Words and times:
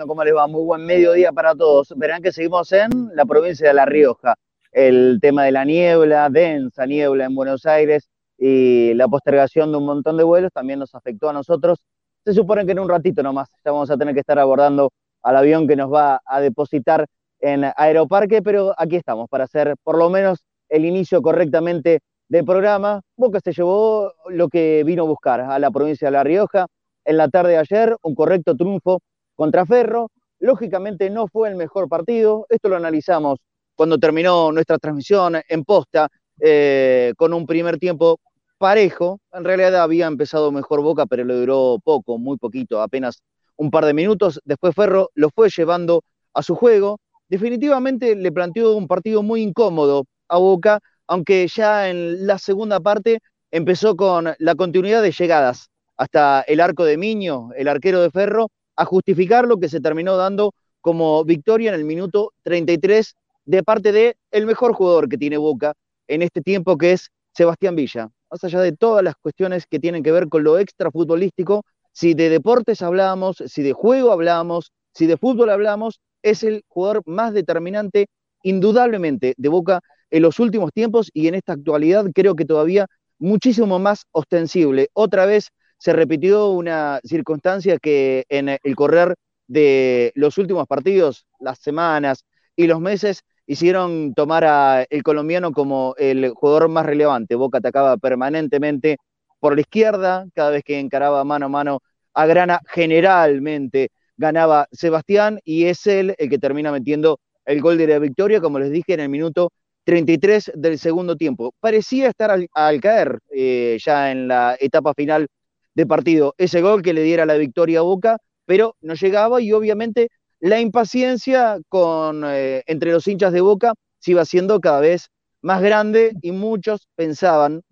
¿Cómo 0.05 0.23
les 0.23 0.36
va? 0.36 0.46
Muy 0.46 0.63
buen 0.63 0.86
mediodía 0.86 1.31
para 1.31 1.55
todos. 1.55 1.91
Verán 1.97 2.21
que 2.21 2.31
seguimos 2.31 2.71
en 2.71 2.91
la 3.15 3.25
provincia 3.25 3.69
de 3.69 3.73
La 3.73 3.87
Rioja. 3.87 4.35
El 4.71 5.17
tema 5.19 5.45
de 5.45 5.51
la 5.51 5.65
niebla, 5.65 6.29
densa 6.29 6.85
niebla 6.85 7.25
en 7.25 7.33
Buenos 7.33 7.65
Aires 7.65 8.07
y 8.37 8.93
la 8.93 9.07
postergación 9.07 9.71
de 9.71 9.79
un 9.79 9.87
montón 9.87 10.17
de 10.17 10.23
vuelos 10.23 10.51
también 10.53 10.77
nos 10.77 10.93
afectó 10.93 11.31
a 11.31 11.33
nosotros. 11.33 11.79
Se 12.23 12.33
supone 12.33 12.63
que 12.63 12.73
en 12.73 12.79
un 12.79 12.89
ratito 12.89 13.23
nomás 13.23 13.49
ya 13.65 13.71
vamos 13.71 13.89
a 13.89 13.97
tener 13.97 14.13
que 14.13 14.19
estar 14.19 14.37
abordando 14.37 14.91
al 15.23 15.35
avión 15.35 15.67
que 15.67 15.75
nos 15.75 15.91
va 15.91 16.21
a 16.23 16.39
depositar 16.41 17.07
en 17.41 17.66
Aeroparque, 17.76 18.41
pero 18.41 18.73
aquí 18.77 18.95
estamos 18.95 19.27
para 19.30 19.44
hacer 19.45 19.76
por 19.84 19.98
lo 19.98 20.09
menos 20.09 20.45
el 20.70 20.86
inicio 20.86 21.22
correctamente 21.22 22.00
del 22.30 22.45
programa. 22.45 23.02
Boca 23.17 23.40
se 23.44 23.52
llevó 23.52 24.14
lo 24.30 24.48
que 24.48 24.84
vino 24.86 25.04
a 25.04 25.08
buscar 25.08 25.41
a 25.41 25.59
la 25.59 25.72
provincia 25.72 26.08
de 26.08 26.12
La 26.12 26.23
Rioja. 26.23 26.67
En 27.04 27.17
la 27.17 27.27
tarde 27.27 27.52
de 27.52 27.58
ayer, 27.58 27.98
un 28.04 28.16
correcto 28.16 28.55
triunfo 28.55 29.02
contra 29.36 29.66
Ferro. 29.66 30.09
Lógicamente 30.40 31.09
no 31.09 31.27
fue 31.27 31.50
el 31.50 31.55
mejor 31.55 31.90
partido. 31.90 32.45
Esto 32.50 32.70
lo 32.70 32.77
analizamos 32.77 33.40
cuando 33.76 33.98
terminó 33.98 34.52
nuestra 34.52 34.78
transmisión 34.78 35.42
en 35.48 35.64
posta, 35.64 36.08
eh, 36.39 37.14
con 37.17 37.34
un 37.34 37.45
primer 37.45 37.78
tiempo 37.80 38.20
parejo. 38.58 39.20
En 39.34 39.44
realidad 39.44 39.76
había 39.81 40.08
empezado 40.08 40.52
mejor 40.52 40.81
Boca, 40.81 41.05
pero 41.08 41.26
le 41.26 41.34
duró 41.34 41.80
poco, 41.84 42.17
muy 42.17 42.38
poquito, 42.38 42.81
apenas 42.81 43.23
un 43.58 43.72
par 43.72 43.86
de 43.86 43.94
minutos. 43.94 44.39
Después 44.45 44.76
Ferro 44.76 45.09
lo 45.16 45.30
fue 45.31 45.50
llevando 45.50 46.03
a 46.34 46.44
su 46.44 46.55
juego 46.55 47.00
definitivamente 47.31 48.13
le 48.13 48.30
planteó 48.34 48.76
un 48.76 48.90
partido 48.90 49.23
muy 49.23 49.41
incómodo 49.41 50.05
a 50.27 50.38
Boca, 50.38 50.81
aunque 51.08 51.47
ya 51.47 51.89
en 51.89 52.28
la 52.28 52.38
segunda 52.38 52.81
parte 52.81 53.19
empezó 53.52 53.95
con 53.95 54.33
la 54.38 54.56
continuidad 54.56 55.02
de 55.02 55.14
llegadas 55.14 55.69
hasta 55.95 56.41
el 56.41 56.59
arco 56.59 56.83
de 56.83 56.97
Miño, 56.97 57.52
el 57.56 57.69
arquero 57.69 58.02
de 58.02 58.11
Ferro, 58.11 58.50
a 58.75 58.83
justificar 58.83 59.47
lo 59.47 59.58
que 59.59 59.69
se 59.69 59.80
terminó 59.80 60.17
dando 60.17 60.53
como 60.81 61.23
victoria 61.23 61.69
en 61.69 61.75
el 61.75 61.86
minuto 61.86 62.33
33 62.44 63.16
de 63.45 63.63
parte 63.63 63.94
de 63.94 64.17
el 64.31 64.45
mejor 64.45 64.73
jugador 64.73 65.08
que 65.08 65.17
tiene 65.17 65.38
Boca 65.38 65.73
en 66.09 66.23
este 66.23 66.41
tiempo 66.41 66.78
que 66.78 66.91
es 66.91 67.11
Sebastián 67.34 67.78
Villa. 67.78 68.09
Más 68.30 68.44
allá 68.44 68.59
de 68.59 68.73
todas 68.73 69.06
las 69.06 69.16
cuestiones 69.16 69.67
que 69.67 69.80
tienen 69.80 70.03
que 70.03 70.11
ver 70.11 70.28
con 70.28 70.44
lo 70.44 70.59
extra 70.59 70.91
futbolístico, 70.91 71.63
si 71.94 72.13
de 72.13 72.28
deportes 72.28 72.81
hablábamos, 72.81 73.41
si 73.45 73.61
de 73.61 73.72
juego 73.72 74.11
hablábamos, 74.11 74.73
si 74.94 75.06
de 75.06 75.16
fútbol 75.16 75.50
hablamos, 75.50 76.02
es 76.23 76.44
el 76.44 76.64
jugador 76.67 77.03
más 77.05 77.33
determinante, 77.33 78.08
indudablemente, 78.44 79.33
de 79.38 79.50
Boca 79.50 79.81
en 80.09 80.23
los 80.23 80.39
últimos 80.39 80.72
tiempos 80.73 81.09
y 81.13 81.28
en 81.28 81.36
esta 81.36 81.53
actualidad 81.53 82.05
creo 82.13 82.36
que 82.36 82.45
todavía 82.45 82.88
muchísimo 83.19 83.80
más 83.80 84.05
ostensible. 84.11 84.89
Otra 84.94 85.25
vez 85.25 85.50
se 85.78 85.94
repitió 85.94 86.50
una 86.50 87.00
circunstancia 87.03 87.78
que 87.78 88.25
en 88.30 88.50
el 88.50 88.75
correr 88.75 89.16
de 89.47 90.11
los 90.16 90.38
últimos 90.38 90.67
partidos, 90.67 91.25
las 91.39 91.59
semanas 91.59 92.25
y 92.56 92.67
los 92.67 92.80
meses, 92.80 93.23
hicieron 93.45 94.13
tomar 94.13 94.45
al 94.45 94.88
colombiano 95.03 95.52
como 95.52 95.95
el 95.97 96.30
jugador 96.30 96.69
más 96.69 96.85
relevante. 96.85 97.35
Boca 97.35 97.58
atacaba 97.58 97.97
permanentemente 97.97 98.97
por 99.39 99.56
la 99.56 99.61
izquierda, 99.61 100.25
cada 100.33 100.52
vez 100.52 100.63
que 100.63 100.80
encaraba 100.80 101.23
mano 101.23 101.47
a 101.47 101.50
mano 101.50 101.80
a 102.13 102.25
Grana, 102.25 102.61
generalmente 102.67 103.89
ganaba 104.22 104.67
Sebastián 104.72 105.39
y 105.44 105.66
es 105.66 105.86
él 105.88 106.16
el 106.17 106.30
que 106.30 106.38
termina 106.38 106.72
metiendo 106.72 107.19
el 107.45 107.59
gol 107.59 107.77
de 107.77 107.88
la 107.88 108.00
victoria, 108.00 108.39
como 108.39 108.59
les 108.59 108.72
dije, 108.72 108.94
en 108.94 109.02
el 109.02 109.09
minuto 109.09 109.52
33 109.83 110.52
del 110.55 110.78
segundo 110.78 111.16
tiempo. 111.17 111.53
Parecía 111.59 112.08
estar 112.08 112.31
al, 112.31 112.81
caer 112.81 113.19
eh, 113.36 113.78
ya 113.83 114.11
en 114.11 114.28
la 114.28 114.56
etapa 114.59 114.94
final 114.94 115.28
de 115.73 115.85
partido 115.88 116.35
ese 116.38 116.62
gol 116.62 116.81
que 116.84 116.94
le 116.94 117.01
diera 117.01 117.25
la 117.25 117.35
victoria 117.35 117.79
a 117.79 117.84
Boca, 117.84 118.18
pero 118.46 118.75
no 118.81 118.94
llegaba 118.94 119.41
y 119.41 119.51
obviamente 119.53 120.09
la 120.40 120.59
impaciencia 120.59 121.57
eh, 121.57 122.63
entre 122.67 122.91
los 122.91 123.07
hinchas 123.07 123.34
de 123.34 123.41
Boca 123.41 123.73
se 124.00 124.12
iba 124.12 124.23
siendo 124.25 124.59
cada 124.59 124.81
vez 124.81 125.09
más 125.41 125.62
grande 125.62 126.13
y 126.22 126.31
muchos 126.31 126.88
pensaban, 126.96 127.63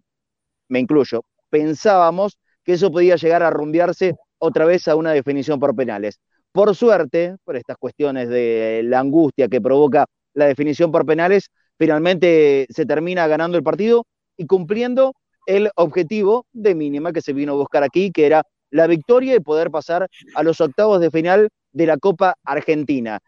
me 0.68 0.80
incluyo, 0.80 1.24
pensábamos 1.50 2.38
que 2.64 2.74
eso 2.74 2.92
podía 2.92 3.16
llegar 3.18 3.44
a 3.44 3.52
rumbearse 3.52 4.16
otra 4.40 4.66
vez 4.66 4.88
a 4.88 4.96
una 4.96 5.12
definición 5.12 5.60
por 5.60 5.76
penales. 5.76 6.20
Por 6.52 6.76
suerte, 6.76 7.36
por 7.44 7.56
estas 7.56 7.78
cuestiones 7.78 8.30
de 8.30 8.82
la 8.84 9.00
angustia 9.00 9.48
que 9.48 9.62
provoca 9.62 10.06
la 10.34 10.46
definición 10.46 10.92
por 10.92 11.06
penales, 11.06 11.50
finalmente 11.78 12.66
se 12.70 12.86
termina 12.86 13.28
ganando 13.28 13.58
el 13.58 13.64
partido 13.64 14.06
y 14.36 14.46
cumpliendo 14.46 15.14
el 15.46 15.70
objetivo 15.76 16.46
de 16.54 16.76
mínima 16.76 17.14
que 17.14 17.22
se 17.22 17.34
vino 17.34 17.54
a 17.54 17.56
buscar 17.56 17.84
aquí, 17.84 18.12
que 18.12 18.26
era 18.26 18.44
la 18.72 18.88
victoria 18.88 19.36
y 19.36 19.40
poder 19.40 19.72
pasar 19.72 20.08
a 20.36 20.44
los 20.44 20.62
octavos 20.62 21.00
de 21.02 21.12
final 21.12 21.50
de 21.72 21.86
la 21.86 21.98
Copa 21.98 22.36
Argentina. 22.44 23.20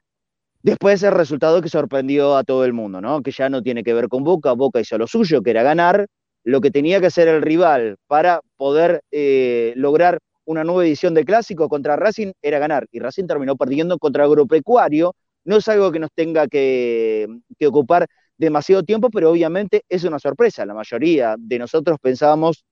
Después 0.63 1.01
el 1.01 1.13
resultado 1.13 1.61
que 1.61 1.69
sorprendió 1.69 2.37
a 2.37 2.43
todo 2.43 2.65
el 2.65 2.73
mundo, 2.73 3.01
¿no? 3.01 3.21
Que 3.21 3.31
ya 3.31 3.49
no 3.49 3.63
tiene 3.63 3.83
que 3.83 3.93
ver 3.93 4.07
con 4.07 4.23
Boca, 4.23 4.51
Boca 4.53 4.79
hizo 4.79 4.97
lo 4.97 5.07
suyo, 5.07 5.41
que 5.41 5.49
era 5.49 5.63
ganar, 5.63 6.05
lo 6.43 6.61
que 6.61 6.71
tenía 6.71 6.99
que 6.99 7.07
hacer 7.07 7.27
el 7.27 7.41
rival 7.41 7.97
para 8.07 8.41
poder 8.57 9.01
eh, 9.11 9.73
lograr 9.75 10.19
una 10.45 10.63
nueva 10.63 10.85
edición 10.85 11.13
de 11.13 11.25
Clásico 11.25 11.69
contra 11.69 11.95
Racing 11.95 12.33
era 12.41 12.59
ganar, 12.59 12.87
y 12.91 12.99
Racing 12.99 13.27
terminó 13.27 13.55
perdiendo 13.55 13.97
contra 13.97 14.23
Agropecuario. 14.23 15.15
No 15.43 15.57
es 15.57 15.67
algo 15.67 15.91
que 15.91 15.99
nos 15.99 16.11
tenga 16.13 16.47
que, 16.47 17.27
ocupar 17.65 18.07
demasiado 18.37 18.83
tiempo, 18.83 19.09
pero 19.09 19.31
obviamente 19.31 19.83
es 19.89 20.03
una 20.03 20.19
sorpresa. 20.19 20.65
La 20.65 20.73
mayoría 20.73 21.35
de 21.37 21.59
nosotros 21.59 21.97
pensábamos 22.01 22.65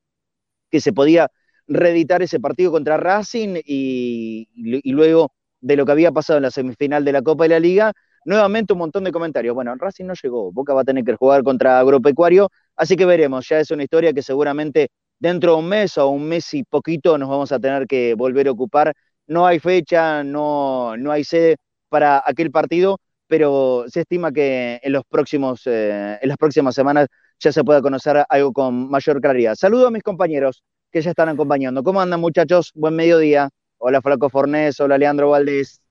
que 0.70 0.80
se 0.82 0.94
podía 0.94 1.30
reeditar 1.68 2.22
ese 2.22 2.40
partido 2.40 2.72
contra 2.72 2.98
Racing 2.98 3.62
y, 3.66 4.50
y, 4.54 4.92
luego 4.92 5.32
de 5.62 5.76
lo 5.76 5.86
que 5.86 5.92
había 5.92 6.12
pasado 6.12 6.38
en 6.38 6.44
la 6.44 6.52
semifinal 6.52 7.06
de 7.06 7.12
la 7.12 7.22
Copa 7.22 7.44
de 7.44 7.50
la 7.50 7.60
Liga, 7.60 7.94
nuevamente 8.26 8.74
un 8.74 8.80
montón 8.80 9.04
de 9.04 9.12
comentarios. 9.12 9.56
Bueno, 9.56 9.76
Racing 9.76 10.06
no 10.06 10.14
llegó, 10.22 10.52
Boca 10.52 10.74
va 10.74 10.82
a 10.82 10.86
tener 10.86 11.04
que 11.04 11.16
jugar 11.16 11.44
contra 11.44 11.80
Agropecuario, 11.80 12.50
así 12.76 12.96
que 12.96 13.06
veremos, 13.06 13.48
ya 13.48 13.60
es 13.60 13.72
una 13.72 13.84
historia 13.84 14.14
que 14.14 14.24
seguramente 14.24 14.90
dentro 15.20 15.54
de 15.54 15.58
un 15.60 15.68
mes 15.68 15.98
o 15.98 16.08
un 16.10 16.28
mes 16.28 16.54
y 16.54 16.64
poquito 16.64 17.18
nos 17.18 17.30
vamos 17.30 17.52
a 17.52 17.60
tener 17.60 17.86
que 17.86 18.14
volver 18.16 18.48
a 18.48 18.52
ocupar. 18.52 18.94
No 19.28 19.46
hay 19.46 19.60
fecha, 19.60 20.24
no, 20.24 20.98
no 20.98 21.12
hay 21.12 21.24
sede 21.24 21.58
para 21.90 22.24
aquel 22.26 22.50
partido, 22.50 22.98
pero 23.28 23.86
se 23.88 24.02
estima 24.02 24.32
que 24.32 24.80
en, 24.82 24.92
los 24.92 25.04
próximos, 25.08 25.62
eh, 25.66 26.18
en 26.20 26.30
las 26.30 26.38
próximas 26.38 26.74
semanas 26.74 27.08
ya 27.40 27.52
se 27.52 27.64
pueda 27.64 27.82
conocer 27.82 28.24
algo 28.28 28.52
con 28.54 28.90
mayor 28.90 29.22
claridad. 29.22 29.56
Saludo 29.56 29.88
a 29.88 29.92
mis 29.92 30.04
compañeros 30.04 30.64
que 30.92 31.02
ya 31.02 31.12
están 31.12 31.30
acompañando. 31.30 31.84
¿Cómo 31.84 32.02
andan 32.02 32.20
muchachos? 32.20 32.72
Buen 32.74 32.96
mediodía. 32.96 33.50
Hola 33.78 34.02
Flaco 34.02 34.30
Fornés, 34.30 34.80
hola 34.80 34.98
Leandro 34.98 35.30
Valdés 35.30 35.82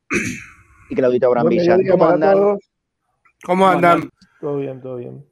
y 0.90 0.94
Claudita 0.94 1.28
Brambilla. 1.28 1.78
¿Cómo 1.90 2.06
andan? 2.06 2.58
¿Cómo 3.44 3.68
andan? 3.68 4.10
Todo 4.40 4.56
bien, 4.58 4.80
todo 4.80 4.96
bien 4.96 5.27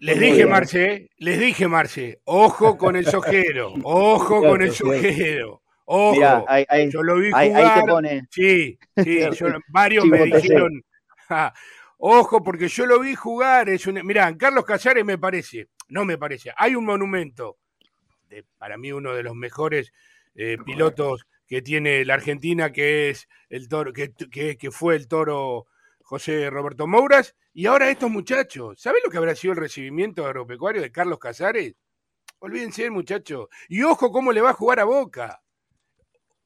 les 0.00 0.20
dije, 0.20 0.46
Marce, 0.46 1.10
les 1.18 1.38
dije, 1.38 1.68
Marce, 1.68 2.20
ojo 2.24 2.76
con 2.76 2.96
el 2.96 3.06
sojero, 3.06 3.74
ojo 3.84 4.40
con 4.40 4.62
el 4.62 4.72
sojero. 4.72 5.62
Ojo, 5.88 6.46
yo 6.90 7.02
lo 7.02 7.16
vi 7.16 7.30
jugar. 7.30 8.26
Sí, 8.30 8.78
sí, 8.96 9.20
varios 9.68 10.04
me 10.04 10.24
dijeron, 10.24 10.84
ojo, 11.98 12.42
porque 12.42 12.68
yo 12.68 12.86
lo 12.86 13.00
vi 13.00 13.14
jugar. 13.14 13.68
Es 13.68 13.86
un, 13.86 14.04
mirá, 14.04 14.36
Carlos 14.36 14.64
Casares 14.64 15.04
me 15.04 15.16
parece, 15.16 15.68
no 15.88 16.04
me 16.04 16.18
parece, 16.18 16.52
hay 16.56 16.74
un 16.74 16.84
monumento, 16.84 17.58
de, 18.28 18.44
para 18.58 18.76
mí 18.76 18.90
uno 18.90 19.14
de 19.14 19.22
los 19.22 19.36
mejores 19.36 19.92
eh, 20.34 20.58
pilotos 20.64 21.26
que 21.46 21.62
tiene 21.62 22.04
la 22.04 22.14
Argentina, 22.14 22.72
que 22.72 23.10
es 23.10 23.28
el 23.48 23.68
toro, 23.68 23.92
que, 23.92 24.12
que 24.12 24.70
fue 24.72 24.96
el 24.96 25.06
toro 25.06 25.66
José 26.06 26.48
Roberto 26.50 26.86
Mouras, 26.86 27.34
y 27.52 27.66
ahora 27.66 27.90
estos 27.90 28.08
muchachos. 28.08 28.80
¿Saben 28.80 29.02
lo 29.04 29.10
que 29.10 29.18
habrá 29.18 29.34
sido 29.34 29.54
el 29.54 29.58
recibimiento 29.58 30.24
agropecuario 30.24 30.80
de 30.80 30.92
Carlos 30.92 31.18
Casares? 31.18 31.74
Olvídense, 32.38 32.88
muchachos. 32.90 33.48
Y 33.68 33.82
ojo 33.82 34.12
cómo 34.12 34.30
le 34.30 34.40
va 34.40 34.50
a 34.50 34.54
jugar 34.54 34.78
a 34.78 34.84
Boca. 34.84 35.42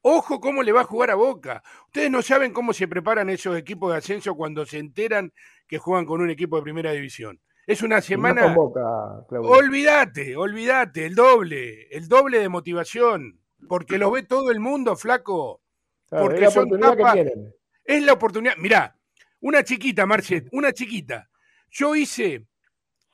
Ojo 0.00 0.40
cómo 0.40 0.62
le 0.62 0.72
va 0.72 0.80
a 0.80 0.84
jugar 0.84 1.10
a 1.10 1.14
Boca. 1.14 1.62
Ustedes 1.88 2.10
no 2.10 2.22
saben 2.22 2.54
cómo 2.54 2.72
se 2.72 2.88
preparan 2.88 3.28
esos 3.28 3.54
equipos 3.54 3.92
de 3.92 3.98
ascenso 3.98 4.34
cuando 4.34 4.64
se 4.64 4.78
enteran 4.78 5.30
que 5.68 5.76
juegan 5.76 6.06
con 6.06 6.22
un 6.22 6.30
equipo 6.30 6.56
de 6.56 6.62
primera 6.62 6.92
división. 6.92 7.38
Es 7.66 7.82
una 7.82 8.00
semana. 8.00 8.56
olvídate, 8.56 10.38
olvídate, 10.38 11.04
el 11.04 11.14
doble, 11.14 11.86
el 11.94 12.08
doble 12.08 12.38
de 12.38 12.48
motivación. 12.48 13.38
Porque 13.68 13.98
lo 13.98 14.10
ve 14.10 14.22
todo 14.22 14.50
el 14.50 14.58
mundo, 14.58 14.96
flaco. 14.96 15.60
porque 16.08 16.46
es 16.46 16.56
la 16.56 16.62
oportunidad 16.62 16.96
que 16.96 17.52
Es 17.84 18.02
la 18.02 18.14
oportunidad. 18.14 18.56
Mirá, 18.56 18.96
una 19.40 19.64
chiquita, 19.64 20.06
Marcet, 20.06 20.48
una 20.52 20.72
chiquita. 20.72 21.28
Yo 21.70 21.94
hice 21.96 22.46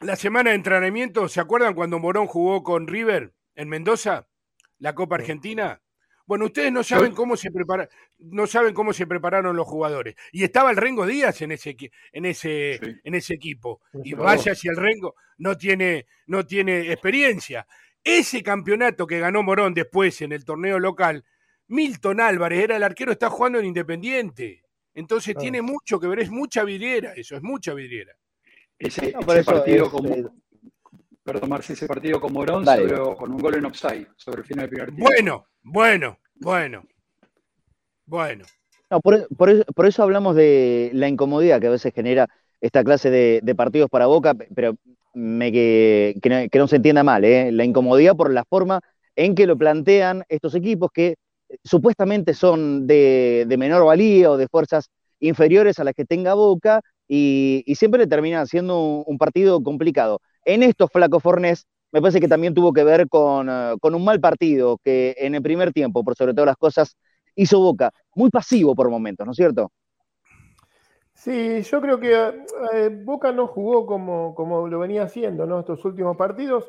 la 0.00 0.16
semana 0.16 0.50
de 0.50 0.56
entrenamiento, 0.56 1.28
¿se 1.28 1.40
acuerdan 1.40 1.74
cuando 1.74 1.98
Morón 1.98 2.26
jugó 2.26 2.62
con 2.62 2.86
River 2.86 3.32
en 3.54 3.68
Mendoza? 3.68 4.28
La 4.78 4.94
Copa 4.94 5.16
Argentina. 5.16 5.80
Bueno, 6.26 6.46
ustedes 6.46 6.72
no 6.72 6.82
saben 6.82 7.14
cómo 7.14 7.36
se 7.36 7.52
prepara, 7.52 7.88
no 8.18 8.46
saben 8.48 8.74
cómo 8.74 8.92
se 8.92 9.06
prepararon 9.06 9.56
los 9.56 9.66
jugadores. 9.66 10.16
Y 10.32 10.42
estaba 10.42 10.70
el 10.70 10.76
Rengo 10.76 11.06
Díaz 11.06 11.40
en 11.40 11.52
ese, 11.52 11.76
en 12.12 12.24
ese, 12.26 12.80
en 13.04 13.14
ese 13.14 13.34
equipo. 13.34 13.80
Y 14.02 14.14
vaya 14.14 14.54
si 14.54 14.68
el 14.68 14.76
Rengo 14.76 15.14
no 15.38 15.56
tiene, 15.56 16.06
no 16.26 16.44
tiene 16.44 16.92
experiencia. 16.92 17.66
Ese 18.02 18.42
campeonato 18.42 19.06
que 19.06 19.20
ganó 19.20 19.42
Morón 19.44 19.72
después 19.72 20.20
en 20.20 20.32
el 20.32 20.44
torneo 20.44 20.80
local, 20.80 21.24
Milton 21.68 22.20
Álvarez 22.20 22.64
era 22.64 22.76
el 22.76 22.82
arquero, 22.82 23.12
está 23.12 23.30
jugando 23.30 23.60
en 23.60 23.66
Independiente. 23.66 24.65
Entonces 24.96 25.36
tiene 25.36 25.60
mucho 25.60 26.00
que 26.00 26.08
ver, 26.08 26.20
es 26.20 26.30
mucha 26.30 26.64
vidriera, 26.64 27.12
eso 27.12 27.36
es 27.36 27.42
mucha 27.42 27.74
vidriera. 27.74 28.16
Ese, 28.78 29.12
partido 29.44 29.90
como, 29.90 30.08
perdón, 31.22 31.50
Marci, 31.50 31.74
ese 31.74 31.86
partido 31.86 32.18
con 32.18 32.32
Morón 32.32 32.64
con 33.18 33.30
un 33.30 33.38
gol 33.38 33.56
en 33.56 33.66
offside 33.66 34.08
sobre 34.16 34.40
el 34.40 34.46
final 34.46 34.62
del 34.62 34.70
primer 34.70 34.94
tiempo. 34.94 35.04
Bueno, 35.04 35.46
bueno, 35.62 36.18
bueno, 36.36 36.82
bueno. 38.06 38.46
No, 38.90 39.00
por, 39.02 39.86
eso, 39.86 40.02
hablamos 40.02 40.34
de 40.34 40.90
la 40.94 41.08
incomodidad 41.08 41.60
que 41.60 41.66
a 41.66 41.70
veces 41.70 41.92
genera 41.92 42.26
esta 42.62 42.82
clase 42.82 43.10
de, 43.10 43.54
partidos 43.54 43.90
para 43.90 44.06
Boca, 44.06 44.32
pero 44.54 44.76
me, 45.12 45.52
que, 45.52 46.48
no, 46.54 46.68
se 46.68 46.76
entienda 46.76 47.04
mal, 47.04 47.22
¿eh? 47.26 47.52
la 47.52 47.64
incomodidad 47.64 48.16
por 48.16 48.32
la 48.32 48.44
forma 48.44 48.80
en 49.14 49.34
que 49.34 49.46
lo 49.46 49.58
plantean 49.58 50.24
estos 50.30 50.54
equipos 50.54 50.90
que 50.90 51.16
supuestamente 51.64 52.34
son 52.34 52.86
de, 52.86 53.46
menor 53.58 53.84
valía 53.84 54.30
o 54.30 54.36
de 54.36 54.48
fuerzas 54.48 54.90
inferiores 55.20 55.78
a 55.78 55.84
las 55.84 55.94
que 55.94 56.04
tenga 56.04 56.34
Boca 56.34 56.80
y, 57.08 57.64
siempre 57.76 58.00
le 58.00 58.06
termina 58.06 58.44
siendo 58.46 59.04
un, 59.06 59.18
partido 59.18 59.62
complicado. 59.62 60.20
En 60.44 60.62
estos 60.62 60.90
Flaco 60.90 61.20
Fornés 61.20 61.66
me 61.92 62.00
parece 62.00 62.20
que 62.20 62.28
también 62.28 62.54
tuvo 62.54 62.72
que 62.72 62.84
ver 62.84 63.02
eh, 63.02 63.06
con, 63.08 63.94
un 63.94 64.04
mal 64.04 64.20
partido 64.20 64.78
que 64.84 65.14
en 65.18 65.34
el 65.34 65.42
primer 65.42 65.72
tiempo, 65.72 66.04
por 66.04 66.16
sobre 66.16 66.34
todas 66.34 66.46
las 66.46 66.56
cosas, 66.56 66.96
hizo 67.34 67.60
Boca. 67.60 67.90
Muy 68.14 68.30
pasivo 68.30 68.74
por 68.74 68.90
momentos, 68.90 69.24
¿no 69.24 69.32
es 69.32 69.36
cierto? 69.36 69.70
Sí, 71.14 71.62
yo 71.62 71.80
creo 71.80 71.98
que 71.98 72.12
eh, 72.74 73.02
Boca 73.04 73.32
no 73.32 73.46
jugó 73.46 73.86
como, 73.86 74.34
como 74.34 74.68
lo 74.68 74.78
venía 74.80 75.04
haciendo 75.04 75.46
¿no? 75.46 75.60
estos 75.60 75.84
últimos 75.84 76.16
partidos 76.16 76.68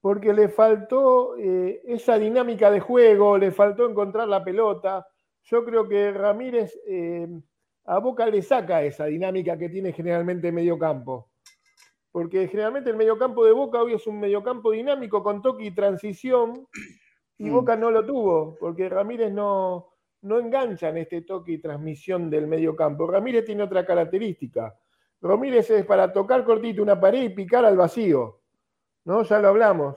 porque 0.00 0.32
le 0.32 0.48
faltó 0.48 1.36
eh, 1.36 1.82
esa 1.84 2.18
dinámica 2.18 2.70
de 2.70 2.80
juego, 2.80 3.36
le 3.36 3.50
faltó 3.50 3.88
encontrar 3.88 4.28
la 4.28 4.44
pelota. 4.44 5.06
Yo 5.42 5.64
creo 5.64 5.88
que 5.88 6.12
Ramírez 6.12 6.78
eh, 6.86 7.26
a 7.84 7.98
Boca 7.98 8.26
le 8.26 8.42
saca 8.42 8.82
esa 8.82 9.06
dinámica 9.06 9.58
que 9.58 9.68
tiene 9.68 9.92
generalmente 9.92 10.52
medio 10.52 10.78
campo. 10.78 11.30
Porque 12.12 12.48
generalmente 12.48 12.90
el 12.90 12.96
mediocampo 12.96 13.44
de 13.44 13.52
Boca 13.52 13.82
hoy 13.82 13.94
es 13.94 14.06
un 14.06 14.20
mediocampo 14.20 14.70
dinámico 14.70 15.22
con 15.22 15.42
toque 15.42 15.64
y 15.64 15.74
transición, 15.74 16.66
y 17.36 17.50
mm. 17.50 17.52
Boca 17.52 17.76
no 17.76 17.90
lo 17.90 18.04
tuvo, 18.04 18.56
porque 18.58 18.88
Ramírez 18.88 19.32
no, 19.32 19.88
no 20.22 20.38
engancha 20.38 20.88
en 20.88 20.98
este 20.98 21.22
toque 21.22 21.52
y 21.52 21.58
transmisión 21.58 22.30
del 22.30 22.46
mediocampo. 22.46 23.06
Ramírez 23.06 23.44
tiene 23.44 23.62
otra 23.62 23.84
característica. 23.84 24.74
Ramírez 25.20 25.70
es 25.70 25.84
para 25.84 26.12
tocar 26.12 26.44
cortito 26.44 26.82
una 26.82 27.00
pared 27.00 27.22
y 27.22 27.28
picar 27.30 27.64
al 27.64 27.76
vacío. 27.76 28.40
¿No? 29.08 29.22
Ya 29.22 29.38
lo 29.38 29.48
hablamos. 29.48 29.96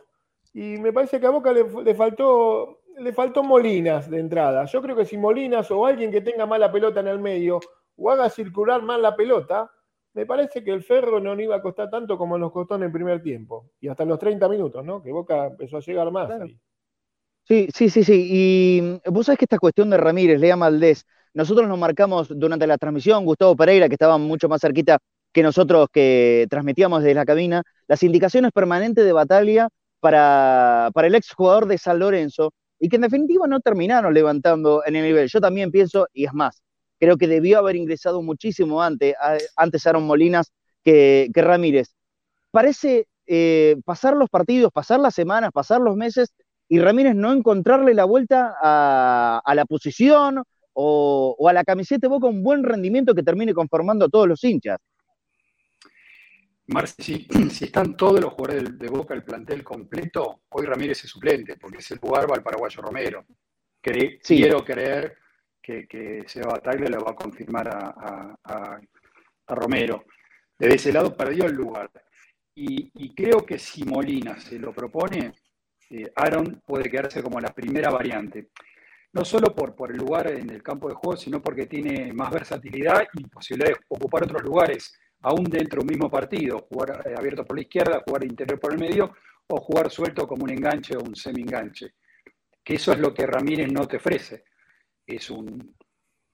Y 0.53 0.77
me 0.77 0.93
parece 0.93 1.19
que 1.19 1.27
a 1.27 1.31
Boca 1.31 1.51
le, 1.51 1.95
faltó, 1.95 2.79
le 2.97 3.11
faltó 3.11 3.43
Molinas 3.43 4.09
de 4.09 4.19
entrada. 4.19 4.63
Yo 4.65 4.81
creo 4.81 4.95
que 4.95 5.05
si 5.05 5.17
Molinas 5.17 5.69
o 5.69 5.85
alguien 5.85 6.11
que 6.11 6.21
tenga 6.21 6.45
mala 6.45 6.71
pelota 6.71 7.01
en 7.01 7.07
el 7.07 7.19
medio 7.19 7.59
o 7.97 8.09
haga 8.09 8.29
circular 8.29 8.81
mal 8.81 9.01
la 9.01 9.15
pelota, 9.15 9.69
me 10.13 10.25
parece 10.25 10.63
que 10.63 10.71
el 10.71 10.81
Ferro 10.81 11.19
no 11.19 11.35
le 11.35 11.43
iba 11.43 11.57
a 11.57 11.61
costar 11.61 11.89
tanto 11.89 12.17
como 12.17 12.37
nos 12.37 12.53
costó 12.53 12.75
en 12.75 12.83
el 12.83 12.91
primer 12.91 13.21
tiempo. 13.21 13.71
Y 13.81 13.89
hasta 13.89 14.05
los 14.05 14.17
30 14.17 14.47
minutos, 14.47 14.83
¿no? 14.85 15.03
Que 15.03 15.11
Boca 15.11 15.47
empezó 15.47 15.77
a 15.77 15.81
llegar 15.81 16.09
más. 16.09 16.29
Sí, 17.43 17.67
sí, 17.73 17.89
sí, 17.89 18.05
sí. 18.05 18.27
Y 18.31 19.01
vos 19.09 19.25
sabés 19.25 19.39
que 19.39 19.45
esta 19.45 19.59
cuestión 19.59 19.89
de 19.89 19.97
Ramírez, 19.97 20.39
Lea 20.39 20.55
Maldés, 20.55 21.05
nosotros 21.33 21.67
nos 21.67 21.77
marcamos 21.77 22.29
durante 22.29 22.65
la 22.65 22.77
transmisión, 22.77 23.25
Gustavo 23.25 23.57
Pereira, 23.57 23.89
que 23.89 23.95
estaba 23.95 24.17
mucho 24.17 24.47
más 24.47 24.61
cerquita 24.61 24.99
que 25.31 25.43
nosotros 25.43 25.87
que 25.91 26.47
transmitíamos 26.49 27.01
desde 27.01 27.15
la 27.15 27.25
cabina, 27.25 27.63
las 27.91 28.03
indicaciones 28.03 28.53
permanentes 28.53 29.03
de 29.03 29.11
batalla 29.11 29.67
para, 29.99 30.91
para 30.93 31.07
el 31.07 31.15
exjugador 31.15 31.65
de 31.65 31.77
San 31.77 31.99
Lorenzo 31.99 32.53
y 32.79 32.87
que 32.87 32.95
en 32.95 33.01
definitiva 33.01 33.47
no 33.47 33.59
terminaron 33.59 34.13
levantando 34.13 34.81
en 34.85 34.95
el 34.95 35.03
nivel. 35.03 35.27
Yo 35.27 35.41
también 35.41 35.71
pienso, 35.71 36.07
y 36.13 36.23
es 36.23 36.33
más, 36.33 36.61
creo 37.01 37.17
que 37.17 37.27
debió 37.27 37.59
haber 37.59 37.75
ingresado 37.75 38.21
muchísimo 38.21 38.81
antes, 38.81 39.13
antes 39.57 39.85
Aaron 39.85 40.07
Molinas 40.07 40.53
que, 40.85 41.29
que 41.33 41.41
Ramírez. 41.41 41.89
Parece 42.49 43.07
eh, 43.27 43.75
pasar 43.83 44.15
los 44.15 44.29
partidos, 44.29 44.71
pasar 44.71 45.01
las 45.01 45.13
semanas, 45.13 45.51
pasar 45.53 45.81
los 45.81 45.97
meses 45.97 46.29
y 46.69 46.79
Ramírez 46.79 47.13
no 47.13 47.33
encontrarle 47.33 47.93
la 47.93 48.05
vuelta 48.05 48.55
a, 48.61 49.41
a 49.43 49.53
la 49.53 49.65
posición 49.65 50.43
o, 50.71 51.35
o, 51.37 51.49
a 51.49 51.51
la 51.51 51.65
camiseta 51.65 52.07
de 52.07 52.07
Boca 52.07 52.27
un 52.27 52.41
buen 52.41 52.63
rendimiento 52.63 53.13
que 53.13 53.21
termine 53.21 53.53
conformando 53.53 54.05
a 54.05 54.09
todos 54.09 54.29
los 54.29 54.41
hinchas. 54.45 54.77
Marci, 56.71 57.27
si, 57.51 57.65
están 57.65 57.95
todos 57.95 58.19
los 58.21 58.33
jugadores 58.33 58.77
de, 58.79 58.87
Boca, 58.87 59.13
el 59.13 59.23
plantel 59.23 59.63
completo, 59.63 60.43
hoy 60.49 60.65
Ramírez 60.65 61.03
es 61.03 61.09
suplente, 61.09 61.57
porque 61.57 61.79
es 61.79 61.91
el 61.91 61.99
lugar 62.01 62.29
va 62.31 62.35
el 62.35 62.43
paraguayo 62.43 62.81
Romero. 62.81 63.25
Quiero 63.81 64.63
creer 64.63 65.17
que, 65.61 65.87
que 65.87 66.23
Seba 66.27 66.53
Bataglia 66.53 66.89
lo 66.89 67.03
va 67.03 67.11
a 67.11 67.15
confirmar 67.15 67.67
a, 67.69 68.79
Romero. 69.47 70.05
Desde 70.57 70.75
ese 70.75 70.93
lado 70.93 71.15
perdió 71.17 71.45
el 71.45 71.55
lugar. 71.55 71.91
Y, 72.55 73.13
creo 73.13 73.45
que 73.45 73.59
si 73.59 73.83
Molina 73.83 74.39
se 74.39 74.57
lo 74.57 74.73
propone, 74.73 75.33
eh, 75.89 76.09
Aaron 76.15 76.61
puede 76.65 76.89
quedarse 76.89 77.21
como 77.21 77.41
la 77.41 77.53
primera 77.53 77.89
variante. 77.89 78.49
No 79.13 79.25
solo 79.25 79.53
por, 79.53 79.75
por 79.75 79.91
el 79.91 79.97
lugar 79.97 80.31
en 80.31 80.49
el 80.49 80.63
campo 80.63 80.87
de 80.87 80.95
juego, 80.95 81.17
sino 81.17 81.41
porque 81.41 81.65
tiene 81.65 82.13
más 82.13 82.31
versatilidad 82.31 83.07
y 83.13 83.25
posibilidad 83.25 83.71
de 83.71 83.85
ocupar 83.89 84.23
otros 84.23 84.43
lugares 84.43 84.93
aún 85.21 85.43
dentro 85.45 85.79
de 85.79 85.83
un 85.83 85.89
mismo 85.89 86.09
partido, 86.09 86.67
jugar 86.69 87.03
eh, 87.05 87.13
abierto 87.17 87.45
por 87.45 87.55
la 87.55 87.61
izquierda, 87.61 88.03
jugar 88.05 88.23
interior 88.23 88.59
por 88.59 88.73
el 88.73 88.79
medio 88.79 89.13
o 89.47 89.57
jugar 89.57 89.89
suelto 89.89 90.27
como 90.27 90.43
un 90.43 90.51
enganche 90.51 90.95
o 90.95 91.01
un 91.01 91.15
semi-enganche. 91.15 91.93
Que 92.63 92.75
eso 92.75 92.93
es 92.93 92.99
lo 92.99 93.13
que 93.13 93.25
Ramírez 93.25 93.71
no 93.71 93.87
te 93.87 93.97
ofrece. 93.97 94.45
Es 95.05 95.29
un, 95.29 95.75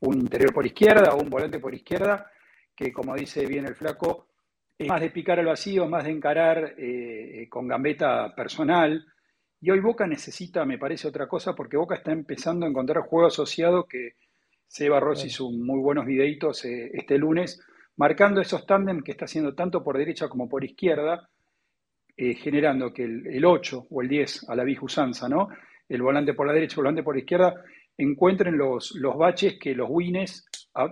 interior 0.01 0.53
por 0.53 0.65
izquierda 0.65 1.13
o 1.13 1.21
un 1.21 1.29
volante 1.29 1.59
por 1.59 1.73
izquierda 1.73 2.31
que, 2.75 2.93
como 2.93 3.15
dice 3.15 3.45
bien 3.45 3.65
el 3.65 3.75
flaco, 3.75 4.27
es 4.77 4.87
más 4.87 5.01
de 5.01 5.09
picar 5.09 5.39
al 5.39 5.47
vacío, 5.47 5.87
más 5.87 6.03
de 6.03 6.11
encarar 6.11 6.75
eh, 6.77 7.47
con 7.49 7.67
gambeta 7.67 8.35
personal. 8.35 9.03
Y 9.59 9.71
hoy 9.71 9.79
Boca 9.79 10.05
necesita, 10.05 10.65
me 10.65 10.77
parece, 10.77 11.07
otra 11.07 11.27
cosa, 11.27 11.55
porque 11.55 11.77
Boca 11.77 11.95
está 11.95 12.11
empezando 12.11 12.65
a 12.65 12.69
encontrar 12.69 13.03
juego 13.03 13.27
asociado 13.27 13.87
que 13.87 14.13
Seba 14.67 14.99
Rossi 14.99 15.27
hizo 15.27 15.49
muy 15.49 15.79
buenos 15.79 16.05
videitos 16.05 16.63
eh, 16.65 16.91
este 16.93 17.17
lunes 17.17 17.59
marcando 17.97 18.41
esos 18.41 18.65
tándem 18.65 19.01
que 19.01 19.11
está 19.11 19.25
haciendo 19.25 19.53
tanto 19.53 19.83
por 19.83 19.97
derecha 19.97 20.29
como 20.29 20.47
por 20.47 20.63
izquierda, 20.63 21.29
eh, 22.15 22.35
generando 22.35 22.93
que 22.93 23.03
el, 23.03 23.45
8 23.45 23.87
o 23.89 24.01
el 24.01 24.07
10 24.07 24.49
a 24.49 24.55
la 24.55 24.63
vieja 24.63 24.85
usanza, 24.85 25.27
¿no? 25.27 25.49
El 25.89 26.01
volante 26.01 26.33
por 26.33 26.47
la 26.47 26.53
derecha, 26.53 26.75
el 26.75 26.83
volante 26.83 27.03
por 27.03 27.15
la 27.15 27.19
izquierda, 27.19 27.53
encuentren 27.97 28.57
los, 28.57 28.93
baches 29.17 29.57
que 29.59 29.73
los 29.73 29.87
wines, 29.89 30.45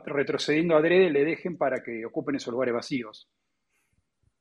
retrocediendo 0.05 0.75
a 0.75 0.79
adrede, 0.79 1.09
le 1.09 1.23
dejen 1.23 1.57
para 1.57 1.81
que 1.83 2.05
ocupen 2.05 2.35
esos 2.35 2.51
lugares 2.51 2.73
vacíos. 2.73 3.27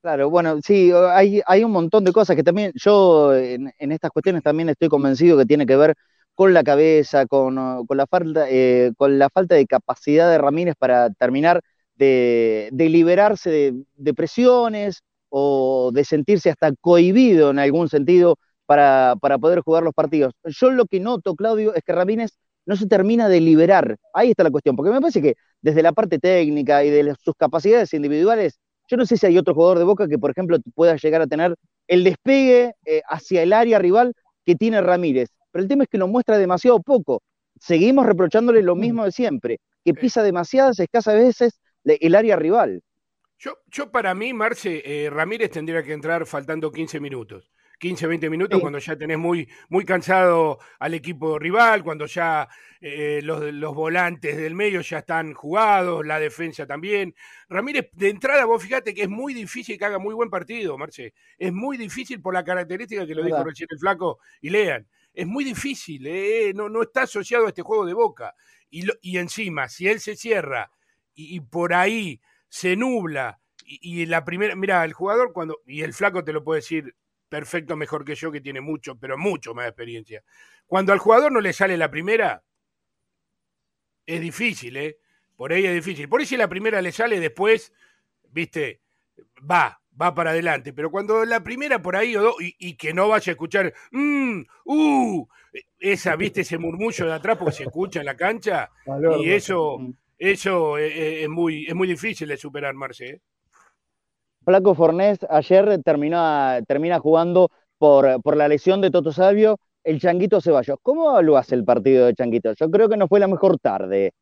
Claro, 0.01 0.29
bueno, 0.29 0.59
sí, 0.61 0.91
hay, 1.11 1.41
hay 1.45 1.63
un 1.63 1.71
montón 1.71 2.03
de 2.03 2.13
cosas 2.13 2.35
que 2.35 2.43
también 2.43 2.71
yo 2.75 3.35
en, 3.35 3.71
estas 3.79 4.11
cuestiones 4.11 4.43
también 4.43 4.69
estoy 4.69 4.87
convencido 4.87 5.37
que 5.37 5.45
tiene 5.45 5.65
que 5.65 5.75
ver 5.75 5.95
con 6.35 6.53
la 6.53 6.63
cabeza, 6.63 7.25
con, 7.25 7.55
la, 7.55 8.07
falta, 8.07 8.45
eh, 8.49 8.91
con 8.97 9.17
la 9.17 9.29
falta 9.29 9.55
de 9.55 9.65
capacidad 9.65 10.29
de 10.29 10.37
Ramírez 10.37 10.75
para 10.77 11.09
terminar 11.11 11.61
de, 11.95 12.69
liberarse 12.71 13.73
de, 13.95 14.13
presiones 14.13 15.03
o 15.29 15.91
de 15.93 16.03
sentirse 16.03 16.49
hasta 16.49 16.73
cohibido 16.81 17.51
en 17.51 17.59
algún 17.59 17.89
sentido 17.89 18.37
para, 18.65 19.15
poder 19.39 19.61
jugar 19.61 19.83
los 19.83 19.93
partidos. 19.93 20.33
Yo 20.43 20.71
lo 20.71 20.85
que 20.85 20.99
noto, 20.99 21.35
Claudio, 21.35 21.73
es 21.75 21.83
que 21.83 21.93
Ramírez 21.93 22.31
no 22.65 22.75
se 22.75 22.87
termina 22.87 23.29
de 23.29 23.41
liberar. 23.41 23.97
Ahí 24.13 24.31
está 24.31 24.43
la 24.43 24.51
cuestión, 24.51 24.75
porque 24.75 24.91
me 24.91 24.99
parece 24.99 25.21
que 25.21 25.35
desde 25.61 25.83
la 25.83 25.91
parte 25.91 26.19
técnica 26.19 26.83
y 26.83 26.89
de 26.89 27.15
sus 27.19 27.35
capacidades 27.35 27.93
individuales, 27.93 28.59
yo 28.87 28.97
no 28.97 29.05
sé 29.05 29.17
si 29.17 29.25
hay 29.25 29.37
otro 29.37 29.53
jugador 29.53 29.79
de 29.79 29.83
Boca 29.83 30.07
que, 30.07 30.17
por 30.17 30.31
ejemplo, 30.31 30.57
pueda 30.73 30.95
llegar 30.95 31.21
a 31.21 31.27
tener 31.27 31.55
el 31.87 32.03
despegue 32.03 32.73
eh, 32.85 33.01
hacia 33.07 33.43
el 33.43 33.53
área 33.53 33.79
rival 33.79 34.13
que 34.45 34.55
tiene 34.55 34.81
Ramírez. 34.81 35.29
Pero 35.51 35.63
el 35.63 35.69
tema 35.69 35.83
es 35.83 35.89
que 35.89 35.97
lo 35.97 36.07
muestra 36.07 36.37
demasiado 36.37 36.79
poco. 36.81 37.21
Seguimos 37.59 38.05
reprochándole 38.05 38.61
lo 38.61 38.75
mismo 38.75 39.05
de 39.05 39.11
siempre, 39.11 39.59
que 39.83 39.93
pisa 39.93 40.21
demasiadas, 40.21 40.79
escasas 40.79 41.15
veces 41.15 41.59
el 41.85 42.15
área 42.15 42.35
rival. 42.35 42.83
Yo, 43.37 43.59
yo 43.67 43.91
para 43.91 44.15
mí, 44.15 44.33
Marce, 44.33 44.81
eh, 44.85 45.09
Ramírez 45.09 45.51
tendría 45.51 45.83
que 45.83 45.93
entrar 45.93 46.25
faltando 46.25 46.71
15 46.71 46.99
minutos. 46.99 47.51
15, 47.79 48.07
20 48.07 48.29
minutos 48.29 48.61
cuando 48.61 48.79
ya 48.79 48.95
tenés 48.95 49.17
muy, 49.17 49.49
muy 49.69 49.83
cansado 49.83 50.59
al 50.79 50.93
equipo 50.93 51.37
rival, 51.37 51.83
cuando 51.83 52.05
ya 52.05 52.47
eh, 52.79 53.19
los, 53.21 53.53
los, 53.53 53.75
volantes 53.75 54.37
del 54.37 54.55
medio 54.55 54.81
ya 54.81 54.99
están 54.99 55.33
jugados, 55.33 56.05
la 56.05 56.19
defensa 56.19 56.65
también. 56.65 57.13
Ramírez, 57.49 57.89
de 57.93 58.09
entrada, 58.09 58.45
vos 58.45 58.63
fíjate 58.63 58.93
que 58.93 59.03
es 59.03 59.09
muy 59.09 59.33
difícil 59.33 59.77
que 59.77 59.85
haga 59.85 59.99
muy 59.99 60.13
buen 60.13 60.29
partido, 60.29 60.77
Marce. 60.77 61.13
Es 61.37 61.51
muy 61.51 61.77
difícil 61.77 62.21
por 62.21 62.33
la 62.33 62.43
característica 62.43 63.05
que 63.05 63.15
lo 63.15 63.23
dijo 63.23 63.43
recién 63.43 63.67
el 63.69 63.79
flaco 63.79 64.19
y 64.41 64.49
lean. 64.49 64.87
es 65.13 65.27
muy 65.27 65.43
difícil, 65.43 66.07
¿eh? 66.07 66.53
no, 66.55 66.69
no 66.69 66.81
está 66.81 67.03
asociado 67.03 67.45
a 67.45 67.49
este 67.49 67.61
juego 67.61 67.85
de 67.85 67.93
boca. 67.93 68.35
Y, 68.69 68.85
y 69.01 69.17
encima, 69.17 69.67
si 69.67 69.87
él 69.87 69.99
se 69.99 70.15
cierra 70.15 70.71
y, 71.15 71.39
por 71.39 71.73
ahí 71.73 72.21
se 72.49 72.75
nubla, 72.75 73.39
y, 73.65 74.05
la 74.05 74.23
primera, 74.25 74.55
mira, 74.55 74.83
el 74.83 74.93
jugador 74.93 75.33
cuando, 75.33 75.61
y 75.65 75.81
el 75.81 75.93
flaco 75.93 76.23
te 76.23 76.33
lo 76.33 76.43
puede 76.43 76.59
decir 76.59 76.95
perfecto 77.29 77.75
mejor 77.75 78.05
que 78.05 78.15
yo, 78.15 78.31
que 78.31 78.41
tiene 78.41 78.61
mucho, 78.61 78.95
pero 78.95 79.17
mucho 79.17 79.53
más 79.53 79.67
experiencia. 79.67 80.23
Cuando 80.67 80.93
al 80.93 80.99
jugador 80.99 81.31
no 81.31 81.41
le 81.41 81.53
sale 81.53 81.77
la 81.77 81.89
primera, 81.89 82.43
es 84.05 84.21
difícil, 84.21 84.77
¿eh? 84.77 84.97
Por 85.35 85.51
ahí 85.51 85.65
es 85.65 85.73
difícil. 85.73 86.07
Por 86.07 86.19
ahí 86.19 86.25
si 86.25 86.37
la 86.37 86.47
primera 86.47 86.81
le 86.81 86.91
sale 86.91 87.19
después, 87.19 87.73
viste, 88.29 88.81
va, 89.49 89.81
va 89.99 90.13
para 90.13 90.31
adelante. 90.31 90.73
Pero 90.73 90.91
cuando 90.91 91.25
la 91.25 91.43
primera 91.43 91.81
por 91.81 91.95
ahí 91.95 92.15
o 92.15 92.35
y, 92.39 92.75
que 92.75 92.93
no 92.93 93.09
vaya 93.09 93.31
a 93.31 93.33
escuchar, 93.33 93.73
mmm, 93.91 94.41
uh, 94.65 95.27
esa, 95.79 96.15
viste, 96.15 96.41
ese 96.41 96.57
murmullo 96.57 97.05
de 97.05 97.13
atrás 97.13 97.37
porque 97.37 97.53
se 97.53 97.63
escucha 97.63 97.99
en 97.99 98.05
la 98.05 98.15
cancha, 98.15 98.71
y 99.19 99.31
eso, 99.31 99.79
eso 100.17 100.77
es, 100.77 101.27
muy, 101.29 101.65
es 101.65 101.75
muy 101.75 101.87
difícil 101.87 102.27
de 102.27 102.37
superar, 102.37 102.73
Marce. 102.73 103.05
¿eh? 103.05 103.21
Flaco 104.43 104.75
Fornés 104.75 105.19
ayer 105.29 105.81
termina, 105.83 106.59
termina 106.67 106.99
jugando 106.99 107.49
por, 107.77 108.21
por 108.21 108.37
la 108.37 108.47
lesión 108.47 108.81
de 108.81 108.91
Toto 108.91 109.11
Salvio 109.11 109.57
el 109.85 109.99
Changuito 109.99 110.41
Ceballos. 110.41 110.77
¿Cómo 110.81 111.21
lo 111.21 111.37
hace 111.37 111.55
el 111.55 111.63
partido 111.63 112.07
de 112.07 112.15
Changuito? 112.15 112.53
Yo 112.53 112.69
creo 112.69 112.89
que 112.89 112.97
no 112.97 113.07
fue 113.07 113.19
la 113.19 113.27
mejor 113.27 113.59
tarde. 113.59 114.13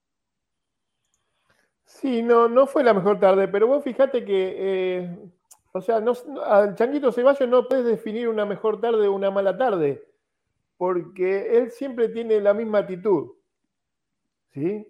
Sí, 1.86 2.22
no, 2.22 2.50
no 2.50 2.68
fue 2.68 2.84
la 2.84 2.94
mejor 2.94 3.20
tarde, 3.20 3.48
pero 3.48 3.68
vos 3.68 3.84
fíjate 3.84 4.26
que, 4.26 4.56
eh, 4.58 5.18
o 5.72 5.82
sea, 5.82 6.00
no, 6.00 6.14
al 6.46 6.76
Changuito 6.76 7.12
Ceballos 7.12 7.48
no 7.48 7.68
puedes 7.68 7.86
definir 7.86 8.28
una 8.28 8.46
mejor 8.46 8.82
tarde 8.82 9.08
o 9.08 9.14
una 9.14 9.32
mala 9.32 9.58
tarde, 9.58 10.04
porque 10.78 11.58
él 11.58 11.72
siempre 11.72 12.10
tiene 12.10 12.42
la 12.42 12.54
misma 12.54 12.80
actitud. 12.80 13.32
¿Sí? 14.52 14.86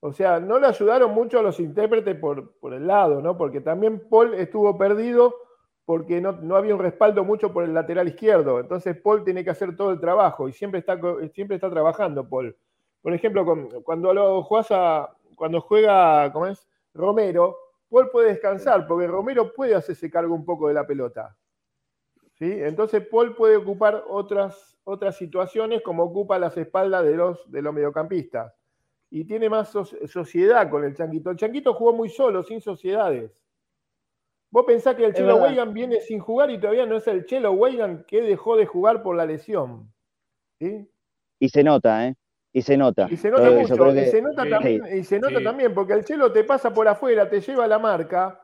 O 0.00 0.12
sea, 0.12 0.38
no 0.38 0.58
le 0.58 0.68
ayudaron 0.68 1.12
mucho 1.12 1.38
a 1.38 1.42
los 1.42 1.58
intérpretes 1.58 2.16
por, 2.16 2.56
por 2.58 2.72
el 2.72 2.86
lado, 2.86 3.20
¿no? 3.20 3.36
Porque 3.36 3.60
también 3.60 4.08
Paul 4.08 4.34
estuvo 4.34 4.78
perdido 4.78 5.34
porque 5.88 6.20
no, 6.20 6.54
había 6.54 6.74
un 6.74 6.82
respaldo 6.82 7.24
mucho 7.24 7.50
por 7.50 7.64
el 7.64 7.72
lateral 7.72 8.08
izquierdo. 8.08 8.60
Entonces 8.60 8.94
Paul 9.00 9.24
tiene 9.24 9.42
que 9.42 9.48
hacer 9.48 9.74
todo 9.74 9.90
el 9.90 9.98
trabajo 9.98 10.46
y 10.46 10.52
siempre 10.52 10.80
está, 10.80 11.00
siempre 11.32 11.54
está 11.54 11.70
trabajando 11.70 12.28
Paul. 12.28 12.54
Por 13.00 13.14
ejemplo, 13.14 13.46
cuando, 13.82 14.12
lo 14.12 14.46
cuando 15.34 15.60
juega. 15.62 16.30
Romero, 16.92 17.56
Paul 17.88 18.10
puede 18.10 18.28
descansar 18.28 18.86
porque 18.86 19.06
Romero 19.06 19.54
puede 19.54 19.74
hacerse 19.74 20.10
cargo 20.10 20.34
un 20.34 20.44
poco 20.44 20.68
de 20.68 20.74
la 20.74 20.86
pelota. 20.86 21.34
¿Sí? 22.34 22.52
Entonces 22.52 23.06
Paul 23.06 23.34
puede 23.34 23.56
ocupar 23.56 24.04
otras, 24.10 24.78
otras 24.84 25.16
situaciones 25.16 25.80
como 25.80 26.02
ocupa 26.02 26.38
las 26.38 26.54
espaldas 26.58 27.02
de 27.02 27.16
los, 27.16 27.50
de 27.50 27.62
los 27.62 27.72
mediocampistas. 27.72 28.57
Y 29.10 29.24
tiene 29.24 29.48
más 29.48 29.70
sociedad 30.06 30.68
con 30.70 30.84
el 30.84 30.94
Chanquito. 30.94 31.30
El 31.30 31.36
Chanquito 31.36 31.74
jugó 31.74 31.92
muy 31.92 32.08
solo, 32.08 32.42
sin 32.42 32.60
sociedades. 32.60 33.30
Vos 34.50 34.64
pensás 34.66 34.94
que 34.94 35.04
el 35.04 35.14
Chelo 35.14 35.36
Weigan 35.36 35.74
viene 35.74 36.00
sin 36.00 36.20
jugar 36.20 36.50
y 36.50 36.58
todavía 36.58 36.86
no 36.86 36.96
es 36.96 37.06
el 37.06 37.26
Chelo 37.26 37.52
Weigan 37.52 38.04
que 38.04 38.22
dejó 38.22 38.56
de 38.56 38.66
jugar 38.66 39.02
por 39.02 39.16
la 39.16 39.26
lesión. 39.26 39.92
¿sí? 40.58 40.90
Y 41.38 41.48
se 41.48 41.62
nota, 41.62 42.06
¿eh? 42.08 42.16
Y 42.52 42.62
se 42.62 42.76
nota. 42.76 43.08
Y 43.10 43.16
se 43.16 43.30
nota 43.30 43.50
mucho. 43.50 43.74
Y 43.94 44.06
se 44.06 44.22
nota, 44.22 44.48
también, 44.48 44.98
y 44.98 45.04
se 45.04 45.20
nota 45.20 45.42
también, 45.42 45.74
porque 45.74 45.92
el 45.92 46.04
Chelo 46.04 46.32
te 46.32 46.44
pasa 46.44 46.72
por 46.72 46.88
afuera, 46.88 47.28
te 47.28 47.40
lleva 47.40 47.66
la 47.66 47.78
marca. 47.78 48.42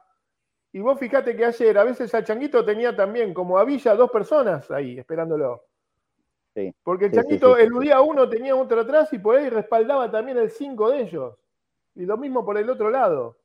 Y 0.73 0.81
vos 0.81 0.99
fijate 0.99 1.37
que 1.37 1.45
ayer 1.45 1.79
a 1.79 1.85
veces 1.85 2.13
el 2.13 2.25
Changuito 2.25 2.65
tenía 2.65 2.95
también 2.95 3.33
como 3.33 3.59
a 3.59 3.65
Villa 3.65 3.95
dos 3.95 4.11
personas 4.11 4.71
ahí 4.71 4.99
esperándolo. 4.99 5.65
Sí, 6.55 6.73
porque 6.85 7.07
el 7.07 7.13
Changuito 7.13 7.57
eludía 7.57 7.97
a 7.97 8.03
uno, 8.03 8.29
tenía 8.29 8.55
otro 8.55 8.81
atrás 8.81 9.13
y 9.13 9.19
por 9.19 9.37
ahí 9.37 9.49
respaldaba 9.49 10.09
también 10.09 10.39
el 10.39 10.51
cinco 10.51 10.91
de 10.91 11.03
ellos. 11.03 11.37
Y 11.97 12.07
lo 12.07 12.17
mismo 12.17 12.45
por 12.45 12.57
el 12.57 12.71
otro 12.71 12.91
lado. 12.91 13.39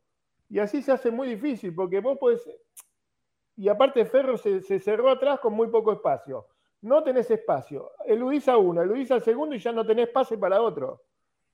Y 0.47 0.59
así 0.59 0.81
se 0.83 0.91
hace 0.91 1.09
muy 1.09 1.27
difícil, 1.27 1.73
porque 1.73 2.01
vos 2.01 2.19
podés. 2.19 2.47
Y 3.55 3.67
aparte, 3.67 4.05
Ferro 4.05 4.37
se, 4.37 4.61
cerró 4.79 5.09
atrás 5.09 5.39
con 5.39 5.53
muy 5.53 5.67
poco 5.67 5.91
espacio. 5.91 6.47
No 6.81 7.03
tenés 7.03 7.29
espacio. 7.31 7.91
Eludís 8.05 8.47
a 8.47 8.57
uno, 8.57 8.81
eludís 8.83 9.11
al 9.11 9.23
segundo 9.23 9.55
y 9.55 9.59
ya 9.59 9.71
no 9.71 9.85
tenés 9.85 10.09
pase 10.09 10.37
para 10.37 10.61
otro. 10.61 11.01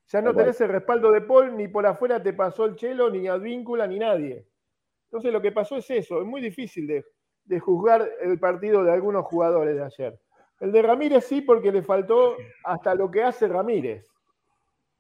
Ya 0.07 0.21
no 0.21 0.35
tenés 0.35 0.59
el 0.61 0.69
respaldo 0.69 1.11
de 1.11 1.21
Paul, 1.21 1.55
ni 1.57 1.67
por 1.67 1.85
afuera 1.87 2.21
te 2.21 2.33
pasó 2.33 2.65
el 2.65 2.75
Chelo, 2.75 3.09
ni 3.09 3.27
Advíncula, 3.27 3.87
ni 3.87 3.97
nadie. 3.97 4.45
Entonces 5.05 5.31
lo 5.33 5.41
que 5.41 5.51
pasó 5.51 5.77
es 5.77 5.89
eso. 5.89 6.19
Es 6.19 6.27
muy 6.27 6.41
difícil 6.41 6.85
de, 6.85 7.05
de 7.45 7.59
juzgar 7.59 8.07
el 8.21 8.39
partido 8.39 8.83
de 8.83 8.91
algunos 8.91 9.25
jugadores 9.25 9.75
de 9.75 9.83
ayer. 9.83 10.19
El 10.59 10.71
de 10.71 10.81
Ramírez 10.81 11.25
sí, 11.25 11.41
porque 11.41 11.71
le 11.71 11.83
faltó 11.83 12.35
hasta 12.63 12.95
lo 12.95 13.11
que 13.11 13.23
hace 13.23 13.47
Ramírez. 13.47 14.07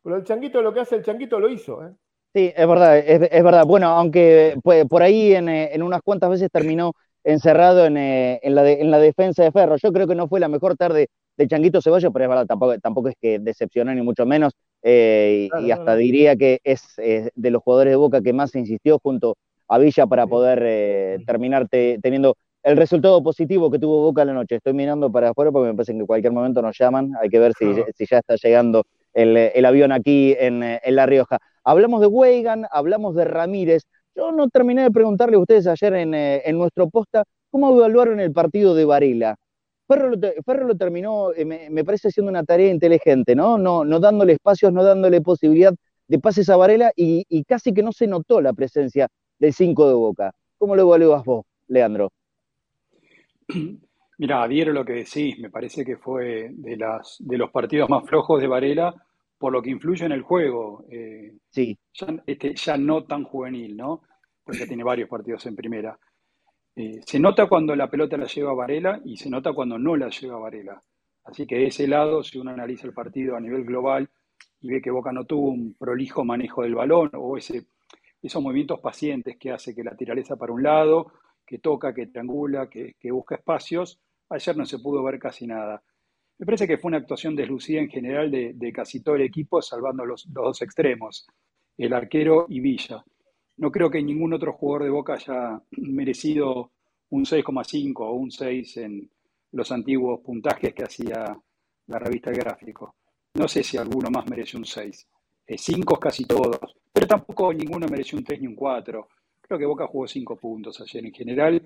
Pero 0.03 0.17
el 0.17 0.23
changuito, 0.23 0.61
lo 0.61 0.73
que 0.73 0.81
hace 0.81 0.95
el 0.95 1.03
changuito 1.03 1.39
lo 1.39 1.49
hizo. 1.49 1.83
¿eh? 1.83 1.91
Sí, 2.35 2.51
es 2.53 2.67
verdad, 2.67 2.97
es, 2.97 3.43
verdad. 3.43 3.65
Bueno, 3.65 3.87
aunque 3.87 4.57
pues, 4.61 4.85
por 4.87 5.01
ahí 5.01 5.31
eh, 5.33 5.69
en, 5.73 5.81
unas 5.81 6.01
cuantas 6.01 6.29
veces 6.29 6.49
terminó 6.51 6.91
encerrado 7.23 7.87
eh, 7.87 8.39
en, 8.43 8.55
la 8.55 8.69
en 8.69 8.91
la 8.91 8.99
defensa 8.99 9.41
de 9.41 9.53
Ferro. 9.53 9.77
Yo 9.77 9.93
creo 9.93 10.05
que 10.05 10.15
no 10.15 10.27
fue 10.27 10.41
la 10.41 10.49
mejor 10.49 10.75
tarde 10.75 11.07
de 11.37 11.47
Changuito 11.47 11.81
Ceballos, 11.81 12.11
pero 12.11 12.25
es 12.25 12.29
verdad, 12.29 12.45
tampoco, 12.45 12.77
tampoco 12.79 13.07
es 13.07 13.15
que 13.21 13.39
decepcionó 13.39 13.95
ni 13.95 14.01
mucho 14.01 14.25
menos. 14.25 14.53
Eh, 14.83 15.47
y, 15.61 15.71
hasta 15.71 15.95
diría 15.95 16.35
que 16.35 16.59
es 16.65 16.95
de 16.97 17.51
los 17.51 17.63
jugadores 17.63 17.93
de 17.93 17.97
Boca 17.97 18.21
que 18.21 18.33
más 18.33 18.53
insistió 18.55 18.99
junto 19.01 19.37
a 19.69 19.77
Villa 19.77 20.05
para 20.05 20.27
poder 20.27 21.23
terminar 21.25 21.69
teniendo 21.69 22.35
el 22.65 22.77
resultado 22.77 23.21
positivo 23.21 23.69
que 23.69 23.77
tuvo 23.77 24.01
Boca 24.01 24.25
la 24.25 24.33
noche. 24.33 24.55
Estoy 24.55 24.73
mirando 24.73 25.11
para 25.11 25.29
afuera 25.29 25.51
porque 25.51 25.69
me 25.69 25.75
parece 25.75 25.93
que 25.93 25.99
en 25.99 26.05
cualquier 26.07 26.33
momento 26.33 26.63
nos 26.63 26.75
llaman. 26.75 27.11
Hay 27.21 27.29
que 27.29 27.37
ver 27.37 27.53
si, 27.53 27.65
si 27.95 28.07
ya 28.09 28.17
está 28.17 28.35
llegando 28.35 28.83
el, 29.13 29.65
avión 29.65 29.91
aquí 29.91 30.35
en, 30.37 30.79
La 30.87 31.05
Rioja. 31.05 31.37
Hablamos 31.63 32.01
de 32.01 32.07
Weigan, 32.07 32.65
hablamos 32.71 33.13
de 33.13 33.25
Ramírez. 33.25 33.83
Yo 34.15 34.31
no 34.31 34.49
terminé 34.49 34.81
de 34.81 34.89
preguntarle 34.89 35.35
a 35.35 35.39
ustedes 35.39 35.67
ayer 35.67 35.93
en, 35.93 36.15
eh, 36.15 36.41
nuestro 36.53 36.89
posta 36.89 37.23
cómo 37.51 37.77
evaluaron 37.77 38.19
el 38.19 38.31
partido 38.31 38.73
de 38.73 38.85
Varela. 38.85 39.35
Ferro 39.87 40.09
lo, 40.09 40.75
terminó, 40.75 41.33
eh, 41.33 41.45
me, 41.45 41.83
parece, 41.85 42.09
siendo 42.09 42.31
una 42.31 42.43
tarea 42.43 42.71
inteligente, 42.71 43.35
¿no? 43.35 43.59
¿no? 43.59 43.85
No 43.85 43.99
dándole 43.99 44.33
espacios, 44.33 44.73
no 44.73 44.83
dándole 44.83 45.21
posibilidad 45.21 45.75
de 46.07 46.19
pases 46.19 46.49
a 46.49 46.57
Varela 46.57 46.91
y, 46.95 47.43
casi 47.43 47.75
que 47.75 47.83
no 47.83 47.91
se 47.91 48.07
notó 48.07 48.41
la 48.41 48.53
presencia 48.53 49.07
del 49.37 49.53
5 49.53 49.87
de 49.87 49.93
Boca. 49.93 50.31
¿Cómo 50.57 50.75
lo 50.75 50.81
evalúas 50.81 51.23
vos, 51.23 51.45
Leandro? 51.67 52.09
Mira, 54.17 54.43
adhiero 54.43 54.71
lo 54.71 54.85
que 54.85 54.93
decís, 54.93 55.37
me 55.39 55.49
parece 55.49 55.83
que 55.83 55.97
fue 55.97 56.49
de, 56.51 56.77
las, 56.77 57.17
de 57.19 57.37
los 57.37 57.51
partidos 57.51 57.89
más 57.89 58.07
flojos 58.07 58.39
de 58.39 58.47
Varela 58.47 58.95
por 59.37 59.51
lo 59.51 59.61
que 59.61 59.69
influye 59.69 60.05
en 60.05 60.13
el 60.13 60.21
juego. 60.21 60.85
Eh, 60.89 61.33
sí. 61.49 61.77
Ya, 61.93 62.07
este, 62.25 62.55
ya 62.55 62.77
no 62.77 63.03
tan 63.03 63.23
juvenil, 63.25 63.75
¿no? 63.75 64.03
Porque 64.43 64.65
tiene 64.65 64.83
varios 64.83 65.09
partidos 65.09 65.45
en 65.45 65.55
primera. 65.55 65.97
Eh, 66.75 67.01
se 67.05 67.19
nota 67.19 67.47
cuando 67.47 67.75
la 67.75 67.89
pelota 67.89 68.17
la 68.17 68.25
lleva 68.25 68.53
Varela 68.53 69.01
y 69.03 69.17
se 69.17 69.29
nota 69.29 69.53
cuando 69.53 69.77
no 69.77 69.95
la 69.95 70.09
lleva 70.09 70.39
Varela. 70.39 70.81
Así 71.25 71.45
que 71.45 71.55
de 71.55 71.67
ese 71.67 71.87
lado, 71.87 72.23
si 72.23 72.37
uno 72.37 72.51
analiza 72.51 72.87
el 72.87 72.93
partido 72.93 73.35
a 73.35 73.41
nivel 73.41 73.65
global 73.65 74.09
y 74.61 74.69
ve 74.69 74.81
que 74.81 74.91
Boca 74.91 75.11
no 75.11 75.25
tuvo 75.25 75.49
un 75.49 75.73
prolijo 75.73 76.23
manejo 76.23 76.63
del 76.63 76.75
balón 76.75 77.09
o 77.13 77.37
ese, 77.37 77.65
esos 78.21 78.41
movimientos 78.41 78.79
pacientes 78.79 79.37
que 79.37 79.51
hace 79.51 79.73
que 79.75 79.83
la 79.83 79.95
tiraleza 79.95 80.35
para 80.35 80.53
un 80.53 80.63
lado, 80.63 81.11
que 81.45 81.59
toca, 81.59 81.93
que 81.93 82.07
triangula, 82.07 82.69
que, 82.69 82.95
busca 83.11 83.35
espacios, 83.35 83.99
Ayer 84.27 84.57
no 84.57 84.65
se 84.65 84.79
pudo 84.79 85.03
ver 85.03 85.19
casi 85.19 85.45
nada. 85.45 85.83
Me 86.39 86.47
parece 86.47 86.67
que 86.67 86.79
fue 86.79 86.89
una 86.89 86.97
actuación 86.97 87.35
deslucida 87.35 87.79
en 87.79 87.89
general 87.89 88.31
de, 88.31 88.71
casi 88.73 89.01
todo 89.01 89.15
el 89.15 89.21
equipo, 89.21 89.61
salvando 89.61 90.03
los, 90.03 90.25
dos 90.33 90.63
extremos, 90.63 91.27
el 91.77 91.93
arquero 91.93 92.47
y 92.49 92.59
Villa. 92.59 93.05
No 93.57 93.71
creo 93.71 93.89
que 93.91 94.01
ningún 94.01 94.33
otro 94.33 94.53
jugador 94.53 94.83
de 94.83 94.89
Boca 94.89 95.13
haya 95.13 95.61
merecido 95.77 96.71
un 97.09 97.23
6,5 97.23 97.93
o 97.99 98.13
un 98.13 98.31
6 98.31 98.77
en 98.77 99.09
los 99.51 99.71
antiguos 99.71 100.21
puntajes 100.21 100.73
que 100.73 100.83
hacía 100.83 101.37
la 101.87 101.99
revista 101.99 102.31
El 102.31 102.37
Gráfico. 102.37 102.95
No 103.35 103.47
sé 103.47 103.63
si 103.63 103.77
alguno 103.77 104.09
más 104.09 104.27
merece 104.27 104.57
un 104.57 104.65
6. 104.65 105.07
5 105.47 105.99
casi 105.99 106.25
todos, 106.25 106.59
pero 106.91 107.07
tampoco 107.07 107.53
ninguno 107.53 107.87
mereció 107.87 108.17
un 108.17 108.23
3 108.23 108.41
ni 108.41 108.47
un 108.47 108.55
4. 108.55 109.07
Creo 109.47 109.59
que 109.59 109.65
Boca 109.65 109.87
jugó 109.87 110.07
5 110.07 110.37
puntos 110.37 110.81
ayer 110.81 111.05
en 111.05 111.13
general 111.13 111.61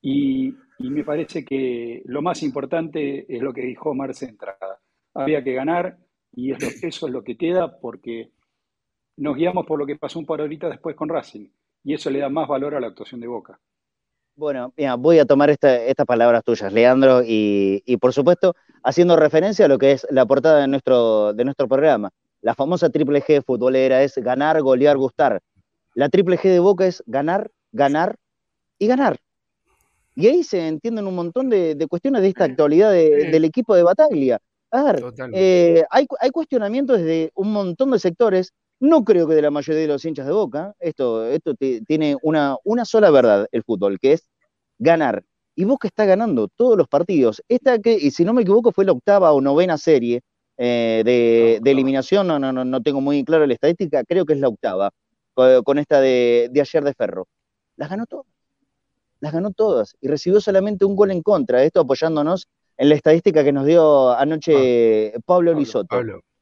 y, 0.00 0.54
me 0.78 1.04
parece 1.04 1.44
que 1.44 2.02
lo 2.06 2.22
más 2.22 2.42
importante 2.42 3.26
es 3.28 3.42
lo 3.42 3.52
que 3.52 3.62
dijo 3.62 3.94
Marce 3.94 4.26
Entrada. 4.26 4.80
Había 5.14 5.42
que 5.44 5.52
ganar 5.52 5.98
y 6.32 6.52
eso 6.52 7.06
es 7.06 7.12
lo 7.12 7.22
que 7.22 7.36
queda 7.36 7.78
porque 7.80 8.30
nos 9.16 9.36
guiamos 9.36 9.66
por 9.66 9.78
lo 9.78 9.86
que 9.86 9.96
pasó 9.96 10.18
un 10.18 10.26
par 10.26 10.38
de 10.38 10.44
horitas 10.44 10.70
después 10.70 10.96
con 10.96 11.08
Racing 11.08 11.48
y 11.84 11.94
eso 11.94 12.10
le 12.10 12.20
da 12.20 12.28
más 12.28 12.48
valor 12.48 12.74
a 12.74 12.80
la 12.80 12.86
actuación 12.86 13.20
de 13.20 13.26
Boca. 13.26 13.60
Bueno, 14.36 14.72
voy 14.98 15.18
a 15.18 15.26
tomar 15.26 15.50
estas 15.50 16.06
palabras 16.06 16.42
tuyas, 16.44 16.72
Leandro, 16.72 17.20
y, 17.26 17.96
por 18.00 18.12
supuesto 18.12 18.54
haciendo 18.82 19.16
referencia 19.16 19.66
a 19.66 19.68
lo 19.68 19.78
que 19.78 19.92
es 19.92 20.06
la 20.10 20.24
portada 20.24 20.60
de 20.60 20.68
nuestro, 20.68 21.34
de 21.34 21.44
nuestro 21.44 21.68
programa. 21.68 22.10
La 22.40 22.54
famosa 22.54 22.88
triple 22.88 23.20
G 23.20 23.44
futbolera 23.44 24.02
es 24.02 24.16
ganar, 24.16 24.62
golear, 24.62 24.96
gustar. 24.96 25.42
La 26.00 26.08
triple 26.08 26.38
G 26.38 26.48
de 26.48 26.60
Boca 26.60 26.86
es 26.86 27.02
ganar, 27.04 27.50
ganar 27.72 28.16
y 28.78 28.86
ganar. 28.86 29.18
Y 30.16 30.28
ahí 30.28 30.42
se 30.44 30.66
entienden 30.66 31.06
un 31.06 31.14
montón 31.14 31.50
de, 31.50 31.76
cuestiones 31.90 32.22
de 32.22 32.28
esta 32.28 32.44
actualidad 32.44 32.90
del 32.90 33.44
equipo 33.44 33.74
de 33.74 33.82
Bataglia. 33.82 34.38
A 34.70 34.82
ver, 34.82 35.04
eh, 35.34 35.84
hay, 35.90 36.06
cuestionamientos 36.32 37.00
desde 37.00 37.32
un 37.34 37.52
montón 37.52 37.90
de 37.90 37.98
sectores. 37.98 38.54
No 38.80 39.04
creo 39.04 39.28
que 39.28 39.34
de 39.34 39.42
la 39.42 39.50
mayoría 39.50 39.82
de 39.82 39.88
los 39.88 40.02
hinchas 40.02 40.24
de 40.24 40.32
Boca. 40.32 40.74
Esto, 40.80 41.26
esto 41.26 41.52
tiene 41.86 42.16
una, 42.22 42.56
una 42.64 42.86
sola 42.86 43.10
verdad, 43.10 43.46
el 43.52 43.62
fútbol, 43.62 44.00
que 44.00 44.14
es 44.14 44.26
ganar. 44.78 45.22
Y 45.54 45.64
Boca 45.64 45.86
está 45.86 46.06
ganando 46.06 46.48
todos 46.48 46.78
los 46.78 46.88
partidos. 46.88 47.42
Esta 47.46 47.78
que, 47.78 47.92
y 47.92 48.10
si 48.10 48.24
no 48.24 48.32
me 48.32 48.40
equivoco, 48.40 48.72
fue 48.72 48.86
la 48.86 48.92
octava 48.92 49.32
o 49.32 49.42
novena 49.42 49.76
serie 49.76 50.22
eh, 50.56 51.02
de, 51.04 51.70
eliminación. 51.70 52.26
No, 52.26 52.38
no, 52.38 52.54
no, 52.54 52.64
no 52.64 52.80
tengo 52.80 53.02
muy 53.02 53.22
claro 53.22 53.46
la 53.46 53.52
estadística. 53.52 54.02
Creo 54.04 54.24
que 54.24 54.32
es 54.32 54.40
la 54.40 54.48
octava, 54.48 54.92
con, 55.64 55.78
esta 55.78 56.00
de, 56.00 56.48
de 56.50 56.60
ayer 56.60 56.84
de 56.84 56.94
Ferro. 56.94 57.28
Las 57.76 57.90
ganó 57.90 58.06
todas. 58.06 58.26
Las 59.20 59.32
ganó 59.32 59.50
todas. 59.50 59.94
Y 60.00 60.08
recibió 60.08 60.40
solamente 60.40 60.84
un 60.84 60.96
gol 60.96 61.10
en 61.10 61.22
contra. 61.22 61.62
Esto 61.62 61.80
apoyándonos 61.80 62.48
en 62.76 62.88
la 62.88 62.94
estadística 62.94 63.44
que 63.44 63.52
nos 63.52 63.66
dio 63.66 64.10
anoche 64.12 65.12
ah, 65.14 65.18
Pablo, 65.24 65.52
Lisotto. 65.52 65.96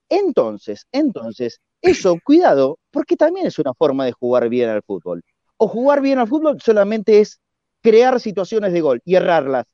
Entonces, 0.08 0.86
entonces, 0.92 1.60
eso, 1.82 2.16
cuidado, 2.24 2.78
porque 2.90 3.16
también 3.16 3.46
es 3.46 3.58
una 3.58 3.74
forma 3.74 4.04
de 4.04 4.12
jugar 4.12 4.48
bien 4.48 4.70
al 4.70 4.82
fútbol. 4.82 5.22
O 5.56 5.66
jugar 5.66 6.00
bien 6.00 6.20
al 6.20 6.28
fútbol 6.28 6.60
solamente 6.60 7.20
es 7.20 7.40
crear 7.82 8.20
situaciones 8.20 8.72
de 8.72 8.80
gol 8.80 9.02
y 9.04 9.16
errarlas. 9.16 9.66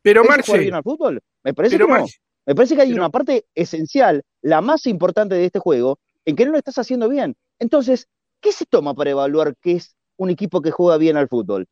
Pero 0.00 0.24
Marce, 0.24 0.46
jugar 0.46 0.60
bien 0.60 0.74
al 0.74 0.82
fútbol? 0.82 1.20
Me 1.42 1.52
parece 1.52 1.76
que 1.76 1.86
no. 1.86 2.06
Me 2.46 2.54
parece 2.54 2.74
que 2.74 2.82
hay 2.82 2.92
una 2.94 3.10
parte 3.10 3.44
esencial, 3.54 4.22
la 4.40 4.62
más 4.62 4.86
importante 4.86 5.34
de 5.34 5.44
este 5.44 5.58
juego, 5.58 5.98
en 6.24 6.34
que 6.34 6.46
no 6.46 6.52
lo 6.52 6.58
estás 6.58 6.78
haciendo 6.78 7.08
bien. 7.08 7.36
Entonces, 7.58 8.08
¿qué 8.40 8.52
se 8.52 8.66
toma 8.66 8.94
para 8.94 9.10
evaluar 9.10 9.54
qué 9.60 9.72
es 9.72 9.96
un 10.16 10.30
equipo 10.30 10.60
que 10.62 10.70
juega 10.70 10.98
bien 10.98 11.16
al 11.16 11.28
fútbol? 11.28 11.66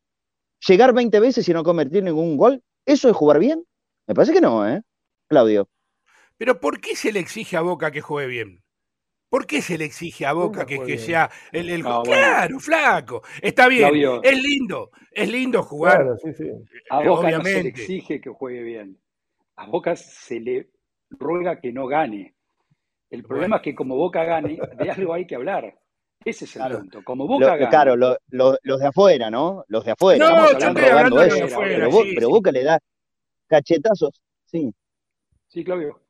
¿Llegar 0.66 0.92
20 0.92 1.20
veces 1.20 1.48
y 1.48 1.52
no 1.52 1.62
convertir 1.62 2.02
ningún 2.02 2.36
gol? 2.36 2.62
¿Eso 2.86 3.08
es 3.08 3.16
jugar 3.16 3.38
bien? 3.38 3.64
Me 4.06 4.14
parece 4.14 4.32
que 4.32 4.40
no, 4.40 4.66
¿eh? 4.68 4.82
Claudio. 5.28 5.68
Pero 6.36 6.60
¿por 6.60 6.80
qué 6.80 6.96
se 6.96 7.12
le 7.12 7.20
exige 7.20 7.56
a 7.56 7.60
Boca 7.60 7.90
que 7.90 8.00
juegue 8.00 8.28
bien? 8.28 8.62
¿Por 9.28 9.46
qué 9.46 9.60
se 9.60 9.76
le 9.76 9.84
exige 9.84 10.24
a 10.24 10.32
Boca 10.32 10.64
que, 10.64 10.98
sea 10.98 11.30
el, 11.52 11.68
el 11.68 11.82
claro, 11.82 12.58
flaco? 12.60 13.22
Está 13.42 13.68
bien, 13.68 13.90
es 14.22 14.42
lindo, 14.42 14.90
es 15.12 15.30
lindo 15.30 15.62
jugar. 15.62 15.96
Claro, 15.96 16.16
sí, 16.16 16.32
sí. 16.32 16.50
A 16.88 17.02
Boca 17.06 17.30
no 17.30 17.44
se 17.44 17.62
le 17.62 17.68
exige 17.68 18.20
que 18.20 18.30
juegue 18.30 18.62
bien. 18.62 18.98
A 19.56 19.66
Boca 19.66 19.96
se 19.96 20.40
le 20.40 20.70
ruega 21.10 21.60
que 21.60 21.72
no 21.72 21.86
gane. 21.86 22.34
El 23.10 23.22
problema 23.22 23.56
es 23.56 23.62
que 23.62 23.74
como 23.74 23.96
Boca 23.96 24.24
gane, 24.24 24.58
de 24.78 24.90
algo 24.90 25.12
hay 25.12 25.26
que 25.26 25.34
hablar. 25.34 25.78
Ese 26.28 26.44
es 26.44 26.56
el 26.56 26.76
punto. 26.76 27.02
Como 27.04 27.26
Boca. 27.26 27.68
Claro, 27.70 27.96
los 27.96 28.80
de 28.80 28.86
afuera, 28.86 29.30
¿no? 29.30 29.64
Los 29.68 29.84
de 29.84 29.92
afuera. 29.92 30.28
No, 30.28 30.52
yo 30.52 30.68
estoy 30.68 30.84
hablando 30.84 31.20
de 31.20 31.42
afuera. 31.42 31.88
pero 32.14 32.28
Boca 32.28 32.52
le 32.52 32.64
da 32.64 32.78
cachetazos, 33.46 34.20
sí. 34.44 34.72
Sí, 35.48 35.64
Claudio. 35.64 36.02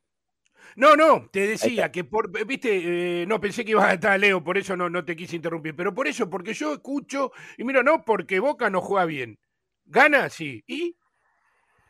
No, 0.77 0.95
no, 0.97 1.29
te 1.33 1.47
decía 1.47 1.91
que 1.91 2.05
por, 2.05 2.31
viste, 2.47 3.23
eh, 3.23 3.27
no 3.27 3.41
pensé 3.41 3.65
que 3.65 3.73
ibas 3.73 3.87
a 3.87 3.95
estar 3.95 4.19
Leo, 4.19 4.45
por 4.45 4.59
eso 4.59 4.77
no, 4.77 4.89
no 4.89 5.05
te 5.05 5.17
quise 5.17 5.35
interrumpir, 5.35 5.75
pero 5.75 5.95
por 5.95 6.07
eso, 6.07 6.29
porque 6.29 6.53
yo 6.53 6.75
escucho, 6.75 7.33
y 7.57 7.65
mira, 7.65 7.83
no, 7.83 8.05
porque 8.05 8.39
Boca 8.39 8.71
no 8.71 8.81
juega 8.81 9.05
bien. 9.05 9.39
Gana, 9.85 10.29
sí, 10.29 10.63
¿y? 10.67 10.97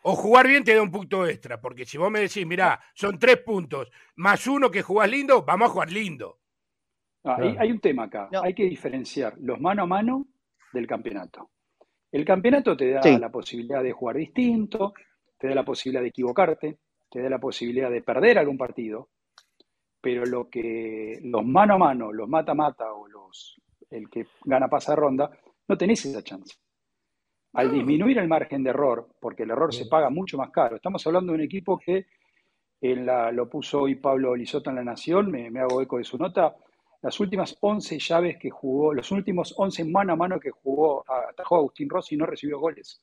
O 0.03 0.15
jugar 0.15 0.47
bien 0.47 0.65
te 0.65 0.75
da 0.75 0.81
un 0.81 0.91
punto 0.91 1.27
extra, 1.27 1.61
porque 1.61 1.85
si 1.85 1.99
vos 1.99 2.11
me 2.11 2.21
decís, 2.21 2.47
mira, 2.47 2.81
son 2.95 3.19
tres 3.19 3.39
puntos, 3.39 3.91
más 4.17 4.47
uno 4.47 4.71
que 4.71 4.83
jugás 4.83 5.11
lindo, 5.11 5.43
vamos 5.43 5.69
a 5.69 5.73
jugar 5.73 5.91
lindo. 5.91 6.39
Hay, 7.25 7.71
un 7.71 7.81
tema 7.81 8.05
acá, 8.05 8.29
hay 8.43 8.55
que 8.55 8.65
diferenciar 8.65 9.35
los 9.39 9.61
mano 9.61 9.83
a 9.83 9.87
mano 9.87 10.27
del 10.73 10.87
campeonato. 10.87 11.51
El 12.11 12.25
campeonato 12.25 12.77
te 12.77 12.93
da 12.93 13.19
la 13.19 13.31
posibilidad 13.31 13.83
de 13.83 13.93
jugar 13.93 14.17
distinto, 14.17 14.95
te 15.37 15.49
da 15.49 15.55
la 15.55 15.65
posibilidad 15.65 16.03
de 16.03 16.09
equivocarte, 16.09 16.79
te 17.11 17.23
da 17.23 17.29
la 17.29 17.39
posibilidad 17.39 17.91
de 17.91 18.03
perder 18.03 18.39
algún 18.39 18.57
partido, 18.57 19.11
pero 20.01 20.25
lo 20.25 20.49
que 20.49 21.19
los 21.23 21.45
mano 21.45 21.75
a 21.75 21.79
mano, 21.79 22.13
los 22.13 22.29
mata-mata 22.29 22.93
o 22.93 23.09
los 23.09 23.61
el 23.91 24.09
que 24.09 24.27
gana 24.45 24.69
pasa 24.69 24.95
ronda, 24.95 25.31
no 25.67 25.77
tenés 25.77 26.05
esa 26.05 26.23
chance. 26.23 26.57
Al 27.55 27.73
disminuir 27.73 28.19
el 28.19 28.29
margen 28.29 28.63
de 28.63 28.71
error, 28.71 29.09
porque 29.21 29.45
el 29.45 29.51
error 29.51 29.75
se 29.75 29.87
paga 29.87 30.11
mucho 30.11 30.37
más 30.37 30.51
caro, 30.51 30.77
estamos 30.77 31.07
hablando 31.07 31.33
de 31.33 31.39
un 31.39 31.45
equipo 31.45 31.79
que 31.79 32.07
en 32.81 33.07
la, 33.07 33.33
lo 33.33 33.49
puso 33.49 33.83
hoy 33.83 33.97
Pablo 33.97 34.37
Lizotta 34.37 34.71
en 34.71 34.77
La 34.77 34.85
Nación, 34.85 35.31
me, 35.31 35.51
me 35.51 35.61
hago 35.61 35.81
eco 35.81 35.99
de 35.99 36.05
su 36.05 36.19
nota, 36.19 36.55
las 37.01 37.21
últimas 37.21 37.57
11 37.61 37.99
llaves 37.99 38.39
que 38.39 38.51
jugó, 38.51 38.93
los 38.93 39.11
últimos 39.13 39.55
11 39.57 39.85
mano 39.85 40.15
a 40.15 40.17
mano 40.17 40.41
que 40.41 40.51
jugó, 40.51 41.05
atajó 41.09 41.57
Agustín 41.57 41.89
Rossi 41.89 42.15
y 42.15 42.19
no 42.19 42.27
recibió 42.27 42.59
goles. 42.59 43.01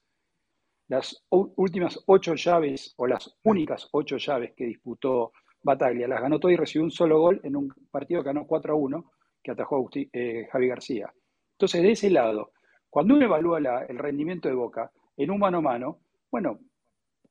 Las 0.88 1.26
últimas 1.30 2.00
ocho 2.06 2.36
llaves, 2.36 2.94
o 2.98 3.08
las 3.08 3.36
únicas 3.44 3.88
ocho 3.92 4.18
llaves 4.18 4.54
que 4.56 4.66
disputó 4.66 5.32
Bataglia, 5.64 6.08
las 6.08 6.22
ganó 6.22 6.40
todo 6.40 6.52
y 6.52 6.58
recibió 6.58 6.84
un 6.84 6.92
solo 6.92 7.20
gol 7.20 7.42
en 7.44 7.56
un 7.56 7.74
partido 7.90 8.22
que 8.22 8.28
ganó 8.28 8.46
4 8.46 8.74
a 8.74 8.78
1, 8.78 9.12
que 9.42 9.52
atajó 9.52 9.90
eh, 9.94 10.48
Javi 10.52 10.68
García. 10.68 11.12
Entonces, 11.54 11.82
de 11.82 11.92
ese 11.92 12.10
lado, 12.12 12.52
cuando 12.90 13.16
uno 13.16 13.26
evalúa 13.26 13.60
el 13.88 13.98
rendimiento 13.98 14.48
de 14.48 14.56
Boca 14.56 14.92
en 15.18 15.32
un 15.32 15.40
mano 15.40 15.58
a 15.58 15.62
mano, 15.62 16.00
bueno, 16.30 16.60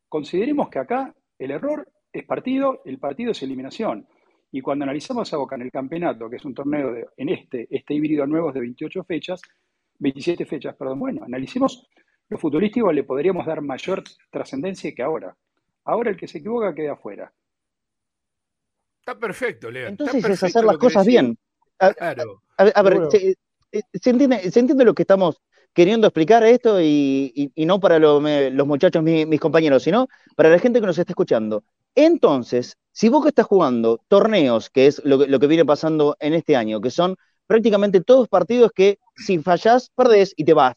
consideremos 0.08 0.68
que 0.68 0.80
acá 0.80 1.14
el 1.38 1.50
error 1.52 1.88
es 2.12 2.24
partido, 2.24 2.82
el 2.84 2.98
partido 2.98 3.32
es 3.32 3.42
eliminación. 3.42 4.08
Y 4.54 4.60
cuando 4.60 4.84
analizamos 4.84 5.32
a 5.32 5.36
Boca 5.36 5.56
en 5.56 5.62
el 5.62 5.72
campeonato, 5.72 6.30
que 6.30 6.36
es 6.36 6.44
un 6.44 6.54
torneo 6.54 6.92
de, 6.92 7.08
en 7.16 7.28
este, 7.28 7.66
este 7.68 7.92
híbrido 7.92 8.24
nuevo 8.24 8.52
de 8.52 8.60
28 8.60 9.02
fechas, 9.02 9.42
27 9.98 10.46
fechas, 10.46 10.76
perdón, 10.76 11.00
bueno, 11.00 11.24
analicemos 11.24 11.88
lo 12.28 12.38
futurístico 12.38 12.92
le 12.92 13.02
podríamos 13.02 13.44
dar 13.46 13.60
mayor 13.62 14.04
trascendencia 14.30 14.94
que 14.94 15.02
ahora. 15.02 15.36
Ahora 15.84 16.10
el 16.10 16.16
que 16.16 16.28
se 16.28 16.38
equivoca 16.38 16.72
queda 16.72 16.92
afuera. 16.92 17.32
Está 19.00 19.18
perfecto, 19.18 19.72
Leo. 19.72 19.88
Entonces 19.88 20.24
es 20.24 20.44
hacer 20.44 20.64
las 20.64 20.78
cosas 20.78 21.04
bien. 21.04 21.36
A, 21.80 21.92
claro. 21.92 22.40
a, 22.56 22.82
ver, 22.82 23.08
se, 23.10 23.36
entiende, 24.08 24.84
lo 24.84 24.94
que 24.94 25.02
estamos 25.02 25.42
queriendo 25.72 26.06
explicar 26.06 26.44
esto 26.44 26.80
y, 26.80 27.52
no 27.56 27.80
para 27.80 27.98
los 27.98 28.66
muchachos, 28.68 29.02
mis, 29.02 29.40
compañeros, 29.40 29.82
sino 29.82 30.06
para 30.36 30.48
la 30.48 30.60
gente 30.60 30.78
que 30.78 30.86
nos 30.86 30.96
está 30.96 31.10
escuchando. 31.10 31.64
Entonces, 31.94 32.76
si 32.92 33.08
vos 33.08 33.22
que 33.22 33.28
estás 33.28 33.46
jugando 33.46 34.00
torneos, 34.08 34.70
que 34.70 34.86
es 34.86 35.02
lo, 35.04 35.26
lo 35.26 35.40
que 35.40 35.46
viene 35.46 35.64
pasando 35.64 36.16
en 36.20 36.34
este 36.34 36.56
año, 36.56 36.80
que 36.80 36.90
son 36.90 37.16
prácticamente 37.46 38.00
todos 38.00 38.28
partidos 38.28 38.72
que 38.74 38.98
si 39.16 39.38
fallás, 39.38 39.90
perdés 39.94 40.32
y 40.36 40.44
te 40.44 40.54
vas 40.54 40.76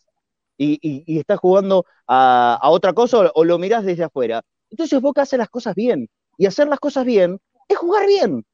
y, 0.58 1.20
estás 1.20 1.40
jugando 1.40 1.86
a, 2.08 2.60
otra 2.64 2.94
cosa 2.94 3.32
o, 3.34 3.44
lo 3.44 3.58
mirás 3.58 3.86
desde 3.86 4.04
afuera. 4.04 4.42
Entonces 4.70 5.02
Boca 5.02 5.22
hace 5.22 5.38
las 5.38 5.50
cosas 5.50 5.76
bien. 5.76 6.10
Y 6.38 6.46
hacer 6.46 6.68
las 6.68 6.80
cosas 6.80 7.06
bien 7.06 7.40
es 7.68 7.78
jugar 7.78 8.08
bien. 8.08 8.46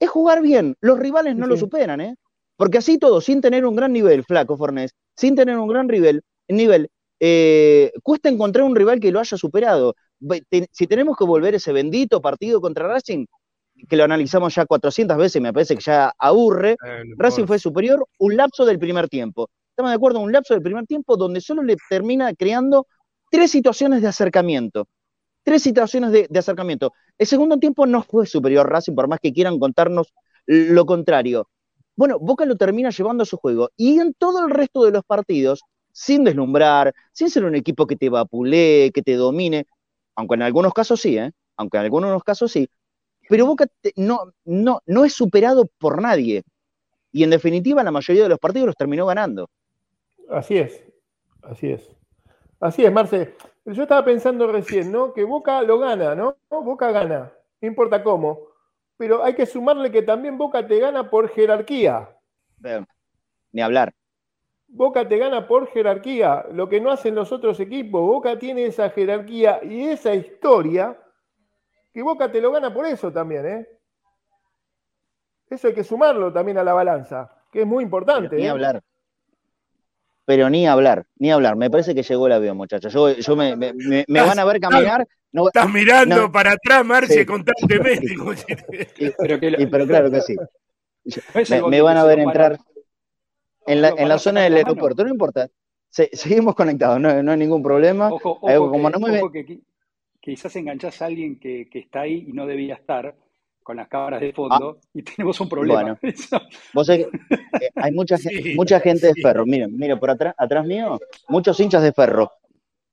Es 0.00 0.10
jugar 0.10 0.42
bien. 0.42 0.76
Los 0.80 0.98
rivales 0.98 1.36
no 1.36 1.46
lo 1.46 1.56
superan, 1.56 2.00
¿eh? 2.00 2.16
Porque 2.56 2.78
así 2.78 2.98
todo, 2.98 3.20
sin 3.20 3.40
tener 3.40 3.66
un 3.66 3.74
gran 3.74 3.92
nivel, 3.92 4.24
flaco 4.24 4.56
Fornés, 4.56 4.92
sin 5.16 5.34
tener 5.34 5.58
un 5.58 5.68
gran 5.68 5.88
nivel, 5.88 6.22
nivel 6.46 6.88
eh, 7.18 7.92
cuesta 8.02 8.28
encontrar 8.28 8.64
un 8.64 8.76
rival 8.76 9.00
que 9.00 9.10
lo 9.10 9.18
haya 9.18 9.36
superado. 9.36 9.96
Si 10.70 10.86
tenemos 10.86 11.16
que 11.16 11.24
volver 11.24 11.54
ese 11.54 11.72
bendito 11.72 12.20
partido 12.20 12.60
contra 12.60 12.88
Racing, 12.88 13.26
que 13.88 13.96
lo 13.96 14.04
analizamos 14.04 14.54
ya 14.54 14.66
400 14.66 15.16
veces, 15.16 15.42
me 15.42 15.52
parece 15.52 15.74
que 15.74 15.82
ya 15.82 16.12
aburre, 16.18 16.72
eh, 16.72 17.02
Racing 17.16 17.46
fue 17.46 17.58
superior 17.58 18.06
un 18.18 18.36
lapso 18.36 18.64
del 18.64 18.78
primer 18.78 19.08
tiempo 19.08 19.50
estamos 19.74 19.90
de 19.90 19.96
acuerdo, 19.96 20.20
un 20.20 20.30
lapso 20.30 20.54
del 20.54 20.62
primer 20.62 20.86
tiempo 20.86 21.16
donde 21.16 21.40
solo 21.40 21.62
le 21.64 21.76
termina 21.90 22.32
creando 22.34 22.86
tres 23.28 23.50
situaciones 23.50 24.02
de 24.02 24.08
acercamiento. 24.08 24.86
Tres 25.42 25.62
situaciones 25.62 26.12
de, 26.12 26.38
acercamiento. 26.38 26.92
El 27.18 27.26
segundo 27.26 27.58
tiempo 27.58 27.84
no 27.84 28.02
fue 28.02 28.24
superior 28.24 28.70
Racing, 28.70 28.94
por 28.94 29.08
más 29.08 29.18
que 29.20 29.32
quieran 29.32 29.58
contarnos 29.58 30.14
lo 30.46 30.86
contrario. 30.86 31.48
Bueno, 31.96 32.18
Boca 32.20 32.44
lo 32.44 32.56
termina 32.56 32.90
llevando 32.90 33.24
a 33.24 33.26
su 33.26 33.36
juego. 33.36 33.70
Y 33.76 33.98
en 33.98 34.14
todo 34.14 34.44
el 34.44 34.50
resto 34.50 34.84
de 34.84 34.92
los 34.92 35.04
partidos, 35.04 35.60
sin 35.90 36.22
deslumbrar, 36.22 36.94
sin 37.12 37.28
ser 37.28 37.44
un 37.44 37.56
equipo 37.56 37.86
que 37.86 37.96
te 37.96 38.08
vapulee, 38.08 38.92
que 38.92 39.02
te 39.02 39.14
domine, 39.14 39.66
aunque 40.14 40.34
en 40.34 40.42
algunos 40.42 40.72
casos 40.72 41.00
sí, 41.00 41.18
¿eh? 41.18 41.32
aunque 41.56 41.78
en 41.78 41.84
algunos 41.84 42.22
casos 42.22 42.50
sí, 42.52 42.68
pero 43.28 43.46
Boca 43.46 43.66
no, 43.96 44.32
no, 44.44 44.80
no 44.86 45.04
es 45.04 45.12
superado 45.14 45.68
por 45.78 46.00
nadie. 46.00 46.42
Y 47.12 47.22
en 47.22 47.30
definitiva, 47.30 47.82
la 47.82 47.90
mayoría 47.90 48.24
de 48.24 48.28
los 48.28 48.38
partidos 48.38 48.66
los 48.66 48.76
terminó 48.76 49.06
ganando. 49.06 49.48
Así 50.28 50.58
es, 50.58 50.82
así 51.42 51.70
es. 51.70 51.88
Así 52.60 52.84
es, 52.84 52.92
Marce. 52.92 53.34
Yo 53.66 53.84
estaba 53.84 54.04
pensando 54.04 54.50
recién, 54.50 54.90
¿no? 54.92 55.12
Que 55.12 55.24
Boca 55.24 55.62
lo 55.62 55.78
gana, 55.78 56.14
¿no? 56.14 56.36
Boca 56.50 56.90
gana, 56.90 57.32
no 57.60 57.68
importa 57.68 58.02
cómo. 58.02 58.40
Pero 58.96 59.24
hay 59.24 59.34
que 59.34 59.46
sumarle 59.46 59.90
que 59.90 60.02
también 60.02 60.36
Boca 60.36 60.66
te 60.66 60.78
gana 60.78 61.08
por 61.08 61.28
jerarquía. 61.28 62.10
ni 63.52 63.62
hablar. 63.62 63.94
Boca 64.74 65.06
te 65.06 65.18
gana 65.18 65.46
por 65.46 65.68
jerarquía, 65.68 66.46
lo 66.52 66.68
que 66.68 66.80
no 66.80 66.90
hacen 66.90 67.14
los 67.14 67.30
otros 67.30 67.60
equipos. 67.60 68.00
Boca 68.02 68.36
tiene 68.40 68.66
esa 68.66 68.90
jerarquía 68.90 69.60
y 69.62 69.84
esa 69.84 70.12
historia 70.14 70.98
que 71.92 72.02
Boca 72.02 72.30
te 72.30 72.40
lo 72.40 72.50
gana 72.50 72.74
por 72.74 72.84
eso 72.84 73.12
también, 73.12 73.46
¿eh? 73.46 73.68
Eso 75.48 75.68
hay 75.68 75.74
que 75.74 75.84
sumarlo 75.84 76.32
también 76.32 76.58
a 76.58 76.64
la 76.64 76.72
balanza, 76.72 77.30
que 77.52 77.60
es 77.60 77.66
muy 77.66 77.84
importante. 77.84 78.34
Ni 78.34 78.46
¿eh? 78.46 78.48
hablar. 78.48 78.82
pero 80.24 80.50
ni 80.50 80.66
hablar, 80.66 81.06
ni 81.18 81.30
hablar. 81.30 81.54
Me 81.54 81.70
parece 81.70 81.94
que 81.94 82.02
llegó 82.02 82.26
el 82.26 82.32
avión, 82.32 82.56
muchachos. 82.56 82.92
Yo, 82.92 83.36
me, 83.36 83.54
van 84.08 84.38
a 84.40 84.44
ver 84.44 84.58
caminar. 84.58 85.06
estás 85.32 85.70
mirando 85.70 86.32
para 86.32 86.50
atrás, 86.54 86.84
Marce, 86.84 87.24
constantemente. 87.24 88.12
pero, 89.18 89.38
pero 89.38 89.86
claro 89.86 90.10
que 90.10 90.20
sí. 90.20 90.34
Me, 91.70 91.80
van 91.80 91.96
a 91.96 92.04
ver 92.04 92.18
entrar 92.18 92.58
en 93.66 93.82
la, 93.82 93.88
en 93.90 94.08
la 94.08 94.18
zona 94.18 94.42
del 94.42 94.56
aeropuerto, 94.56 95.04
no 95.04 95.10
importa. 95.10 95.48
seguimos 95.90 96.54
conectados, 96.54 97.00
no, 97.00 97.08
hay 97.08 97.38
ningún 97.38 97.62
problema. 97.62 98.12
Ojo, 98.12 98.40
eh, 98.48 98.56
como 98.56 98.90
no 98.90 98.98
me... 98.98 99.20
que, 99.32 99.60
quizás 100.20 100.56
enganchás 100.56 101.02
a 101.02 101.06
alguien 101.06 101.38
que, 101.38 101.68
que, 101.70 101.80
está 101.80 102.02
ahí 102.02 102.24
y 102.28 102.32
no 102.32 102.46
debía 102.46 102.74
estar 102.74 103.14
con 103.64 103.76
las 103.76 103.88
cámaras 103.88 104.20
de 104.20 104.32
fondo 104.32 104.78
ah. 104.78 104.86
y 104.92 105.02
tenemos 105.02 105.40
un 105.40 105.48
problema. 105.48 105.98
Vos 106.74 106.88
eh, 106.90 107.08
hay 107.74 107.92
mucha, 107.92 108.16
mucha 108.56 108.78
gente 108.78 109.08
de 109.08 109.14
ferro. 109.14 109.44
Miren, 109.44 109.76
miren, 109.76 109.98
por 109.98 110.10
atrás, 110.10 110.34
atrás 110.38 110.64
mío, 110.64 110.98
muchos 111.28 111.58
hinchas 111.58 111.82
de 111.82 111.92
ferro 111.92 112.30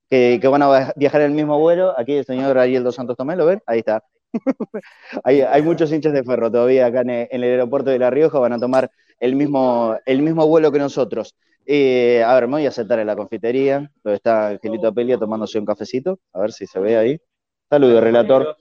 que, 0.10 0.40
que, 0.42 0.48
van 0.48 0.64
a 0.64 0.94
viajar 0.96 1.22
en 1.22 1.28
el 1.28 1.34
mismo 1.34 1.60
vuelo. 1.60 1.94
Aquí 1.98 2.14
el 2.14 2.26
señor 2.26 2.58
Ariel 2.58 2.84
dos 2.84 2.96
Santos 2.96 3.18
Tomé, 3.18 3.36
¿lo 3.36 3.46
ven? 3.46 3.62
Ahí 3.68 3.80
está. 3.80 4.04
hay, 5.24 5.42
hay, 5.42 5.62
muchos 5.62 5.92
hinchas 5.92 6.14
de 6.14 6.24
ferro 6.24 6.50
todavía 6.50 6.86
acá 6.86 7.02
en 7.02 7.28
el, 7.30 7.44
aeropuerto 7.44 7.90
de 7.90 8.00
La 8.00 8.10
Rioja, 8.10 8.40
van 8.40 8.54
a 8.54 8.60
tomar 8.60 8.90
el 9.22 9.36
mismo, 9.36 9.96
el 10.06 10.22
mismo 10.22 10.46
vuelo 10.48 10.72
que 10.72 10.80
nosotros. 10.80 11.36
Eh, 11.66 12.24
a 12.26 12.34
ver, 12.34 12.48
me 12.48 12.54
voy 12.54 12.66
a 12.66 12.72
sentar 12.72 13.00
en 13.00 13.08
la 13.08 13.16
confitería, 13.16 13.90
donde 14.04 14.16
está 14.16 14.48
Angelito 14.48 14.88
Apelia 14.88 15.18
tomándose 15.18 15.60
un 15.60 15.66
cafecito, 15.66 16.20
a 16.34 16.42
ver 16.42 16.52
si 16.52 16.66
se 16.66 16.80
ve 16.80 16.98
ahí. 16.98 17.22
Saludos, 17.70 18.04
relator. 18.04 18.58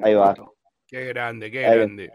Ahí 0.00 0.14
va. 0.14 0.34
Qué 0.86 1.06
grande, 1.06 1.50
qué 1.50 1.62
grande. 1.62 2.10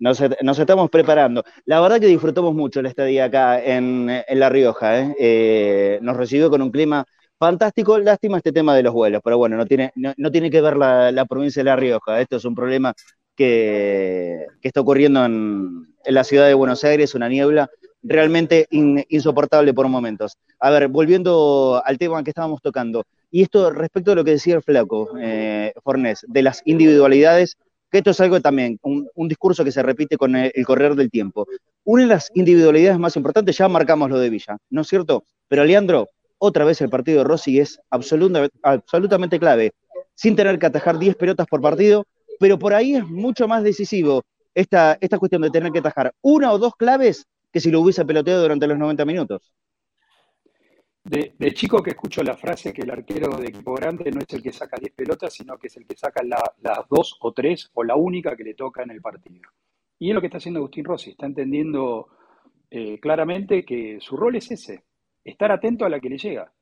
Nos, 0.00 0.18
estamos 0.58 0.88
preparando. 0.88 1.44
La 1.66 1.80
verdad 1.82 2.00
que 2.00 2.06
disfrutamos 2.06 2.54
mucho 2.54 2.80
el 2.80 2.86
estadía 2.86 3.26
acá 3.26 3.62
en, 3.62 4.24
La 4.30 4.48
Rioja. 4.48 4.98
¿eh? 4.98 5.14
Eh, 5.20 5.98
nos 6.00 6.16
recibió 6.16 6.48
con 6.48 6.62
un 6.62 6.70
clima 6.70 7.04
fantástico. 7.38 7.98
Lástima 7.98 8.38
este 8.38 8.52
tema 8.52 8.74
de 8.74 8.82
los 8.82 8.94
vuelos, 8.94 9.20
pero 9.22 9.36
bueno, 9.36 9.58
no 9.58 9.66
tiene, 9.66 9.92
no, 9.94 10.30
tiene 10.30 10.50
que 10.50 10.62
ver 10.62 10.78
la, 10.78 11.26
provincia 11.28 11.60
de 11.60 11.64
La 11.64 11.76
Rioja. 11.76 12.18
Esto 12.18 12.36
es 12.36 12.44
un 12.46 12.54
problema 12.54 12.94
que, 13.40 14.46
está 14.60 14.82
ocurriendo 14.82 15.24
en, 15.24 15.86
la 16.04 16.24
ciudad 16.24 16.46
de 16.46 16.52
Buenos 16.52 16.84
Aires, 16.84 17.14
una 17.14 17.26
niebla 17.26 17.70
realmente 18.02 18.66
insoportable 18.70 19.72
por 19.72 19.88
momentos. 19.88 20.36
A 20.58 20.68
ver, 20.68 20.88
volviendo 20.88 21.82
al 21.82 21.96
tema 21.96 22.22
que 22.22 22.30
estábamos 22.30 22.60
tocando, 22.60 23.04
y 23.30 23.40
esto 23.42 23.70
respecto 23.70 24.12
a 24.12 24.14
lo 24.14 24.24
que 24.24 24.32
decía 24.32 24.56
el 24.56 24.62
flaco 24.62 25.10
eh, 25.18 25.72
Fornés, 25.82 26.24
de 26.28 26.42
las 26.42 26.60
individualidades 26.66 27.56
que 27.90 27.98
esto 27.98 28.10
es 28.10 28.20
algo 28.20 28.40
también, 28.40 28.78
un, 28.82 29.28
discurso 29.28 29.64
que 29.64 29.72
se 29.72 29.82
repite 29.82 30.16
con 30.16 30.36
el, 30.36 30.52
correr 30.64 30.94
del 30.94 31.10
tiempo. 31.10 31.46
Una 31.82 32.02
de 32.02 32.08
las 32.08 32.30
individualidades 32.34 33.00
más 33.00 33.16
importantes, 33.16 33.56
ya 33.56 33.68
marcamos 33.68 34.10
lo 34.10 34.20
de 34.20 34.30
Villa, 34.30 34.58
¿no 34.68 34.82
es 34.82 34.86
cierto? 34.86 35.24
Pero 35.48 35.64
Leandro, 35.64 36.08
otra 36.38 36.64
vez 36.64 36.80
el 36.82 36.88
partido 36.88 37.18
de 37.18 37.24
Rossi 37.24 37.58
es 37.58 37.80
absolutamente 37.90 39.40
clave, 39.40 39.72
sin 40.14 40.36
tener 40.36 40.58
que 40.58 40.66
atajar 40.66 40.98
10 41.00 41.16
pelotas 41.16 41.48
por 41.48 41.60
partido, 41.60 42.06
pero 42.40 42.58
por 42.58 42.72
ahí 42.72 42.96
es 42.96 43.06
mucho 43.06 43.46
más 43.46 43.62
decisivo 43.62 44.24
esta, 44.54 44.96
esta 44.98 45.18
cuestión 45.18 45.42
de 45.42 45.50
tener 45.50 45.70
que 45.70 45.80
atajar 45.80 46.14
una 46.22 46.52
o 46.52 46.58
dos 46.58 46.74
claves 46.74 47.26
que 47.52 47.60
si 47.60 47.70
lo 47.70 47.80
hubiese 47.80 48.04
peloteado 48.06 48.40
durante 48.40 48.66
los 48.66 48.78
90 48.78 49.04
minutos. 49.04 49.52
De, 51.04 51.52
chico 51.52 51.82
que 51.82 51.90
escucho 51.90 52.22
la 52.22 52.36
frase 52.36 52.72
que 52.72 52.82
el 52.82 52.90
arquero 52.90 53.36
de 53.36 53.48
equipo 53.48 53.74
grande 53.74 54.10
no 54.10 54.20
es 54.20 54.32
el 54.32 54.42
que 54.42 54.52
saca 54.52 54.78
10 54.78 54.92
pelotas, 54.94 55.34
sino 55.34 55.58
que 55.58 55.66
es 55.66 55.76
el 55.76 55.86
que 55.86 55.96
saca 55.96 56.22
las 56.22 56.88
dos 56.88 57.18
o 57.20 57.32
tres 57.32 57.70
o 57.74 57.84
la 57.84 57.96
única 57.96 58.34
que 58.36 58.44
le 58.44 58.54
toca 58.54 58.82
en 58.82 58.90
el 58.90 59.02
partido. 59.02 59.50
Y 59.98 60.08
es 60.08 60.14
lo 60.14 60.20
que 60.20 60.28
está 60.28 60.38
haciendo 60.38 60.60
Agustín 60.60 60.84
Rossi, 60.84 61.10
está 61.10 61.26
entendiendo 61.26 62.08
eh, 62.70 62.98
claramente 63.00 63.64
que 63.66 63.98
su 64.00 64.16
rol 64.16 64.36
es 64.36 64.50
ese, 64.50 64.84
estar 65.24 65.52
atento 65.52 65.84
a 65.84 65.90
la 65.90 66.00
que 66.00 66.08
le 66.08 66.16
llega. 66.16 66.52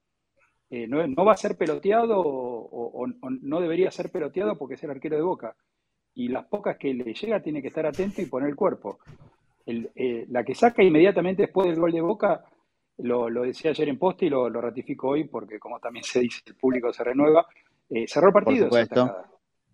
Eh, 0.70 0.86
no, 0.86 1.24
va 1.24 1.32
a 1.32 1.36
ser 1.36 1.56
peloteado 1.56 2.20
o, 2.20 3.06
no 3.40 3.60
debería 3.60 3.90
ser 3.90 4.10
peloteado 4.10 4.58
porque 4.58 4.74
es 4.74 4.84
el 4.84 4.90
arquero 4.90 5.16
de 5.16 5.22
boca. 5.22 5.56
Y 6.18 6.26
las 6.26 6.46
pocas 6.46 6.76
que 6.76 6.92
le 6.92 7.14
llega 7.14 7.40
tiene 7.40 7.62
que 7.62 7.68
estar 7.68 7.87
atento 7.87 8.20
y 8.20 8.26
poner 8.26 8.48
el 8.48 8.57
cuerpo. 8.57 8.98
Eh, 9.64 10.26
la 10.31 10.42
que 10.42 10.52
saca 10.52 10.83
inmediatamente 10.83 11.42
después 11.42 11.68
del 11.68 11.78
gol 11.78 11.92
de 11.92 12.00
boca 12.00 12.42
lo, 12.96 13.28
decía 13.42 13.70
ayer 13.70 13.88
en 13.88 14.00
poste 14.00 14.26
y 14.26 14.28
lo, 14.28 14.48
ratifico 14.48 15.11
hoy 15.11 15.28
porque 15.28 15.61
como 15.61 15.78
también 15.78 16.02
se 16.02 16.18
dice, 16.18 16.40
el 16.46 16.57
público 16.57 16.92
se 16.92 17.04
renueva, 17.04 17.46
eh, 17.88 18.04
cerró 18.09 18.28
el 18.28 18.33
partido. 18.33 18.66
Esa 18.66 18.87
tajada. 18.87 19.31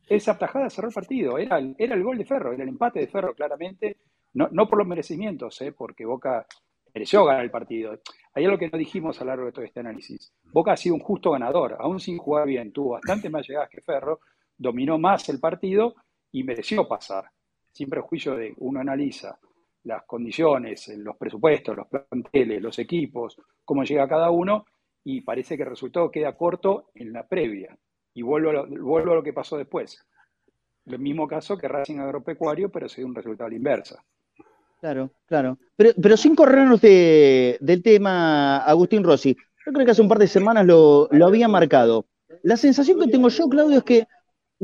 esa 0.07 0.39
tajada 0.39 0.69
cerró 0.69 0.89
el 0.89 0.95
partido, 0.95 1.39
era 1.39 1.57
el, 1.57 1.75
era 1.79 1.95
el 1.95 2.03
gol 2.03 2.19
de 2.19 2.27
Ferro, 2.27 2.53
era 2.53 2.63
el 2.63 2.69
empate 2.69 3.01
de 3.01 3.07
Ferro 3.07 3.33
claramente, 3.35 3.97
no, 4.35 4.49
no 4.53 4.69
por 4.69 4.81
los 4.81 4.87
merecimientos, 4.87 5.59
eh, 5.63 5.73
porque 5.73 6.05
Boca 6.05 6.47
mereció 6.93 7.25
ganar 7.25 7.43
el 7.43 7.51
partido. 7.51 7.99
Hay 8.35 8.45
algo 8.45 8.59
que 8.59 8.69
no 8.69 8.77
dijimos 8.77 9.19
a 9.19 9.25
lo 9.25 9.31
largo 9.31 9.47
de 9.47 9.53
todo 9.53 9.65
este 9.65 9.81
análisis. 9.81 10.31
Boca 10.53 10.73
ha 10.73 10.77
sido 10.77 10.95
un 10.95 11.01
justo 11.01 11.31
ganador, 11.31 11.79
aún 11.79 12.01
sin 12.01 12.19
jugar 12.19 12.47
bien, 12.47 12.71
tuvo 12.71 12.91
bastante 12.91 13.31
más 13.31 13.49
llegadas 13.49 13.71
que 13.71 13.81
Ferro, 13.81 14.21
dominó 14.59 14.99
más 14.99 15.27
el 15.31 15.41
partido 15.41 15.95
y 16.35 16.43
mereció 16.43 16.89
pasar, 16.89 17.31
sin 17.71 17.89
prejuicio 17.89 18.35
de 18.35 18.55
uno 18.59 18.81
analiza 18.81 19.39
las 19.85 20.03
condiciones, 20.03 20.89
los 20.97 21.17
presupuestos, 21.17 21.77
los 21.77 21.87
planteles, 21.87 22.61
los 22.61 22.77
equipos, 22.81 23.37
cómo 23.65 23.85
llega 23.85 24.09
cada 24.09 24.33
uno, 24.33 24.67
y 25.05 25.21
parece 25.21 25.57
que 25.57 25.63
el 25.63 25.69
resultado 25.69 26.11
queda 26.11 26.37
corto 26.37 26.91
en 26.95 27.13
la 27.13 27.29
previa. 27.29 27.79
Y 28.15 28.23
vuelvo 28.23 28.51
a 28.51 28.53
lo, 28.53 28.67
vuelvo 28.67 29.13
a 29.13 29.15
lo 29.17 29.23
que 29.23 29.33
pasó 29.33 29.57
después. 29.57 30.05
El 30.87 30.99
mismo 30.99 31.29
caso 31.29 31.57
que 31.57 31.69
Racing 31.69 31.99
Agropecuario, 31.99 32.69
pero 32.69 32.89
se 32.89 33.05
un 33.05 33.15
resultado 33.15 33.47
a 33.47 33.51
la 33.51 33.57
inversa. 33.57 34.05
Claro, 34.81 35.11
claro. 35.27 35.59
Pero, 35.77 35.91
pero 36.03 36.17
sin 36.17 36.35
corrernos 36.35 36.81
de, 36.81 37.59
del 37.61 37.81
tema 37.81 38.59
Agustín 38.59 39.05
Rossi, 39.05 39.37
yo 39.65 39.73
creo 39.73 39.85
que 39.85 39.93
hace 39.93 40.03
un 40.03 40.09
par 40.09 40.19
de 40.19 40.27
semanas 40.27 40.67
lo, 40.67 41.09
lo 41.13 41.27
había 41.27 41.47
marcado. 41.47 42.07
La 42.43 42.57
sensación 42.57 42.99
que 42.99 43.07
tengo 43.07 43.29
yo, 43.29 43.49
Claudio, 43.49 43.79
es 43.79 43.85
que 43.85 44.09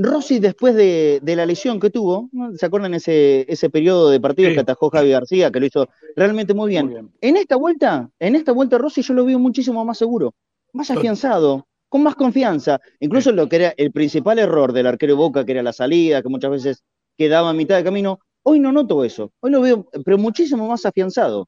Rossi, 0.02 0.38
después 0.38 0.74
de, 0.74 1.20
la 1.22 1.44
lesión 1.44 1.78
que 1.78 1.90
tuvo, 1.90 2.30
¿se 2.56 2.64
acuerdan 2.64 2.94
ese, 2.94 3.44
ese 3.48 3.68
periodo 3.68 4.08
de 4.08 4.18
partidos 4.18 4.54
que 4.54 4.60
atajó 4.60 4.88
Javi 4.88 5.10
García, 5.10 5.50
que 5.50 5.60
lo 5.60 5.66
hizo 5.66 5.88
realmente 6.16 6.54
muy 6.54 6.70
bien. 6.70 7.10
En 7.20 7.36
esta 7.36 7.56
vuelta, 7.56 8.08
en 8.18 8.34
esta 8.34 8.52
vuelta 8.52 8.78
Rossi 8.78 9.02
yo 9.02 9.12
lo 9.12 9.26
veo 9.26 9.38
muchísimo 9.38 9.84
más 9.84 9.98
seguro, 9.98 10.34
más 10.72 10.90
afianzado, 10.90 11.66
con 11.90 12.02
más 12.02 12.14
confianza. 12.14 12.80
Incluso 12.98 13.30
lo 13.32 13.46
que 13.48 13.56
era 13.56 13.74
el 13.76 13.92
principal 13.92 14.38
error 14.38 14.72
del 14.72 14.86
arquero 14.86 15.16
Boca, 15.16 15.44
que 15.44 15.52
era 15.52 15.62
la 15.62 15.74
salida, 15.74 16.22
que 16.22 16.30
muchas 16.30 16.50
veces 16.50 16.84
quedaba 17.18 17.50
a 17.50 17.52
mitad 17.52 17.76
de 17.76 17.84
camino, 17.84 18.20
hoy 18.42 18.58
no 18.58 18.72
noto 18.72 19.04
eso. 19.04 19.32
Hoy 19.40 19.50
lo 19.50 19.60
veo, 19.60 19.86
pero 20.02 20.16
muchísimo 20.16 20.66
más 20.66 20.86
afianzado. 20.86 21.46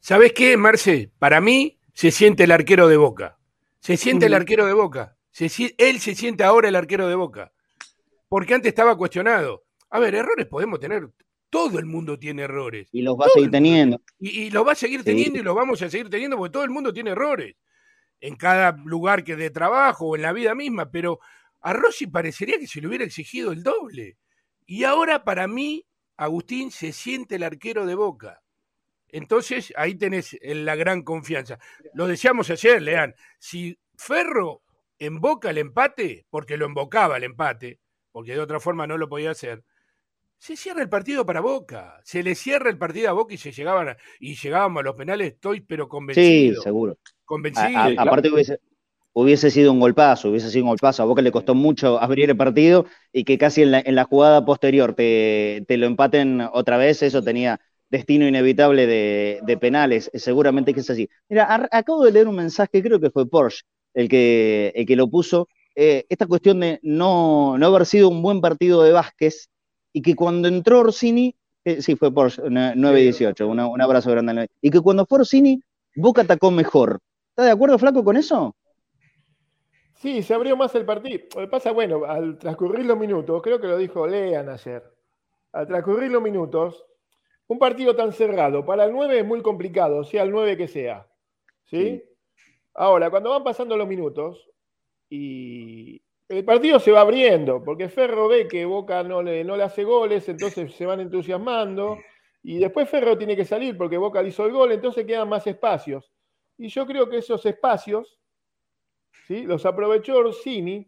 ¿Sabes 0.00 0.32
qué, 0.32 0.56
Marce? 0.56 1.12
Para 1.20 1.40
mí 1.40 1.78
se 1.94 2.10
siente 2.10 2.42
el 2.42 2.50
arquero 2.50 2.88
de 2.88 2.96
Boca. 2.96 3.38
Se 3.78 3.96
siente 3.96 4.26
el 4.26 4.34
arquero 4.34 4.66
de 4.66 4.72
Boca. 4.72 5.16
él 5.78 6.00
se 6.00 6.14
siente 6.16 6.42
ahora 6.42 6.68
el 6.68 6.74
arquero 6.74 7.06
de 7.06 7.14
Boca 7.14 7.52
porque 8.28 8.54
antes 8.54 8.70
estaba 8.70 8.96
cuestionado. 8.96 9.64
A 9.90 9.98
ver, 9.98 10.14
errores 10.14 10.46
podemos 10.46 10.78
tener, 10.78 11.08
todo 11.50 11.78
el 11.78 11.86
mundo 11.86 12.18
tiene 12.18 12.42
errores. 12.42 12.88
Y 12.92 13.02
los 13.02 13.16
va 13.16 13.26
a 13.26 13.30
seguir 13.30 13.50
teniendo. 13.50 14.00
Y, 14.18 14.50
los 14.50 14.66
va 14.66 14.72
a 14.72 14.76
seguir 14.76 15.02
teniendo 15.02 15.38
y 15.38 15.42
los 15.42 15.54
vamos 15.54 15.80
a 15.82 15.88
seguir 15.88 16.10
teniendo 16.10 16.36
porque 16.36 16.52
todo 16.52 16.64
el 16.64 16.70
mundo 16.70 16.92
tiene 16.92 17.10
errores. 17.10 17.56
En 18.20 18.36
cada 18.36 18.72
lugar 18.84 19.24
que 19.24 19.36
de 19.36 19.50
trabajo 19.50 20.06
o 20.06 20.16
en 20.16 20.22
la 20.22 20.32
vida 20.32 20.54
misma, 20.54 20.90
pero 20.90 21.20
a 21.60 21.72
Rossi 21.72 22.06
parecería 22.06 22.58
que 22.58 22.66
se 22.66 22.80
le 22.80 22.88
hubiera 22.88 23.04
exigido 23.04 23.52
el 23.52 23.62
doble. 23.62 24.18
Y 24.66 24.84
ahora 24.84 25.24
para 25.24 25.46
mí, 25.48 25.86
Agustín 26.16 26.70
se 26.70 26.92
siente 26.92 27.36
el 27.36 27.44
arquero 27.44 27.86
de 27.86 27.94
boca. 27.94 28.42
Entonces 29.08 29.72
ahí 29.76 29.94
tenés 29.94 30.36
la 30.42 30.76
gran 30.76 31.02
confianza. 31.02 31.58
Lo 31.94 32.06
decíamos 32.06 32.50
ayer, 32.50 32.82
Lean. 32.82 33.14
Si 33.38 33.78
Ferro 33.96 34.62
emboca 34.98 35.50
el 35.50 35.58
empate, 35.58 36.26
porque 36.28 36.56
lo 36.56 36.66
embocaba 36.66 37.16
el 37.16 37.24
empate, 37.24 37.78
porque 38.12 38.32
de 38.32 38.40
otra 38.40 38.60
forma 38.60 38.86
no 38.86 38.96
lo 38.98 39.08
podía 39.08 39.30
hacer, 39.30 39.62
se 40.38 40.56
cierra 40.56 40.82
el 40.82 40.88
partido 40.88 41.26
para 41.26 41.40
Boca. 41.40 42.00
Se 42.04 42.22
le 42.22 42.34
cierra 42.34 42.70
el 42.70 42.78
partido 42.78 43.10
a 43.10 43.12
Boca 43.12 43.34
y 43.34 43.38
se 43.38 43.52
llegaban 43.52 43.96
y 44.20 44.36
llegábamos 44.36 44.80
a 44.80 44.84
los 44.84 44.94
penales, 44.94 45.34
estoy 45.34 45.60
pero 45.60 45.88
convencido. 45.88 46.54
Sí, 46.54 46.62
seguro. 46.62 46.96
Convencido. 47.24 47.68
aparte 47.98 48.30
hubiese, 49.12 49.50
sido 49.50 49.72
un 49.72 49.80
golpazo, 49.80 50.30
hubiese 50.30 50.50
sido 50.50 50.64
un 50.64 50.70
golpazo. 50.70 51.02
A 51.02 51.06
Boca 51.06 51.22
le 51.22 51.32
costó 51.32 51.54
mucho 51.54 52.00
abrir 52.00 52.30
el 52.30 52.36
partido 52.36 52.86
y 53.12 53.24
que 53.24 53.36
casi 53.36 53.62
en 53.62 53.94
la, 53.94 54.04
jugada 54.04 54.44
posterior 54.44 54.94
te, 54.94 55.64
lo 55.68 55.86
empaten 55.86 56.40
otra 56.52 56.76
vez, 56.76 57.02
eso 57.02 57.22
tenía 57.22 57.60
destino 57.90 58.28
inevitable 58.28 58.86
de, 58.86 59.58
penales. 59.60 60.10
Seguramente 60.14 60.72
que 60.72 60.80
es 60.80 60.90
así. 60.90 61.10
Mira, 61.28 61.68
acabo 61.72 62.04
de 62.04 62.12
leer 62.12 62.28
un 62.28 62.36
mensaje, 62.36 62.80
creo 62.82 63.00
que 63.00 63.10
fue 63.10 63.28
Porsche 63.28 63.64
el 63.94 64.08
que, 64.08 64.72
el 64.76 64.86
que 64.86 64.94
lo 64.94 65.10
puso, 65.10 65.48
eh, 65.80 66.06
esta 66.08 66.26
cuestión 66.26 66.58
de 66.58 66.80
no, 66.82 67.54
haber 67.54 67.86
sido 67.86 68.08
un 68.08 68.20
buen 68.20 68.40
partido 68.40 68.82
de 68.82 68.90
Vázquez 68.90 69.48
y 69.92 70.02
que 70.02 70.16
cuando 70.16 70.48
entró 70.48 70.80
Orsini, 70.80 71.36
eh, 71.64 71.80
sí, 71.82 71.94
fue 71.94 72.12
por 72.12 72.32
9-18, 72.32 73.46
un 73.46 73.80
abrazo 73.80 74.10
grande, 74.10 74.48
y 74.60 74.70
que 74.70 74.80
cuando 74.80 75.06
fue 75.06 75.20
Orsini, 75.20 75.62
Boca 75.94 76.22
atacó 76.22 76.50
mejor. 76.50 76.98
¿Está 77.28 77.44
de 77.44 77.52
acuerdo, 77.52 77.78
Flaco, 77.78 78.02
con 78.02 78.16
eso? 78.16 78.56
Sí, 79.94 80.24
se 80.24 80.34
abrió 80.34 80.56
más 80.56 80.74
el 80.74 80.84
partido. 80.84 81.20
Lo 81.36 81.42
que 81.42 81.46
pasa, 81.46 81.70
bueno, 81.70 82.04
al 82.06 82.38
transcurrir 82.38 82.84
los 82.84 82.98
minutos, 82.98 83.40
creo 83.40 83.60
que 83.60 83.68
lo 83.68 83.78
dijo 83.78 84.04
Lean 84.04 84.48
ayer, 84.48 84.82
al 85.52 85.68
transcurrir 85.68 86.10
los 86.10 86.20
minutos, 86.20 86.84
un 87.46 87.60
partido 87.60 87.94
tan 87.94 88.12
cerrado, 88.12 88.66
para 88.66 88.84
el 88.84 88.90
9 88.90 89.20
es 89.20 89.24
muy 89.24 89.42
complicado, 89.42 90.02
sea 90.02 90.24
el 90.24 90.32
9 90.32 90.56
que 90.56 90.66
sea. 90.66 91.06
¿sí? 91.66 92.02
Ahora, 92.74 93.10
cuando 93.10 93.30
van 93.30 93.44
pasando 93.44 93.76
los 93.76 93.86
minutos 93.86 94.48
y 95.10 96.02
el 96.28 96.44
partido 96.44 96.78
se 96.78 96.92
va 96.92 97.00
abriendo, 97.00 97.62
porque 97.64 97.88
Ferro 97.88 98.28
ve 98.28 98.46
que 98.46 98.64
Boca 98.66 99.02
no 99.02 99.22
le, 99.22 99.44
no 99.44 99.56
le 99.56 99.62
hace 99.62 99.84
goles, 99.84 100.28
entonces 100.28 100.74
se 100.74 100.84
van 100.84 101.00
entusiasmando. 101.00 101.98
Y 102.42 102.58
después 102.58 102.88
Ferro 102.88 103.16
tiene 103.16 103.34
que 103.34 103.44
salir 103.44 103.76
porque 103.76 103.96
Boca 103.96 104.22
hizo 104.22 104.44
el 104.44 104.52
gol, 104.52 104.72
entonces 104.72 105.06
quedan 105.06 105.28
más 105.28 105.46
espacios. 105.46 106.12
Y 106.58 106.68
yo 106.68 106.86
creo 106.86 107.08
que 107.08 107.18
esos 107.18 107.44
espacios 107.46 108.18
¿sí? 109.26 109.42
los 109.44 109.64
aprovechó 109.64 110.18
Orsini, 110.18 110.86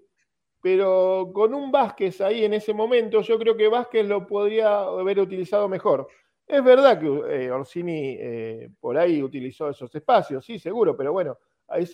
pero 0.60 1.30
con 1.32 1.54
un 1.54 1.72
Vázquez 1.72 2.20
ahí 2.20 2.44
en 2.44 2.54
ese 2.54 2.74
momento, 2.74 3.22
yo 3.22 3.38
creo 3.38 3.56
que 3.56 3.68
Vázquez 3.68 4.06
lo 4.06 4.26
podría 4.26 4.80
haber 4.80 5.20
utilizado 5.20 5.68
mejor. 5.68 6.06
Es 6.46 6.62
verdad 6.62 7.00
que 7.00 7.06
eh, 7.06 7.50
Orsini 7.50 8.16
eh, 8.18 8.70
por 8.78 8.98
ahí 8.98 9.22
utilizó 9.22 9.70
esos 9.70 9.94
espacios, 9.94 10.44
sí, 10.44 10.58
seguro, 10.58 10.96
pero 10.96 11.12
bueno, 11.12 11.38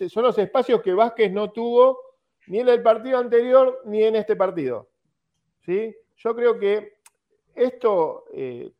son 0.09 0.23
los 0.23 0.37
espacios 0.37 0.81
que 0.81 0.93
Vázquez 0.93 1.31
no 1.31 1.51
tuvo 1.51 2.06
ni 2.47 2.59
en 2.59 2.69
el 2.69 2.81
partido 2.81 3.17
anterior 3.17 3.81
ni 3.85 4.03
en 4.03 4.15
este 4.15 4.35
partido. 4.35 4.89
¿sí? 5.65 5.95
Yo 6.17 6.35
creo 6.35 6.57
que 6.57 6.97
esto, 7.55 8.25
eh, 8.33 8.71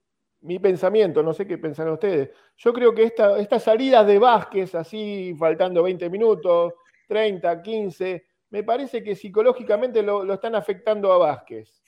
mi 0.42 0.60
pensamiento, 0.60 1.24
no 1.24 1.34
sé 1.34 1.48
qué 1.48 1.58
pensarán 1.58 1.94
ustedes, 1.94 2.30
yo 2.58 2.74
creo 2.74 2.94
que 2.94 3.04
esta, 3.04 3.38
estas 3.40 3.64
salidas 3.64 4.06
de 4.08 4.20
Vázquez, 4.20 4.76
así 4.76 5.36
faltando 5.38 5.84
20 5.84 6.10
minutos, 6.10 6.74
30, 7.08 7.62
15, 7.62 8.26
me 8.50 8.64
parece 8.64 9.04
que 9.04 9.16
psicológicamente 9.16 10.02
lo, 10.02 10.24
lo 10.24 10.34
están 10.36 10.56
afectando 10.56 11.12
a 11.12 11.18
Vázquez. 11.18 11.82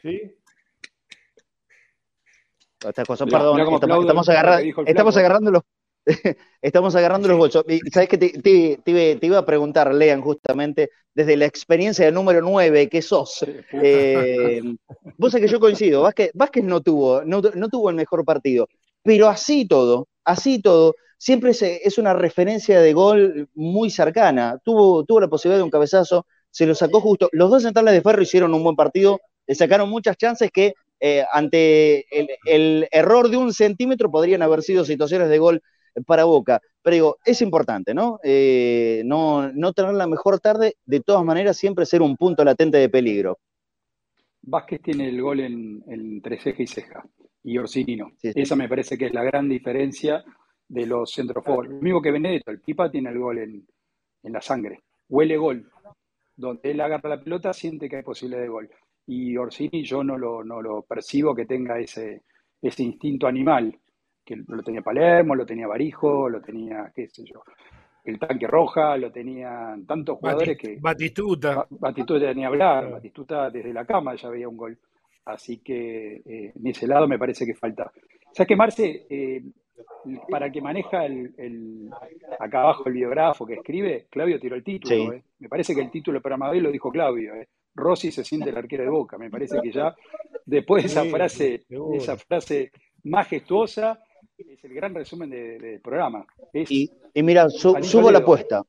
¿Sí? 0.00 0.36
perdón, 3.26 3.60
estamos, 4.86 5.16
agarrando, 5.16 5.50
los, 5.50 5.62
estamos 6.62 6.94
agarrando 6.94 7.28
los 7.28 7.38
bolsos. 7.38 7.64
¿Sabes 7.92 8.08
que 8.08 8.18
te, 8.18 9.26
iba 9.26 9.38
a 9.38 9.46
preguntar, 9.46 9.94
Lean, 9.94 10.20
justamente, 10.20 10.90
desde 11.14 11.36
la 11.36 11.46
experiencia 11.46 12.04
del 12.04 12.14
número 12.14 12.40
9 12.42 12.88
que 12.88 13.02
sos? 13.02 13.44
Eh, 13.72 14.62
vos 15.18 15.32
sabés 15.32 15.46
que 15.46 15.52
yo 15.52 15.60
coincido, 15.60 16.02
Vázquez, 16.02 16.30
Vázquez 16.34 16.64
no, 16.64 16.80
tuvo, 16.80 17.22
no, 17.24 17.40
tuvo 17.40 17.90
el 17.90 17.96
mejor 17.96 18.24
partido, 18.24 18.68
pero 19.02 19.28
así 19.28 19.66
todo, 19.66 20.08
así 20.24 20.60
todo, 20.60 20.94
siempre 21.18 21.52
es, 21.52 21.98
una 21.98 22.14
referencia 22.14 22.80
de 22.80 22.92
gol 22.92 23.48
muy 23.54 23.90
cercana. 23.90 24.58
Tuvo, 24.64 25.04
tuvo 25.04 25.20
la 25.20 25.28
posibilidad 25.28 25.58
de 25.58 25.64
un 25.64 25.70
cabezazo, 25.70 26.26
se 26.50 26.66
lo 26.66 26.74
sacó 26.74 27.00
justo. 27.00 27.28
Los 27.32 27.50
dos 27.50 27.62
centrales 27.62 27.94
de 27.94 28.02
Ferro 28.02 28.22
hicieron 28.22 28.54
un 28.54 28.62
buen 28.64 28.76
partido, 28.76 29.20
le 29.46 29.54
sacaron 29.54 29.88
muchas 29.88 30.16
chances 30.16 30.50
que 30.50 30.74
eh, 31.02 31.24
ante 31.32 32.04
el, 32.44 32.86
error 32.90 33.30
de 33.30 33.38
un 33.38 33.54
centímetro 33.54 34.10
podrían 34.10 34.42
haber 34.42 34.62
sido 34.62 34.84
situaciones 34.84 35.30
de 35.30 35.38
gol 35.38 35.62
para 36.06 36.24
Boca. 36.24 36.60
Pero 36.82 36.94
digo, 36.94 37.16
es 37.24 37.42
importante, 37.42 37.94
¿no? 37.94 38.18
Eh, 38.22 39.02
no, 39.04 39.52
no 39.52 39.72
tener 39.72 39.94
la 39.94 40.06
mejor 40.06 40.40
tarde, 40.40 40.76
de 40.84 41.00
todas 41.00 41.24
maneras 41.24 41.56
siempre 41.56 41.86
ser 41.86 42.02
un 42.02 42.16
punto 42.16 42.44
latente 42.44 42.78
de 42.78 42.88
peligro. 42.88 43.38
Vázquez 44.42 44.80
tiene 44.82 45.08
el 45.08 45.20
gol 45.20 45.40
en, 45.40 45.82
entre 45.86 46.38
ceja 46.38 46.62
y 46.62 46.66
ceja, 46.66 47.04
y 47.42 47.58
Orsini 47.58 47.96
no. 47.96 48.12
Esa 48.22 48.56
me 48.56 48.68
parece 48.68 48.96
que 48.96 49.06
es 49.06 49.14
la 49.14 49.22
gran 49.22 49.48
diferencia 49.48 50.24
de 50.66 50.86
los 50.86 51.12
centroforos. 51.12 51.72
Lo 51.72 51.82
mismo 51.82 52.00
que 52.00 52.10
Benedetto, 52.10 52.50
el 52.50 52.60
Pipa 52.60 52.90
tiene 52.90 53.10
el 53.10 53.18
gol 53.18 53.38
en, 53.38 53.66
en 54.22 54.32
la 54.32 54.40
sangre, 54.40 54.80
huele 55.08 55.36
gol. 55.36 55.70
Donde 56.36 56.70
él 56.70 56.80
agarra 56.80 57.10
la 57.10 57.22
pelota, 57.22 57.52
siente 57.52 57.86
que 57.86 57.96
hay 57.96 58.02
posibilidad 58.02 58.40
de 58.40 58.48
gol 58.48 58.70
y 59.10 59.36
Orsini 59.36 59.82
yo 59.82 60.04
no 60.04 60.16
lo, 60.16 60.44
no 60.44 60.62
lo 60.62 60.82
percibo 60.82 61.34
que 61.34 61.44
tenga 61.44 61.80
ese, 61.80 62.22
ese 62.62 62.84
instinto 62.84 63.26
animal, 63.26 63.76
que 64.30 64.44
lo 64.46 64.62
tenía 64.62 64.80
Palermo, 64.80 65.34
lo 65.34 65.44
tenía 65.44 65.66
Barijo, 65.66 66.28
lo 66.28 66.40
tenía, 66.40 66.92
qué 66.94 67.08
sé 67.08 67.24
yo, 67.24 67.42
el 68.04 68.18
tanque 68.18 68.46
roja, 68.46 68.96
lo 68.96 69.10
tenían 69.10 69.84
tantos 69.86 70.18
jugadores 70.18 70.56
que... 70.56 70.78
Batistuta. 70.80 71.66
Batistuta 71.68 72.32
ni 72.32 72.44
hablar, 72.44 72.92
Batistuta 72.92 73.50
desde 73.50 73.72
la 73.72 73.84
cama 73.84 74.14
ya 74.14 74.28
veía 74.28 74.48
un 74.48 74.56
gol. 74.56 74.78
Así 75.24 75.58
que 75.58 76.22
eh, 76.24 76.52
en 76.54 76.66
ese 76.66 76.86
lado 76.86 77.08
me 77.08 77.18
parece 77.18 77.44
que 77.44 77.54
falta. 77.54 77.90
O 78.30 78.34
sea 78.34 78.46
que 78.46 78.56
Marce, 78.56 79.06
eh, 79.10 79.42
para 80.28 80.50
que 80.50 80.60
maneja 80.60 81.04
el, 81.04 81.90
acá 82.38 82.62
abajo 82.62 82.84
el 82.86 82.94
biógrafo 82.94 83.44
que 83.44 83.54
escribe, 83.54 84.06
Claudio 84.10 84.38
tiró 84.38 84.54
el 84.56 84.64
título. 84.64 85.12
Eh. 85.12 85.22
Me 85.40 85.48
parece 85.48 85.74
que 85.74 85.80
el 85.80 85.90
título 85.90 86.22
para 86.22 86.36
Mabel 86.36 86.62
lo 86.62 86.70
dijo 86.70 86.90
Claudio. 86.90 87.34
Eh. 87.34 87.48
Rossi 87.74 88.12
se 88.12 88.24
siente 88.24 88.50
el 88.50 88.56
arquero 88.56 88.84
de 88.84 88.90
Boca. 88.90 89.18
Me 89.18 89.30
parece 89.30 89.60
que 89.60 89.72
ya 89.72 89.94
después 90.46 90.84
de 90.84 90.86
esa 90.88 91.04
frase, 91.04 91.64
esa 91.94 92.16
frase 92.16 92.70
majestuosa, 93.04 94.00
es 94.48 94.64
el 94.64 94.74
gran 94.74 94.94
resumen 94.94 95.30
del 95.30 95.80
programa. 95.80 96.26
y, 96.52 96.90
mira, 97.14 97.48
subo 97.50 98.10
la 98.10 98.18
apuesta. 98.18 98.64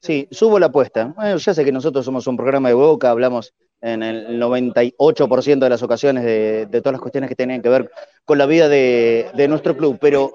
Sí, 0.00 0.26
subo 0.30 0.58
la 0.58 0.66
apuesta. 0.66 1.12
Bueno, 1.14 1.36
ya 1.36 1.54
sé 1.54 1.64
que 1.64 1.72
nosotros 1.72 2.04
somos 2.04 2.26
un 2.26 2.36
programa 2.36 2.68
de 2.68 2.74
Boca, 2.74 3.10
hablamos 3.10 3.54
en 3.80 4.02
el 4.02 4.40
98% 4.40 5.58
de 5.58 5.68
las 5.68 5.82
ocasiones 5.82 6.24
de, 6.24 6.66
todas 6.80 6.92
las 6.92 7.00
cuestiones 7.00 7.28
que 7.28 7.36
tienen 7.36 7.62
que 7.62 7.68
ver 7.68 7.90
con 8.24 8.38
la 8.38 8.46
vida 8.46 8.68
de, 8.68 9.46
nuestro 9.48 9.76
club, 9.76 9.98
pero 10.00 10.34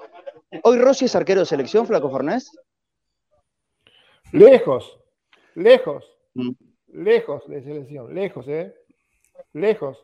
¿hoy 0.62 0.78
Rossi 0.78 1.06
es 1.06 1.16
arquero 1.16 1.40
de 1.40 1.46
selección, 1.46 1.86
Flaco 1.86 2.10
Fornés? 2.10 2.50
Lejos, 4.32 4.98
lejos. 5.54 6.04
Mm. 6.34 6.50
Lejos 6.92 7.46
de 7.48 7.62
selección, 7.62 8.14
lejos, 8.14 8.48
¿eh? 8.48 8.74
Lejos. 9.52 10.02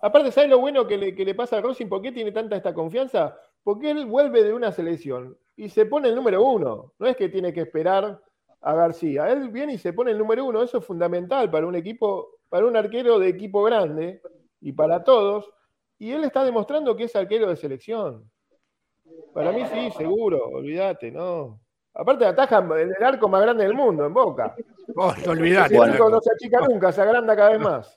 Aparte, 0.00 0.32
¿sabes 0.32 0.50
lo 0.50 0.58
bueno 0.58 0.86
que 0.86 0.98
le, 0.98 1.34
pasa 1.34 1.58
a 1.58 1.60
Rossi? 1.60 1.84
¿Por 1.84 2.02
qué 2.02 2.12
tiene 2.12 2.32
tanta 2.32 2.56
esta 2.56 2.74
confianza? 2.74 3.36
Porque 3.62 3.90
él 3.90 4.06
vuelve 4.06 4.42
de 4.42 4.52
una 4.52 4.72
selección 4.72 5.36
y 5.56 5.68
se 5.68 5.86
pone 5.86 6.08
el 6.08 6.14
número 6.14 6.42
uno. 6.44 6.92
No 6.98 7.06
es 7.06 7.16
que 7.16 7.28
tiene 7.28 7.52
que 7.52 7.60
esperar 7.60 8.20
a 8.60 8.74
García. 8.74 9.30
Él 9.30 9.50
viene 9.50 9.74
y 9.74 9.78
se 9.78 9.92
pone 9.92 10.10
el 10.10 10.18
número 10.18 10.44
uno. 10.44 10.62
Eso 10.62 10.78
es 10.78 10.84
fundamental 10.84 11.50
para 11.50 11.66
un 11.66 11.74
equipo, 11.74 12.40
para 12.48 12.66
un 12.66 12.76
arquero 12.76 13.18
de 13.18 13.28
equipo 13.28 13.62
grande 13.62 14.20
y 14.60 14.72
para 14.72 15.04
todos. 15.04 15.50
Y 15.98 16.10
él 16.10 16.24
está 16.24 16.44
demostrando 16.44 16.96
que 16.96 17.04
es 17.04 17.14
arquero 17.14 17.48
de 17.48 17.56
selección. 17.56 18.28
Para 19.32 19.52
mí 19.52 19.64
sí, 19.72 19.90
seguro, 19.96 20.48
olvídate, 20.48 21.10
¿no? 21.10 21.60
Aparte 21.94 22.24
atajan 22.24 22.70
en 22.72 22.92
el 22.96 23.04
arco 23.04 23.28
más 23.28 23.42
grande 23.42 23.64
del 23.64 23.74
mundo, 23.74 24.06
en 24.06 24.14
Boca. 24.14 24.54
Oh, 24.96 25.12
te 25.12 25.28
olvidate. 25.28 25.76
no 25.76 26.20
se 26.20 26.32
achica 26.32 26.60
nunca, 26.60 26.90
se 26.90 27.02
agranda 27.02 27.36
cada 27.36 27.50
vez 27.50 27.60
más. 27.60 27.94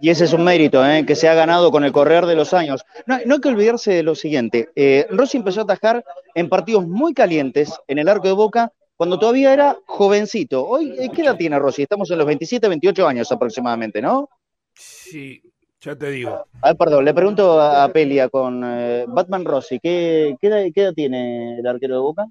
Y 0.00 0.10
ese 0.10 0.24
es 0.24 0.32
un 0.32 0.44
mérito 0.44 0.84
¿eh? 0.86 1.04
que 1.06 1.14
se 1.14 1.28
ha 1.28 1.34
ganado 1.34 1.70
con 1.70 1.84
el 1.84 1.92
correr 1.92 2.26
de 2.26 2.36
los 2.36 2.52
años. 2.52 2.84
No, 3.06 3.14
hay 3.14 3.40
que 3.40 3.48
olvidarse 3.48 3.92
de 3.92 4.02
lo 4.02 4.14
siguiente. 4.14 4.70
Eh, 4.76 5.06
Rossi 5.10 5.38
empezó 5.38 5.60
a 5.60 5.64
atajar 5.64 6.04
en 6.34 6.48
partidos 6.48 6.86
muy 6.86 7.14
calientes 7.14 7.72
en 7.88 7.98
el 7.98 8.08
arco 8.08 8.28
de 8.28 8.34
Boca 8.34 8.72
cuando 8.96 9.18
todavía 9.18 9.52
era 9.52 9.76
jovencito. 9.86 10.66
Hoy, 10.66 10.94
¿qué 11.14 11.22
edad 11.22 11.36
tiene 11.36 11.58
Rossi? 11.58 11.82
Estamos 11.82 12.10
en 12.10 12.18
los 12.18 12.26
27, 12.26 12.68
28 12.68 13.06
años 13.06 13.32
aproximadamente, 13.32 14.00
¿no? 14.02 14.28
Sí, 14.74 15.42
ya 15.80 15.96
te 15.96 16.10
digo. 16.10 16.46
Ah, 16.62 16.74
perdón, 16.74 17.04
le 17.04 17.14
pregunto 17.14 17.60
a, 17.60 17.88
Pelia 17.92 18.28
con 18.28 18.62
eh, 18.64 19.04
Batman 19.08 19.44
Rossi, 19.44 19.78
¿qué, 19.80 20.36
qué 20.40 20.72
edad 20.74 20.92
tiene 20.94 21.58
el 21.58 21.66
arquero 21.66 21.94
de 21.94 22.00
Boca? 22.00 22.26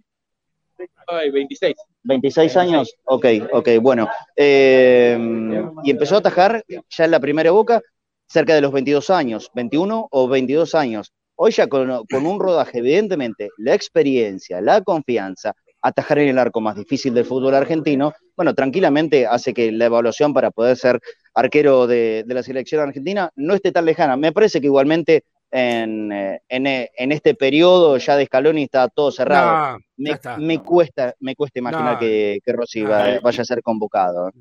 26. 1.31 1.75
26 2.03 2.57
años, 2.57 2.95
ok, 3.05 3.25
ok, 3.51 3.69
bueno. 3.81 4.07
Eh, 4.35 5.17
y 5.83 5.91
empezó 5.91 6.15
a 6.15 6.19
atajar 6.19 6.63
ya 6.67 7.05
en 7.05 7.11
la 7.11 7.19
primera 7.19 7.51
boca 7.51 7.81
cerca 8.27 8.55
de 8.55 8.61
los 8.61 8.71
22 8.71 9.09
años, 9.09 9.51
21 9.53 10.07
o 10.09 10.27
22 10.27 10.75
años. 10.75 11.13
Hoy 11.35 11.51
ya 11.51 11.67
con, 11.67 11.89
un 11.89 12.39
rodaje, 12.39 12.79
evidentemente, 12.79 13.49
la 13.57 13.73
experiencia, 13.73 14.61
la 14.61 14.81
confianza, 14.81 15.53
atajar 15.81 16.19
en 16.19 16.29
el 16.29 16.39
arco 16.39 16.61
más 16.61 16.75
difícil 16.75 17.13
del 17.13 17.25
fútbol 17.25 17.53
argentino, 17.53 18.13
bueno, 18.35 18.53
tranquilamente 18.55 19.27
hace 19.27 19.53
que 19.53 19.71
la 19.71 19.85
evaluación 19.85 20.33
para 20.33 20.51
poder 20.51 20.77
ser 20.77 20.99
arquero 21.33 21.87
de, 21.87 22.23
de 22.25 22.33
la 22.33 22.41
selección 22.41 22.81
argentina 22.81 23.29
no 23.35 23.53
esté 23.53 23.71
tan 23.71 23.85
lejana. 23.85 24.15
Me 24.15 24.31
parece 24.31 24.61
que 24.61 24.67
igualmente 24.67 25.23
en, 25.57 26.11
eh, 26.11 26.41
eh, 26.49 26.91
en, 26.97 27.11
este 27.13 27.33
periodo 27.33 27.95
ya 27.97 28.17
de 28.17 28.25
Scaloni 28.25 28.63
está 28.63 28.89
todo 28.89 29.09
cerrado. 29.09 29.77
me, 29.95 30.59
cuesta, 30.59 31.15
me 31.21 31.33
cuesta 31.33 31.59
imaginar 31.59 31.97
que, 31.97 32.39
que, 32.43 32.51
Rossi 32.51 32.83
vaya 32.83 33.41
a 33.41 33.45
ser 33.45 33.61
convocado. 33.61 34.31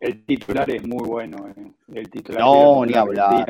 El 0.00 0.24
titular 0.24 0.68
es 0.68 0.84
muy 0.84 1.06
bueno. 1.06 1.48
Eh. 1.48 1.72
El 1.94 2.10
titular 2.10 2.40
no, 2.40 2.84
ni 2.84 2.94
hablar. 2.94 3.46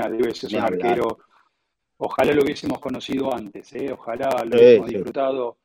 Ojalá 2.00 2.32
lo 2.32 2.42
hubiésemos 2.44 2.78
conocido 2.78 3.34
antes, 3.34 3.74
ojalá 3.90 4.44
lo 4.44 4.56
hubiésemos 4.56 4.88
disfrutado 4.88 5.56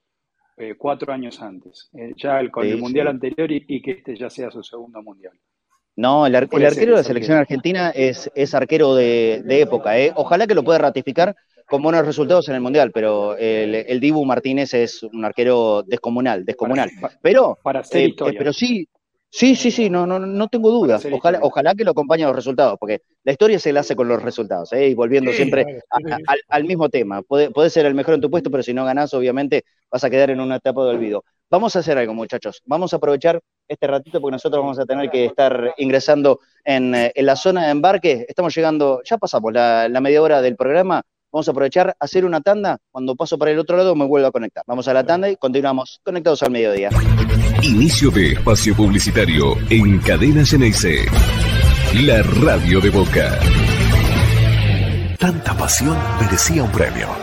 cuatro 0.77 1.11
años 1.11 1.41
antes, 1.41 1.91
ya 2.15 2.39
el, 2.39 2.49
con 2.51 2.65
el 2.65 2.77
mundial 2.77 3.07
anterior 3.09 3.51
y 3.51 3.81
que 3.81 3.91
este 3.91 4.15
ya 4.15 4.29
sea 4.29 4.49
su 4.49 4.63
segundo 4.63 5.03
mundial. 5.03 5.37
No, 5.95 6.25
el, 6.25 6.35
arquero 6.35 6.67
de 6.67 6.87
la 6.87 7.03
selección 7.03 7.37
argentina 7.37 7.91
es, 7.91 8.29
es 8.33 8.53
arquero 8.55 8.95
de, 8.95 9.43
época. 9.47 9.97
¿eh? 9.99 10.11
Ojalá 10.15 10.47
que 10.47 10.55
lo 10.55 10.63
pueda 10.63 10.79
ratificar 10.79 11.35
con 11.67 11.81
buenos 11.81 12.05
resultados 12.05 12.49
en 12.49 12.55
el 12.55 12.61
Mundial, 12.61 12.91
pero 12.91 13.37
el, 13.37 13.99
Dibu 13.99 14.25
Martínez 14.25 14.73
es 14.73 15.03
un 15.03 15.23
arquero 15.23 15.83
descomunal, 15.83 16.45
descomunal. 16.45 16.89
pero, 17.21 17.57
para 17.61 17.81
eh, 17.81 18.13
eh, 18.15 18.33
pero 18.37 18.53
sí, 18.53 18.87
sí, 19.29 19.55
sí, 19.55 19.71
sí, 19.71 19.89
no, 19.89 20.05
no, 20.05 20.19
no 20.19 20.47
tengo 20.47 20.71
dudas. 20.71 21.05
Ojalá, 21.11 21.39
ojalá 21.41 21.75
que 21.75 21.83
lo 21.83 21.91
acompañen 21.91 22.27
los 22.27 22.35
resultados, 22.35 22.77
porque 22.79 23.01
la 23.23 23.31
historia 23.31 23.59
se 23.59 23.71
la 23.71 23.81
hace 23.81 23.95
con 23.95 24.07
los 24.07 24.21
resultados, 24.21 24.73
¿eh? 24.73 24.89
y 24.89 24.93
volviendo 24.93 25.31
siempre 25.31 25.81
al, 26.47 26.63
mismo 26.63 26.89
tema. 26.89 27.21
Puede, 27.21 27.69
ser 27.69 27.85
el 27.85 27.93
mejor 27.93 28.15
en 28.15 28.21
tu 28.21 28.29
puesto, 28.29 28.49
pero 28.49 28.63
si 28.63 28.73
no 28.73 28.85
ganás, 28.85 29.13
obviamente 29.13 29.63
vas 29.91 30.03
a 30.03 30.09
quedar 30.09 30.31
en 30.31 30.39
una 30.39 30.55
etapa 30.57 30.83
de 30.83 30.89
olvido. 30.89 31.23
Vamos 31.49 31.75
a 31.75 31.79
hacer 31.79 31.97
algo, 31.97 32.13
muchachos. 32.13 32.61
Vamos 32.65 32.93
a 32.93 32.97
aprovechar 32.97 33.39
este 33.67 33.87
ratito 33.87 34.21
porque 34.21 34.33
nosotros 34.33 34.61
vamos 34.61 34.79
a 34.79 34.85
tener 34.85 35.09
que 35.09 35.25
estar 35.25 35.73
ingresando 35.77 36.39
en, 36.63 36.95
eh, 36.95 37.11
la 37.15 37.35
zona 37.35 37.65
de 37.65 37.71
embarque. 37.71 38.25
Estamos 38.27 38.55
llegando, 38.55 39.01
ya 39.03 39.17
pasamos 39.17 39.53
la, 39.53 39.87
la 39.89 40.01
media 40.01 40.21
hora 40.21 40.41
del 40.41 40.55
programa. 40.55 41.01
Vamos 41.31 41.47
a 41.47 41.51
aprovechar, 41.51 41.95
hacer 41.99 42.25
una 42.25 42.41
tanda. 42.41 42.77
Cuando 42.91 43.15
paso 43.15 43.37
para 43.37 43.51
el 43.51 43.59
otro 43.59 43.75
lado 43.75 43.95
me 43.95 44.05
vuelvo 44.05 44.27
a 44.27 44.31
conectar. 44.31 44.63
Vamos 44.67 44.87
a 44.87 44.93
la 44.93 45.03
tanda 45.03 45.29
y 45.29 45.35
continuamos 45.35 45.99
conectados 46.03 46.43
al 46.43 46.51
mediodía. 46.51 46.89
Inicio 47.63 48.11
de 48.11 48.33
espacio 48.33 48.75
publicitario 48.75 49.55
en 49.69 49.99
Cadena 49.99 50.45
Geneise. 50.45 51.05
La 52.05 52.21
radio 52.21 52.79
de 52.81 52.89
Boca. 52.89 53.39
Tanta 55.17 55.55
pasión 55.55 55.97
merecía 56.19 56.63
un 56.63 56.71
premio. 56.71 57.22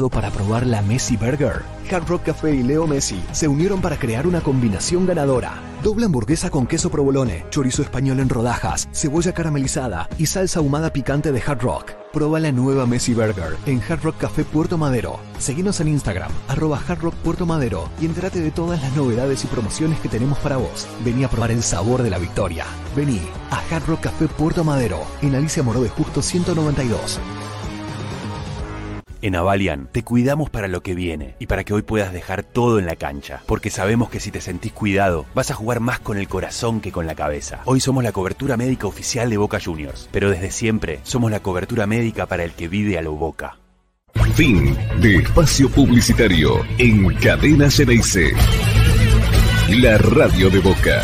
Para 0.00 0.30
probar 0.30 0.66
la 0.66 0.80
Messi 0.80 1.16
Burger? 1.18 1.62
Hard 1.90 2.08
Rock 2.08 2.22
Café 2.24 2.54
y 2.54 2.62
Leo 2.62 2.86
Messi 2.86 3.22
se 3.32 3.46
unieron 3.46 3.82
para 3.82 3.98
crear 3.98 4.26
una 4.26 4.40
combinación 4.40 5.06
ganadora. 5.06 5.52
Doble 5.82 6.06
hamburguesa 6.06 6.48
con 6.48 6.66
queso 6.66 6.90
provolone, 6.90 7.44
chorizo 7.50 7.82
español 7.82 8.20
en 8.20 8.30
rodajas, 8.30 8.88
cebolla 8.92 9.32
caramelizada 9.34 10.08
y 10.16 10.26
salsa 10.26 10.60
ahumada 10.60 10.92
picante 10.92 11.30
de 11.30 11.42
Hard 11.46 11.60
Rock. 11.60 11.92
Proba 12.12 12.40
la 12.40 12.52
nueva 12.52 12.86
Messi 12.86 13.12
Burger 13.12 13.56
en 13.66 13.82
Hard 13.86 14.02
Rock 14.02 14.16
Café 14.18 14.44
Puerto 14.44 14.78
Madero. 14.78 15.20
Seguinos 15.38 15.80
en 15.80 15.88
Instagram, 15.88 16.30
arroba 16.48 16.80
Hard 16.88 17.00
Rock 17.00 17.14
Puerto 17.16 17.44
Madero 17.44 17.90
y 18.00 18.06
entérate 18.06 18.40
de 18.40 18.50
todas 18.50 18.80
las 18.80 18.96
novedades 18.96 19.44
y 19.44 19.48
promociones 19.48 20.00
que 20.00 20.08
tenemos 20.08 20.38
para 20.38 20.56
vos. 20.56 20.86
Vení 21.04 21.24
a 21.24 21.28
probar 21.28 21.50
el 21.50 21.62
sabor 21.62 22.02
de 22.02 22.10
la 22.10 22.18
victoria. 22.18 22.64
Vení 22.96 23.20
a 23.50 23.56
Hard 23.56 23.86
Rock 23.86 24.00
Café 24.00 24.28
Puerto 24.28 24.64
Madero 24.64 25.00
en 25.20 25.34
Alicia 25.34 25.62
Moró 25.62 25.82
de 25.82 25.90
Justo 25.90 26.22
192. 26.22 27.20
En 29.22 29.36
Avalian 29.36 29.88
te 29.92 30.02
cuidamos 30.02 30.50
para 30.50 30.66
lo 30.66 30.82
que 30.82 30.96
viene 30.96 31.36
y 31.38 31.46
para 31.46 31.62
que 31.62 31.72
hoy 31.72 31.82
puedas 31.82 32.12
dejar 32.12 32.42
todo 32.42 32.80
en 32.80 32.86
la 32.86 32.96
cancha, 32.96 33.40
porque 33.46 33.70
sabemos 33.70 34.10
que 34.10 34.18
si 34.18 34.32
te 34.32 34.40
sentís 34.40 34.72
cuidado, 34.72 35.26
vas 35.32 35.52
a 35.52 35.54
jugar 35.54 35.78
más 35.78 36.00
con 36.00 36.18
el 36.18 36.26
corazón 36.26 36.80
que 36.80 36.90
con 36.90 37.06
la 37.06 37.14
cabeza. 37.14 37.60
Hoy 37.64 37.78
somos 37.78 38.02
la 38.02 38.10
cobertura 38.10 38.56
médica 38.56 38.88
oficial 38.88 39.30
de 39.30 39.36
Boca 39.36 39.60
Juniors, 39.64 40.08
pero 40.10 40.28
desde 40.28 40.50
siempre 40.50 40.98
somos 41.04 41.30
la 41.30 41.38
cobertura 41.38 41.86
médica 41.86 42.26
para 42.26 42.42
el 42.42 42.50
que 42.50 42.66
vive 42.66 42.98
a 42.98 43.02
lo 43.02 43.12
Boca. 43.12 43.58
Fin 44.34 44.76
de 45.00 45.18
espacio 45.18 45.70
publicitario 45.70 46.60
en 46.78 47.14
Cadena 47.14 47.70
Geneise. 47.70 48.32
La 49.68 49.98
radio 49.98 50.50
de 50.50 50.58
Boca. 50.58 51.00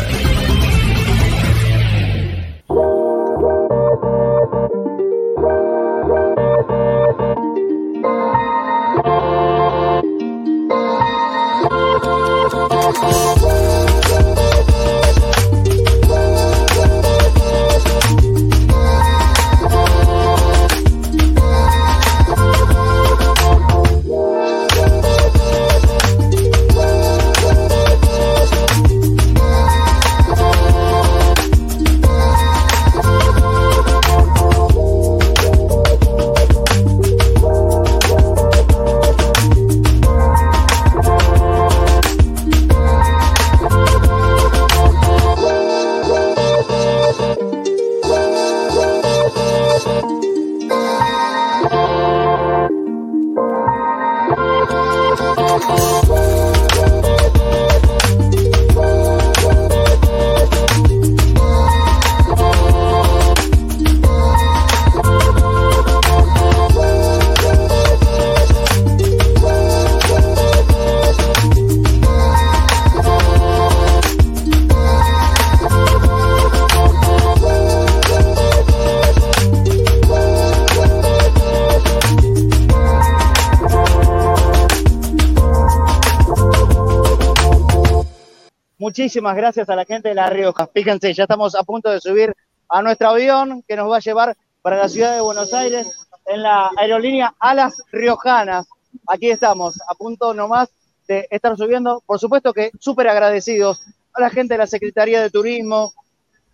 Muchísimas 89.19 89.35
gracias 89.35 89.69
a 89.69 89.75
la 89.75 89.83
gente 89.83 90.07
de 90.07 90.15
La 90.15 90.29
Rioja. 90.29 90.69
Fíjense, 90.73 91.13
ya 91.13 91.23
estamos 91.23 91.53
a 91.53 91.63
punto 91.63 91.89
de 91.89 91.99
subir 91.99 92.33
a 92.69 92.81
nuestro 92.81 93.09
avión 93.09 93.65
que 93.67 93.75
nos 93.75 93.91
va 93.91 93.97
a 93.97 93.99
llevar 93.99 94.37
para 94.61 94.77
la 94.77 94.87
ciudad 94.87 95.13
de 95.13 95.19
Buenos 95.19 95.53
Aires 95.53 96.07
en 96.25 96.41
la 96.41 96.71
aerolínea 96.77 97.33
Alas 97.37 97.83
Riojanas. 97.91 98.65
Aquí 99.07 99.29
estamos, 99.29 99.77
a 99.89 99.93
punto 99.95 100.33
nomás 100.33 100.69
de 101.05 101.27
estar 101.31 101.57
subiendo. 101.57 102.01
Por 102.05 102.17
supuesto 102.17 102.53
que 102.53 102.71
súper 102.79 103.09
agradecidos 103.09 103.81
a 104.13 104.21
la 104.21 104.29
gente 104.29 104.53
de 104.53 104.59
la 104.59 104.67
Secretaría 104.67 105.21
de 105.21 105.29
Turismo, 105.29 105.91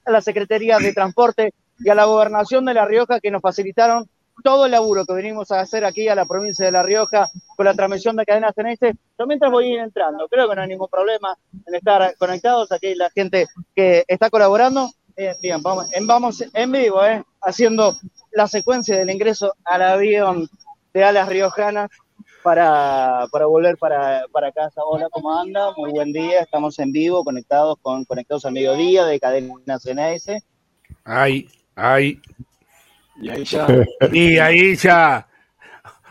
a 0.03 0.09
la 0.09 0.21
Secretaría 0.21 0.79
de 0.79 0.91
Transporte 0.91 1.53
y 1.77 1.89
a 1.91 1.93
la 1.93 2.05
Gobernación 2.05 2.65
de 2.65 2.73
La 2.73 2.85
Rioja 2.85 3.19
que 3.19 3.29
nos 3.29 3.43
facilitaron 3.43 4.09
todo 4.43 4.65
el 4.65 4.71
laburo 4.71 5.05
que 5.05 5.13
venimos 5.13 5.51
a 5.51 5.61
hacer 5.61 5.85
aquí 5.85 6.07
a 6.07 6.15
la 6.15 6.25
provincia 6.25 6.65
de 6.65 6.71
La 6.71 6.83
Rioja 6.83 7.29
con 7.55 7.65
la 7.65 7.73
transmisión 7.73 8.15
de 8.15 8.25
cadenas 8.25 8.57
en 8.57 8.67
este. 8.67 8.93
Yo 9.17 9.25
mientras 9.27 9.51
voy 9.51 9.73
ir 9.73 9.79
entrando, 9.79 10.27
creo 10.27 10.49
que 10.49 10.55
no 10.55 10.61
hay 10.61 10.67
ningún 10.67 10.89
problema 10.89 11.37
en 11.65 11.75
estar 11.75 12.15
conectados. 12.17 12.71
Aquí 12.71 12.95
la 12.95 13.09
gente 13.09 13.47
que 13.75 14.03
está 14.07 14.29
colaborando. 14.29 14.89
Eh, 15.17 15.33
bien, 15.41 15.61
vamos 15.61 15.87
en, 16.53 16.71
vivo, 16.73 17.05
eh, 17.05 17.23
haciendo 17.41 17.93
la 18.33 18.47
secuencia 18.49 18.97
del 18.97 19.09
ingreso 19.09 19.53
al 19.63 19.81
avión 19.81 20.49
de 20.93 21.03
Alas 21.05 21.29
Riojanas 21.29 21.89
para, 22.43 23.25
volver 23.31 23.77
para, 23.77 24.25
para, 24.31 24.51
casa. 24.51 24.81
Hola, 24.85 25.07
¿cómo 25.09 25.35
anda? 25.39 25.73
Muy 25.77 25.91
buen 25.91 26.13
día. 26.13 26.41
Estamos 26.41 26.77
en 26.79 26.91
vivo, 26.91 27.23
conectados 27.23 27.77
con 27.81 28.05
Conectados 28.05 28.45
al 28.45 28.53
Mediodía 28.53 29.05
de 29.05 29.19
Cadenas 29.19 29.81
CNS. 29.81 30.43
Ay, 31.03 31.49
ay. 31.75 32.21
Y 33.17 33.29
ahí 33.29 33.43
ya. 33.43 33.67
y 34.11 34.37
ahí 34.37 34.75
ya. 34.75 35.27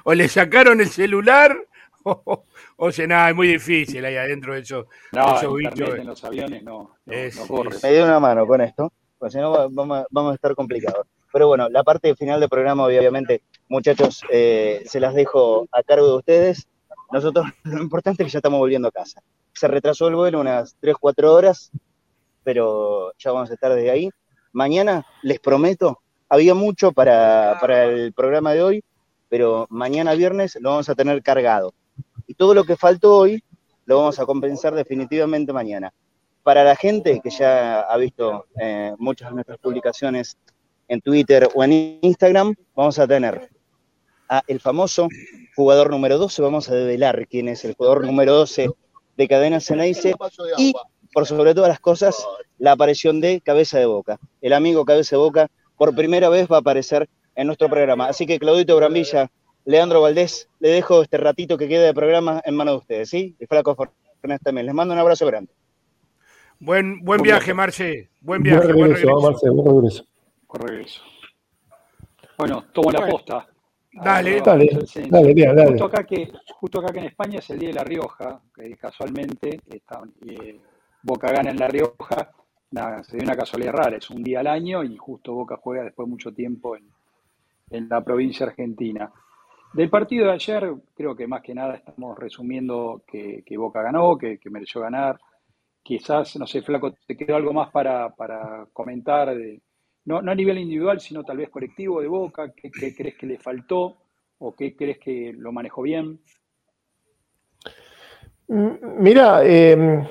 O 0.04 0.14
le 0.14 0.28
sacaron 0.28 0.80
el 0.80 0.88
celular, 0.88 1.56
o, 2.04 2.92
sea, 2.92 3.06
nada, 3.06 3.30
es 3.30 3.36
muy 3.36 3.48
difícil 3.48 4.04
ahí 4.04 4.16
adentro 4.16 4.54
de 4.54 4.60
esos, 4.60 4.86
no, 5.12 5.54
bichos. 5.54 5.94
En 5.94 6.06
los 6.06 6.22
aviones 6.24 6.62
no, 6.62 6.96
no, 7.06 7.64
Me 7.82 7.92
dio 7.92 8.04
una 8.04 8.20
mano 8.20 8.46
con 8.46 8.60
esto, 8.60 8.92
pues 9.18 9.32
si 9.32 9.38
no 9.38 9.70
vamos, 9.70 10.06
vamos 10.10 10.32
a 10.32 10.34
estar 10.34 10.54
complicados. 10.54 11.06
Pero 11.32 11.48
bueno, 11.48 11.68
la 11.68 11.82
parte 11.82 12.14
final 12.14 12.38
del 12.38 12.48
programa, 12.48 12.84
obviamente, 12.84 13.42
muchachos, 13.68 14.22
eh, 14.30 14.84
se 14.86 15.00
las 15.00 15.14
dejo 15.14 15.66
a 15.72 15.82
cargo 15.82 16.06
de 16.06 16.16
ustedes. 16.18 16.68
Nosotros, 17.10 17.46
lo 17.64 17.82
importante 17.82 18.22
es 18.22 18.28
que 18.28 18.32
ya 18.34 18.38
estamos 18.38 18.60
volviendo 18.60 18.86
a 18.86 18.92
casa. 18.92 19.20
Se 19.52 19.66
retrasó 19.66 20.06
el 20.06 20.14
vuelo 20.14 20.38
unas 20.38 20.76
3, 20.80 20.94
4 21.00 21.32
horas, 21.32 21.72
pero 22.44 23.12
ya 23.18 23.32
vamos 23.32 23.50
a 23.50 23.54
estar 23.54 23.74
desde 23.74 23.90
ahí. 23.90 24.10
Mañana, 24.52 25.04
les 25.22 25.40
prometo, 25.40 26.03
había 26.34 26.54
mucho 26.54 26.92
para, 26.92 27.84
el 27.84 28.12
programa 28.12 28.52
de 28.52 28.62
hoy, 28.62 28.84
pero 29.28 29.66
mañana 29.70 30.14
viernes 30.14 30.58
lo 30.60 30.70
vamos 30.70 30.88
a 30.88 30.94
tener 30.94 31.22
cargado. 31.22 31.72
Y 32.26 32.34
todo 32.34 32.54
lo 32.54 32.64
que 32.64 32.76
faltó 32.76 33.16
hoy 33.16 33.42
lo 33.86 33.98
vamos 33.98 34.18
a 34.18 34.26
compensar 34.26 34.74
definitivamente 34.74 35.52
mañana. 35.52 35.92
Para 36.42 36.64
la 36.64 36.76
gente 36.76 37.20
que 37.22 37.30
ya 37.30 37.80
ha 37.80 37.96
visto 37.96 38.46
eh, 38.60 38.92
muchas 38.98 39.30
de 39.30 39.34
nuestras 39.36 39.58
publicaciones 39.58 40.36
en 40.88 41.00
Twitter 41.00 41.48
o 41.54 41.64
en 41.64 41.98
Instagram, 42.02 42.54
vamos 42.74 42.98
a 42.98 43.06
tener 43.06 43.48
a 44.28 44.42
el 44.46 44.60
famoso 44.60 45.08
jugador 45.54 45.90
número 45.90 46.18
12, 46.18 46.42
vamos 46.42 46.68
a 46.68 46.74
develar 46.74 47.28
quién 47.28 47.48
es 47.48 47.64
el 47.64 47.74
jugador 47.74 48.04
número 48.04 48.34
12 48.34 48.70
de 49.16 49.28
Cadena 49.28 49.60
Ceneice 49.60 50.14
y, 50.58 50.72
por 51.12 51.26
sobre 51.26 51.54
todas 51.54 51.68
las 51.68 51.80
cosas, 51.80 52.16
la 52.58 52.72
aparición 52.72 53.20
de 53.20 53.40
Cabeza 53.40 53.78
de 53.78 53.86
Boca. 53.86 54.18
El 54.40 54.52
amigo 54.52 54.84
Cabeza 54.84 55.16
de 55.16 55.22
Boca 55.22 55.50
por 55.76 55.94
primera 55.94 56.28
vez 56.28 56.48
va 56.50 56.56
a 56.56 56.60
aparecer 56.60 57.08
en 57.34 57.46
nuestro 57.46 57.68
programa. 57.68 58.06
Así 58.06 58.26
que 58.26 58.38
Claudito 58.38 58.76
Brambilla, 58.76 59.30
Leandro 59.64 60.00
Valdés, 60.00 60.48
le 60.60 60.68
dejo 60.68 61.02
este 61.02 61.16
ratito 61.16 61.58
que 61.58 61.68
queda 61.68 61.84
de 61.84 61.94
programa 61.94 62.40
en 62.44 62.54
manos 62.56 62.74
de 62.74 62.78
ustedes, 62.78 63.10
¿sí? 63.10 63.36
Y 63.38 63.46
Flaco 63.46 63.74
Fernández 64.20 64.42
también. 64.42 64.66
Les 64.66 64.74
mando 64.74 64.94
un 64.94 65.00
abrazo 65.00 65.26
grande. 65.26 65.52
Buen, 66.60 67.04
buen 67.04 67.20
viaje, 67.22 67.52
Marce. 67.52 68.10
Buen 68.20 68.42
viaje. 68.42 68.72
Buen 68.72 68.90
regreso, 68.90 69.20
Marce, 69.20 69.50
buen 69.50 69.82
regreso. 69.82 70.06
regreso. 70.52 71.02
Bueno, 72.38 72.64
tomo 72.72 72.90
la 72.90 73.06
posta. 73.06 73.46
Dale, 73.92 74.40
dale, 74.40 74.68
dale, 75.08 75.34
dale, 75.34 75.66
Justo 75.68 75.84
acá, 75.84 76.04
que, 76.04 76.32
justo 76.58 76.80
acá 76.80 76.92
que 76.92 76.98
en 76.98 77.04
España 77.04 77.38
es 77.38 77.48
el 77.50 77.60
Día 77.60 77.68
de 77.68 77.74
La 77.76 77.84
Rioja, 77.84 78.40
que 78.52 78.76
casualmente 78.76 79.60
está, 79.70 80.02
eh, 80.26 80.58
Boca 81.02 81.30
gana 81.30 81.50
en 81.50 81.58
La 81.58 81.68
Rioja, 81.68 82.32
se 83.02 83.16
dio 83.16 83.24
una 83.24 83.36
casualidad 83.36 83.72
rara, 83.72 83.96
es 83.96 84.10
un 84.10 84.22
día 84.22 84.40
al 84.40 84.48
año 84.48 84.82
y 84.82 84.96
justo 84.96 85.32
Boca 85.32 85.56
juega 85.56 85.84
después 85.84 86.06
de 86.06 86.10
mucho 86.10 86.32
tiempo 86.32 86.76
en, 86.76 87.88
la 87.88 88.04
provincia 88.04 88.46
argentina. 88.46 89.10
Del 89.72 89.90
partido 89.90 90.26
de 90.26 90.32
ayer, 90.32 90.72
creo 90.94 91.16
que 91.16 91.26
más 91.26 91.42
que 91.42 91.54
nada 91.54 91.74
estamos 91.74 92.16
resumiendo 92.16 93.02
que, 93.06 93.42
Boca 93.56 93.82
ganó, 93.82 94.16
que, 94.16 94.38
mereció 94.50 94.80
ganar. 94.80 95.18
Quizás, 95.82 96.36
no 96.36 96.46
sé, 96.46 96.62
Flaco, 96.62 96.94
te 97.06 97.16
quedó 97.16 97.36
algo 97.36 97.52
más 97.52 97.70
para, 97.70 98.12
comentar, 98.72 99.36
de, 99.36 99.60
no, 100.04 100.18
a 100.18 100.34
nivel 100.34 100.58
individual, 100.58 101.00
sino 101.00 101.24
tal 101.24 101.38
vez 101.38 101.50
colectivo 101.50 102.00
de 102.00 102.06
Boca. 102.06 102.52
¿Qué, 102.52 102.70
crees 102.70 103.16
que 103.16 103.26
le 103.26 103.38
faltó 103.38 103.96
o 104.38 104.54
qué 104.54 104.76
crees 104.76 104.98
que 104.98 105.32
lo 105.36 105.50
manejó 105.50 105.82
bien? 105.82 106.20
Mira, 108.46 109.40
eh, 109.44 110.06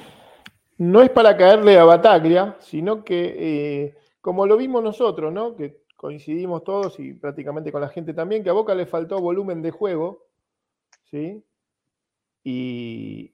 no 0.77 1.01
es 1.01 1.09
para 1.09 1.37
caerle 1.37 1.77
a 1.77 1.85
Bataglia, 1.85 2.57
sino 2.59 3.03
que, 3.03 3.35
eh, 3.37 3.97
como 4.21 4.45
lo 4.45 4.57
vimos 4.57 4.83
nosotros, 4.83 5.31
¿no? 5.31 5.55
que 5.55 5.83
coincidimos 6.03 6.65
todos 6.65 6.99
y 6.99 7.13
prácticamente 7.13 7.71
con 7.71 7.79
la 7.79 7.87
gente 7.87 8.13
también, 8.13 8.43
que 8.43 8.49
a 8.49 8.53
Boca 8.53 8.75
le 8.75 8.85
faltó 8.85 9.19
volumen 9.19 9.61
de 9.61 9.71
juego, 9.71 10.25
¿sí? 11.05 11.41
Y, 12.43 13.31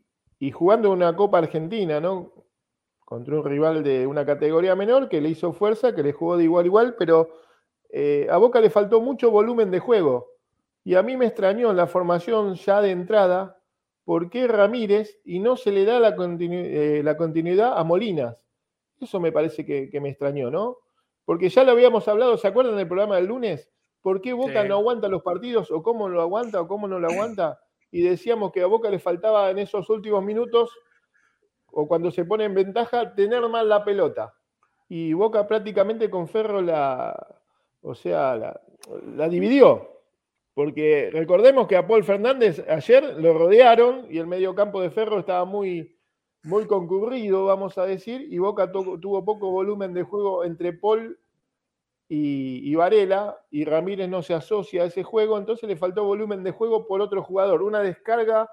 jugando 0.51 0.91
una 0.91 1.15
Copa 1.15 1.39
Argentina, 1.39 1.99
¿no? 1.99 2.31
Contra 3.03 3.37
un 3.37 3.43
rival 3.43 3.83
de 3.83 4.05
una 4.05 4.23
categoría 4.23 4.75
menor 4.75 5.09
que 5.09 5.19
le 5.19 5.29
hizo 5.29 5.51
fuerza, 5.51 5.95
que 5.95 6.03
le 6.03 6.13
jugó 6.13 6.37
de 6.37 6.43
igual 6.43 6.65
a 6.65 6.67
igual, 6.67 6.95
pero 6.95 7.29
eh, 7.89 8.27
a 8.29 8.37
Boca 8.37 8.61
le 8.61 8.69
faltó 8.69 9.01
mucho 9.01 9.31
volumen 9.31 9.71
de 9.71 9.79
juego. 9.79 10.27
Y 10.83 10.93
a 10.93 11.01
mí 11.01 11.17
me 11.17 11.25
extrañó 11.25 11.73
la 11.73 11.87
formación 11.87 12.53
ya 12.53 12.81
de 12.81 12.91
entrada 12.91 13.58
por 14.09 14.31
qué 14.31 14.47
Ramírez 14.47 15.21
y 15.23 15.37
no 15.37 15.55
se 15.55 15.71
le 15.71 15.85
da 15.85 15.99
la, 15.99 16.15
eh, 16.17 17.01
la 17.03 17.15
continuidad 17.15 17.77
a 17.77 17.83
Molinas. 17.83 18.43
Eso 18.99 19.19
me 19.19 19.31
parece 19.31 19.63
que, 19.63 20.01
me 20.01 20.09
extrañó, 20.09 20.49
¿no? 20.49 20.77
Porque 21.25 21.49
ya 21.49 21.63
lo 21.63 21.73
habíamos 21.73 22.07
hablado, 22.07 22.35
¿se 22.35 22.47
acuerdan 22.47 22.75
del 22.75 22.87
programa 22.87 23.17
del 23.17 23.27
lunes? 23.27 23.69
¿Por 24.01 24.19
qué 24.19 24.33
Boca 24.33 24.63
no 24.63 24.77
aguanta 24.77 25.09
los 25.09 25.21
partidos 25.21 25.69
o 25.69 25.83
cómo 25.83 26.09
lo 26.09 26.23
aguanta 26.23 26.59
o 26.59 26.67
cómo 26.67 26.87
no 26.87 26.97
lo 26.97 27.07
aguanta? 27.07 27.59
Y 27.91 28.01
decíamos 28.01 28.51
que 28.51 28.63
a 28.63 28.65
Boca 28.65 28.89
le 28.89 28.97
faltaba 28.97 29.51
en 29.51 29.59
esos 29.59 29.87
últimos 29.91 30.23
minutos 30.23 30.75
o 31.67 31.87
cuando 31.87 32.09
se 32.09 32.25
pone 32.25 32.45
en 32.45 32.55
ventaja 32.55 33.13
tener 33.13 33.47
mal 33.47 33.69
la 33.69 33.85
pelota. 33.85 34.33
Y 34.87 35.13
Boca 35.13 35.47
prácticamente 35.47 36.09
con 36.09 36.27
Ferro 36.27 36.63
la, 36.63 37.15
o 37.83 37.93
sea, 37.93 38.35
la, 38.35 38.59
la 39.15 39.29
dividió. 39.29 39.98
Porque 40.59 41.09
recordemos 41.13 41.69
que 41.69 41.77
a 41.77 41.87
Paul 41.87 42.03
Fernández 42.03 42.61
ayer 42.67 43.15
lo 43.17 43.33
rodearon 43.33 44.07
y 44.09 44.17
el 44.17 44.27
medio 44.27 44.53
campo 44.53 44.81
de 44.81 44.89
Ferro 44.89 45.19
estaba 45.19 45.45
muy, 45.45 45.97
muy 46.43 46.67
concurrido, 46.67 47.45
vamos 47.45 47.77
a 47.77 47.85
decir, 47.85 48.27
y 48.29 48.39
Boca 48.39 48.69
tuvo 48.69 49.23
poco 49.23 49.51
volumen 49.51 49.93
de 49.93 50.03
juego 50.03 50.43
entre 50.43 50.73
Paul 50.73 51.17
y, 52.09 52.75
Varela, 52.75 53.39
y 53.49 53.63
Ramírez 53.63 54.09
no 54.09 54.21
se 54.21 54.33
asocia 54.33 54.83
a 54.83 54.87
ese 54.87 55.01
juego, 55.01 55.37
entonces 55.37 55.69
le 55.69 55.77
faltó 55.77 56.03
volumen 56.03 56.43
de 56.43 56.51
juego 56.51 56.85
por 56.85 56.99
otro 56.99 57.23
jugador, 57.23 57.63
una 57.63 57.79
descarga 57.79 58.51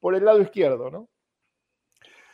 por 0.00 0.14
el 0.14 0.24
lado 0.24 0.40
izquierdo, 0.40 0.90
¿no? 0.90 1.10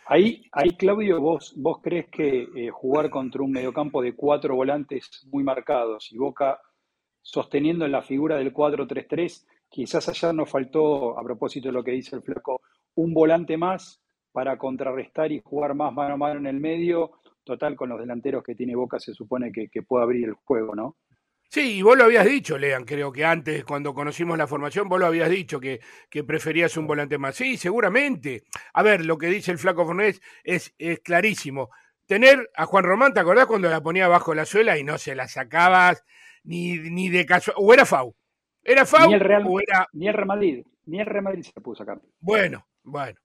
Ahí, 0.06 0.44
ahí 0.52 0.76
Claudio, 0.76 1.20
vos, 1.20 1.54
vos 1.56 1.78
crees 1.82 2.06
que 2.06 2.48
eh, 2.54 2.70
jugar 2.70 3.10
contra 3.10 3.42
un 3.42 3.50
mediocampo 3.50 4.00
de 4.00 4.14
cuatro 4.14 4.54
volantes 4.54 5.26
muy 5.32 5.42
marcados 5.42 6.12
y 6.12 6.18
Boca 6.18 6.60
sosteniendo 7.30 7.84
en 7.84 7.92
la 7.92 8.00
figura 8.00 8.36
del 8.36 8.54
4-3-3. 8.54 9.46
Quizás 9.68 10.08
ayer 10.08 10.34
nos 10.34 10.48
faltó, 10.48 11.18
a 11.18 11.22
propósito 11.22 11.68
de 11.68 11.72
lo 11.72 11.84
que 11.84 11.90
dice 11.90 12.16
el 12.16 12.22
flaco, 12.22 12.62
un 12.94 13.12
volante 13.12 13.58
más 13.58 14.00
para 14.32 14.56
contrarrestar 14.56 15.30
y 15.30 15.42
jugar 15.44 15.74
más 15.74 15.92
mano 15.92 16.14
a 16.14 16.16
mano 16.16 16.40
en 16.40 16.46
el 16.46 16.58
medio. 16.58 17.20
Total, 17.44 17.76
con 17.76 17.90
los 17.90 18.00
delanteros 18.00 18.42
que 18.42 18.54
tiene 18.54 18.74
Boca 18.74 18.98
se 18.98 19.12
supone 19.12 19.52
que, 19.52 19.68
puede 19.82 20.04
abrir 20.04 20.28
el 20.28 20.34
juego, 20.42 20.74
¿no? 20.74 20.96
Sí, 21.50 21.78
y 21.78 21.82
vos 21.82 21.98
lo 21.98 22.04
habías 22.04 22.24
dicho, 22.24 22.56
Lean, 22.56 22.84
creo 22.84 23.12
que 23.12 23.26
antes, 23.26 23.62
cuando 23.64 23.92
conocimos 23.92 24.38
la 24.38 24.46
formación, 24.46 24.88
vos 24.88 24.98
lo 24.98 25.06
habías 25.06 25.28
dicho, 25.28 25.60
que, 25.60 25.80
que 26.08 26.24
preferías 26.24 26.78
un 26.78 26.86
volante 26.86 27.18
más. 27.18 27.36
Sí, 27.36 27.58
seguramente. 27.58 28.44
A 28.72 28.82
ver, 28.82 29.04
lo 29.04 29.18
que 29.18 29.26
dice 29.26 29.52
el 29.52 29.58
flaco 29.58 29.84
Fornés 29.84 30.22
es, 30.44 30.74
es 30.78 31.00
clarísimo. 31.00 31.68
Tener 32.06 32.50
a 32.54 32.64
Juan 32.64 32.84
Román, 32.84 33.12
¿te 33.12 33.20
acordás 33.20 33.46
cuando 33.46 33.68
la 33.68 33.82
ponía 33.82 34.08
bajo 34.08 34.34
la 34.34 34.46
suela 34.46 34.78
y 34.78 34.84
no 34.84 34.96
se 34.96 35.14
la 35.14 35.28
sacabas 35.28 36.04
ni, 36.48 36.78
ni 36.78 37.10
de 37.10 37.26
caso. 37.26 37.52
O 37.56 37.72
era 37.72 37.84
FAU. 37.84 38.14
¿Era 38.64 38.86
FAU 38.86 39.08
ni 39.08 39.14
el 39.14 39.20
Real, 39.20 39.44
o 39.46 39.60
era. 39.60 39.86
Ni 39.92 40.08
el 40.08 40.14
Real 40.14 40.26
Madrid. 40.26 40.66
Ni 40.86 40.98
el 40.98 41.06
Real 41.06 41.24
Madrid 41.24 41.42
se 41.42 41.60
pudo 41.60 41.76
sacar. 41.76 42.00
Bueno, 42.20 42.66
bueno. 42.82 43.18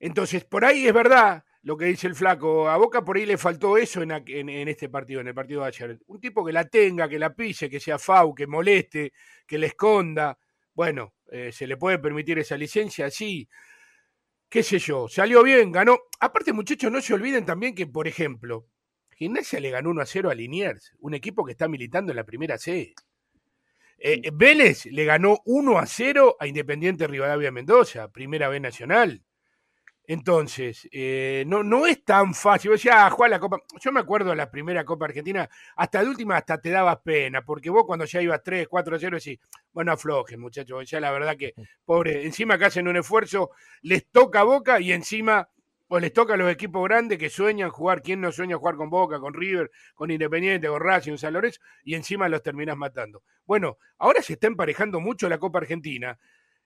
Entonces, 0.00 0.44
por 0.44 0.64
ahí 0.64 0.86
es 0.86 0.94
verdad 0.94 1.44
lo 1.62 1.76
que 1.76 1.84
dice 1.84 2.06
el 2.06 2.14
flaco. 2.14 2.68
A 2.68 2.78
Boca 2.78 3.04
por 3.04 3.18
ahí 3.18 3.26
le 3.26 3.36
faltó 3.36 3.76
eso 3.76 4.00
en, 4.00 4.12
en, 4.12 4.68
este 4.68 4.88
partido, 4.88 5.20
en 5.20 5.28
el 5.28 5.34
partido 5.34 5.60
de 5.60 5.68
ayer. 5.68 5.98
Un 6.06 6.20
tipo 6.20 6.44
que 6.44 6.52
la 6.52 6.64
tenga, 6.64 7.08
que 7.08 7.18
la 7.18 7.34
pise, 7.34 7.68
que 7.68 7.80
sea 7.80 7.98
FAU, 7.98 8.34
que 8.34 8.46
moleste, 8.46 9.12
que 9.46 9.58
le 9.58 9.66
esconda. 9.66 10.38
Bueno, 10.72 11.14
eh, 11.30 11.52
se 11.52 11.66
le 11.66 11.76
puede 11.76 11.98
permitir 11.98 12.38
esa 12.38 12.56
licencia, 12.56 13.10
sí. 13.10 13.46
qué 14.48 14.62
sé 14.62 14.78
yo, 14.78 15.08
salió 15.08 15.42
bien, 15.42 15.70
ganó. 15.70 15.98
Aparte, 16.20 16.54
muchachos, 16.54 16.90
no 16.90 17.02
se 17.02 17.12
olviden 17.12 17.44
también 17.44 17.74
que, 17.74 17.86
por 17.86 18.08
ejemplo, 18.08 18.68
Gimnasia 19.18 19.58
le 19.58 19.70
ganó 19.70 19.90
1 19.90 20.00
a 20.00 20.06
0 20.06 20.30
a 20.30 20.34
Liniers, 20.34 20.94
un 21.00 21.12
equipo 21.12 21.44
que 21.44 21.52
está 21.52 21.66
militando 21.66 22.12
en 22.12 22.16
la 22.16 22.24
primera 22.24 22.56
C. 22.56 22.94
Eh, 23.98 24.30
Vélez 24.32 24.86
le 24.86 25.04
ganó 25.04 25.40
1 25.44 25.78
a 25.78 25.86
0 25.86 26.36
a 26.38 26.46
Independiente 26.46 27.08
Rivadavia 27.08 27.50
Mendoza, 27.50 28.08
primera 28.12 28.48
B 28.48 28.60
nacional. 28.60 29.22
Entonces, 30.04 30.88
eh, 30.92 31.44
no, 31.48 31.62
no 31.62 31.86
es 31.86 32.02
tan 32.04 32.32
fácil. 32.32 32.70
Decía, 32.70 33.04
ah, 33.04 33.10
jugar 33.10 33.30
la 33.30 33.40
Copa. 33.40 33.58
Yo 33.78 33.92
me 33.92 34.00
acuerdo 34.00 34.30
de 34.30 34.36
la 34.36 34.50
primera 34.50 34.84
Copa 34.84 35.04
Argentina, 35.04 35.50
hasta 35.76 36.02
de 36.02 36.08
última 36.08 36.36
hasta 36.36 36.58
te 36.58 36.70
dabas 36.70 37.00
pena, 37.04 37.44
porque 37.44 37.68
vos 37.70 37.84
cuando 37.84 38.06
ya 38.06 38.22
ibas 38.22 38.42
3, 38.42 38.68
4 38.68 38.96
a 38.96 38.98
0 38.98 39.18
decís, 39.18 39.38
bueno, 39.72 39.92
aflojen, 39.92 40.40
muchachos. 40.40 40.88
Ya 40.88 41.00
la 41.00 41.10
verdad 41.10 41.36
que, 41.36 41.54
pobre, 41.84 42.24
encima 42.24 42.56
que 42.56 42.66
hacen 42.66 42.88
un 42.88 42.96
esfuerzo, 42.96 43.50
les 43.82 44.06
toca 44.06 44.44
boca 44.44 44.80
y 44.80 44.92
encima, 44.92 45.50
o 45.88 45.98
les 45.98 46.12
toca 46.12 46.34
a 46.34 46.36
los 46.36 46.50
equipos 46.50 46.84
grandes 46.84 47.18
que 47.18 47.30
sueñan 47.30 47.70
jugar. 47.70 48.02
¿Quién 48.02 48.20
no 48.20 48.30
sueña 48.30 48.56
jugar 48.56 48.76
con 48.76 48.90
Boca, 48.90 49.18
con 49.18 49.34
River, 49.34 49.70
con 49.94 50.10
Independiente, 50.10 50.68
con 50.68 50.80
Racing, 50.80 51.16
San 51.16 51.32
Lorenzo? 51.32 51.60
Y 51.82 51.94
encima 51.94 52.28
los 52.28 52.42
terminas 52.42 52.76
matando. 52.76 53.22
Bueno, 53.44 53.78
ahora 53.98 54.22
se 54.22 54.34
está 54.34 54.46
emparejando 54.46 55.00
mucho 55.00 55.28
la 55.28 55.38
Copa 55.38 55.58
Argentina. 55.58 56.18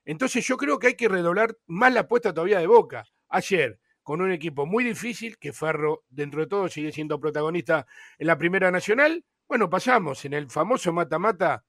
Entonces 0.05 0.45
yo 0.45 0.57
creo 0.57 0.79
que 0.79 0.87
hay 0.87 0.95
que 0.95 1.07
redoblar 1.07 1.57
más 1.67 1.93
la 1.93 2.01
apuesta 2.01 2.33
todavía 2.33 2.59
de 2.59 2.67
Boca 2.67 3.05
ayer 3.29 3.79
con 4.03 4.21
un 4.21 4.31
equipo 4.31 4.65
muy 4.65 4.83
difícil, 4.83 5.37
que 5.37 5.53
Ferro 5.53 6.03
dentro 6.09 6.41
de 6.41 6.47
todo 6.47 6.67
sigue 6.67 6.91
siendo 6.91 7.19
protagonista 7.19 7.87
en 8.19 8.27
la 8.27 8.37
Primera 8.37 8.69
Nacional. 8.69 9.25
Bueno, 9.47 9.69
pasamos 9.69 10.25
en 10.25 10.33
el 10.33 10.49
famoso 10.49 10.91
mata-mata. 10.91 11.63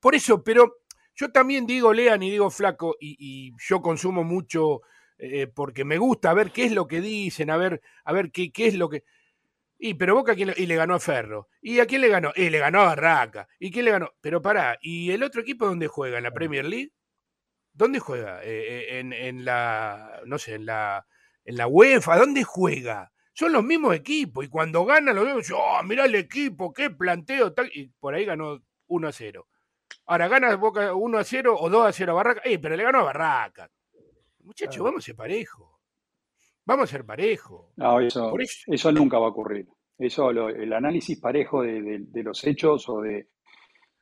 Por 0.00 0.14
eso, 0.14 0.42
pero 0.42 0.78
yo 1.14 1.30
también 1.30 1.66
digo 1.66 1.92
Lean 1.92 2.22
y 2.22 2.30
digo 2.30 2.50
Flaco, 2.50 2.96
y, 2.98 3.54
yo 3.58 3.82
consumo 3.82 4.24
mucho 4.24 4.80
eh, 5.20 5.46
porque 5.46 5.84
me 5.84 5.98
gusta 5.98 6.32
ver 6.34 6.50
qué 6.50 6.64
es 6.64 6.72
lo 6.72 6.86
que 6.86 7.00
dicen, 7.00 7.50
a 7.50 7.56
ver, 7.56 7.82
a 8.04 8.12
ver 8.12 8.30
qué, 8.30 8.50
qué 8.50 8.66
es 8.66 8.74
lo 8.74 8.88
que... 8.88 9.04
Y 9.78 9.94
pero 9.94 10.14
Boca 10.14 10.34
y 10.34 10.44
le 10.44 10.74
ganó 10.76 10.94
a 10.94 11.00
Ferro. 11.00 11.48
¿Y 11.62 11.80
a 11.80 11.86
quién 11.86 12.02
le 12.02 12.08
ganó? 12.08 12.32
Y 12.36 12.50
le 12.50 12.58
ganó 12.58 12.80
a 12.80 12.86
Barraca. 12.86 13.48
¿Y 13.58 13.70
quién 13.70 13.86
le 13.86 13.92
ganó? 13.92 14.12
Pero 14.20 14.42
pará, 14.42 14.78
¿y 14.82 15.10
el 15.10 15.22
otro 15.22 15.40
equipo 15.40 15.66
dónde 15.66 15.88
juega? 15.88 16.18
¿En 16.18 16.24
la 16.24 16.32
Premier 16.32 16.66
League? 16.66 16.92
¿Dónde 17.72 17.98
juega? 17.98 18.42
Eh, 18.42 18.98
eh, 18.98 18.98
en, 19.00 19.44
la, 19.44 20.20
no 20.26 20.38
sé, 20.38 20.54
en 20.54 20.66
la, 20.66 21.06
en 21.44 21.56
la 21.56 21.66
UEFA, 21.66 22.18
¿dónde 22.18 22.44
juega? 22.44 23.12
Son 23.32 23.52
los 23.52 23.64
mismos 23.64 23.94
equipos 23.94 24.44
y 24.44 24.48
cuando 24.48 24.84
ganan 24.84 25.16
los 25.16 25.24
veo, 25.24 25.58
oh, 25.58 25.82
mirá 25.82 26.04
el 26.04 26.14
equipo, 26.14 26.74
qué 26.74 26.90
planteo, 26.90 27.54
tal, 27.54 27.70
y 27.72 27.86
por 27.86 28.14
ahí 28.14 28.26
ganó 28.26 28.62
1 28.88 29.08
a 29.08 29.12
0. 29.12 29.48
Ahora 30.06 30.28
gana 30.28 30.54
Boca 30.56 30.92
1 30.94 31.18
a 31.18 31.24
0 31.24 31.56
o 31.58 31.70
2 31.70 31.86
a 31.86 31.92
0 31.92 32.12
a 32.12 32.14
Barraca, 32.14 32.42
eh, 32.44 32.58
pero 32.58 32.76
le 32.76 32.82
ganó 32.82 33.00
a 33.00 33.04
Barraca. 33.04 33.70
Muchachos, 34.50 34.82
vamos 34.82 35.04
a 35.04 35.06
ser 35.06 35.14
parejo. 35.14 35.80
Vamos 36.66 36.84
a 36.84 36.92
ser 36.92 37.04
parejo. 37.06 37.72
No, 37.76 38.00
eso, 38.00 38.32
eso... 38.66 38.90
nunca 38.92 39.18
va 39.18 39.26
a 39.26 39.30
ocurrir. 39.30 39.68
Eso, 39.96 40.30
el 40.30 40.72
análisis 40.72 41.20
parejo 41.20 41.62
de, 41.62 42.04
los 42.14 42.44
hechos 42.44 42.88
o 42.88 43.00
de, 43.00 43.28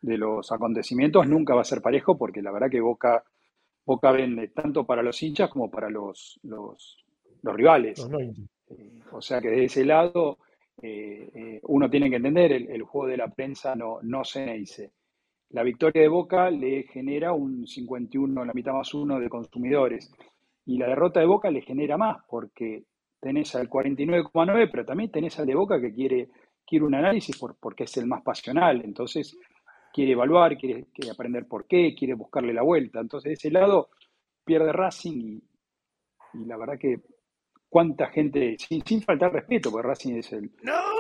de 0.01 0.17
los 0.17 0.51
acontecimientos 0.51 1.29
nunca 1.29 1.55
va 1.55 1.61
a 1.61 1.65
ser 1.65 1.83
parejo 1.83 2.17
porque 2.17 2.41
la 2.41 2.51
verdad 2.51 2.71
que 2.71 2.81
Boca 2.81 3.23
Boca 3.85 4.11
vende 4.11 4.49
tanto 4.49 4.87
para 4.87 5.03
los 5.03 5.23
hinchas 5.23 5.51
como 5.51 5.71
para 5.71 5.91
los, 5.91 6.41
los, 6.43 7.05
rivales. 7.43 8.07
Eh, 8.71 9.03
o 9.13 9.21
sea 9.21 9.41
que 9.41 9.49
de 9.49 9.65
ese 9.65 9.85
lado 9.85 10.39
eh, 10.81 11.31
eh, 11.35 11.61
uno 11.65 11.91
tiene 11.91 12.09
que 12.09 12.17
entender, 12.17 12.53
el, 12.53 12.83
juego 12.83 13.07
de 13.07 13.17
la 13.19 13.29
prensa 13.29 13.75
no, 13.75 13.99
no 14.03 14.25
se 14.25 14.47
dice. 14.55 14.93
La 15.51 15.63
victoria 15.63 16.03
de 16.03 16.09
Boca 16.09 16.51
le 16.51 16.83
genera 16.83 17.33
un 17.33 17.67
51, 17.67 18.45
la 18.45 18.53
mitad 18.53 18.75
más 18.75 18.93
uno 18.93 19.19
de 19.19 19.31
consumidores. 19.31 20.13
Y 20.69 20.77
la 20.77 20.87
derrota 20.87 21.19
de 21.19 21.25
Boca 21.25 21.51
le 21.51 21.63
genera 21.63 21.97
más, 21.97 22.19
porque 22.29 22.85
tenés 23.19 23.55
al 23.55 23.71
49,9, 23.71 24.69
pero 24.71 24.85
también 24.85 25.11
tenés 25.11 25.39
al 25.39 25.47
de 25.47 25.55
Boca 25.55 25.81
que 25.81 25.95
quiere, 25.95 26.29
quiere 26.67 26.85
un 26.85 26.95
análisis 26.95 27.39
por, 27.39 27.57
porque 27.59 27.85
es 27.85 27.97
el 27.97 28.07
más 28.07 28.23
pasional. 28.23 28.83
Entonces, 28.85 29.35
quiere 29.91 30.13
evaluar, 30.13 30.59
quiere, 30.59 30.85
aprender 31.11 31.49
por 31.49 31.67
qué, 31.67 31.95
quiere 31.95 32.13
buscarle 32.13 32.53
la 32.53 32.61
vuelta. 32.61 33.01
Entonces, 33.01 33.31
de 33.31 33.33
ese 33.33 33.51
lado 33.51 33.89
pierde 34.45 34.71
Racing 34.71 35.41
y, 36.35 36.45
la 36.45 36.59
verdad 36.59 36.79
que 36.79 37.01
cuánta 37.67 38.09
gente, 38.09 38.57
sin, 38.59 39.01
faltar 39.01 39.33
respeto, 39.33 39.71
porque 39.71 39.89
Racing 39.89 40.17
es 40.17 40.31
el, 40.35 40.51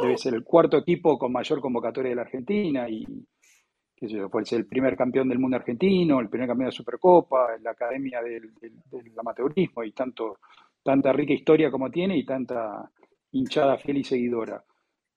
debe 0.00 0.16
ser 0.16 0.32
el 0.32 0.44
cuarto 0.44 0.78
equipo 0.78 1.18
con 1.18 1.30
mayor 1.30 1.60
convocatoria 1.60 2.08
de 2.08 2.16
la 2.16 2.22
Argentina 2.22 2.88
y 2.88 3.04
qué 3.99 4.09
sé 4.09 4.16
yo, 4.16 4.28
fue 4.28 4.42
el 4.51 4.66
primer 4.66 4.96
campeón 4.96 5.28
del 5.28 5.38
mundo 5.38 5.57
argentino, 5.57 6.20
el 6.20 6.28
primer 6.28 6.49
campeón 6.49 6.70
de 6.70 6.76
Supercopa, 6.76 7.57
la 7.61 7.72
academia 7.72 8.22
del, 8.22 8.53
amateurismo 9.18 9.82
y 9.82 9.92
tanto, 9.92 10.38
tanta 10.82 11.12
rica 11.12 11.32
historia 11.32 11.70
como 11.70 11.90
tiene 11.90 12.16
y 12.16 12.24
tanta 12.24 12.90
hinchada 13.32 13.76
fiel 13.78 13.99
y 13.99 14.05
seguidora 14.05 14.62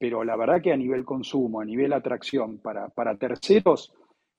pero 0.02 0.24
la 0.24 0.36
verdad 0.36 0.60
que 0.64 0.74
a 0.74 0.78
nivel 0.78 1.06
consumo, 1.06 1.62
a 1.62 1.64
nivel 1.64 1.94
atracción 1.94 2.58
para, 2.58 2.90
terceros, 3.20 3.94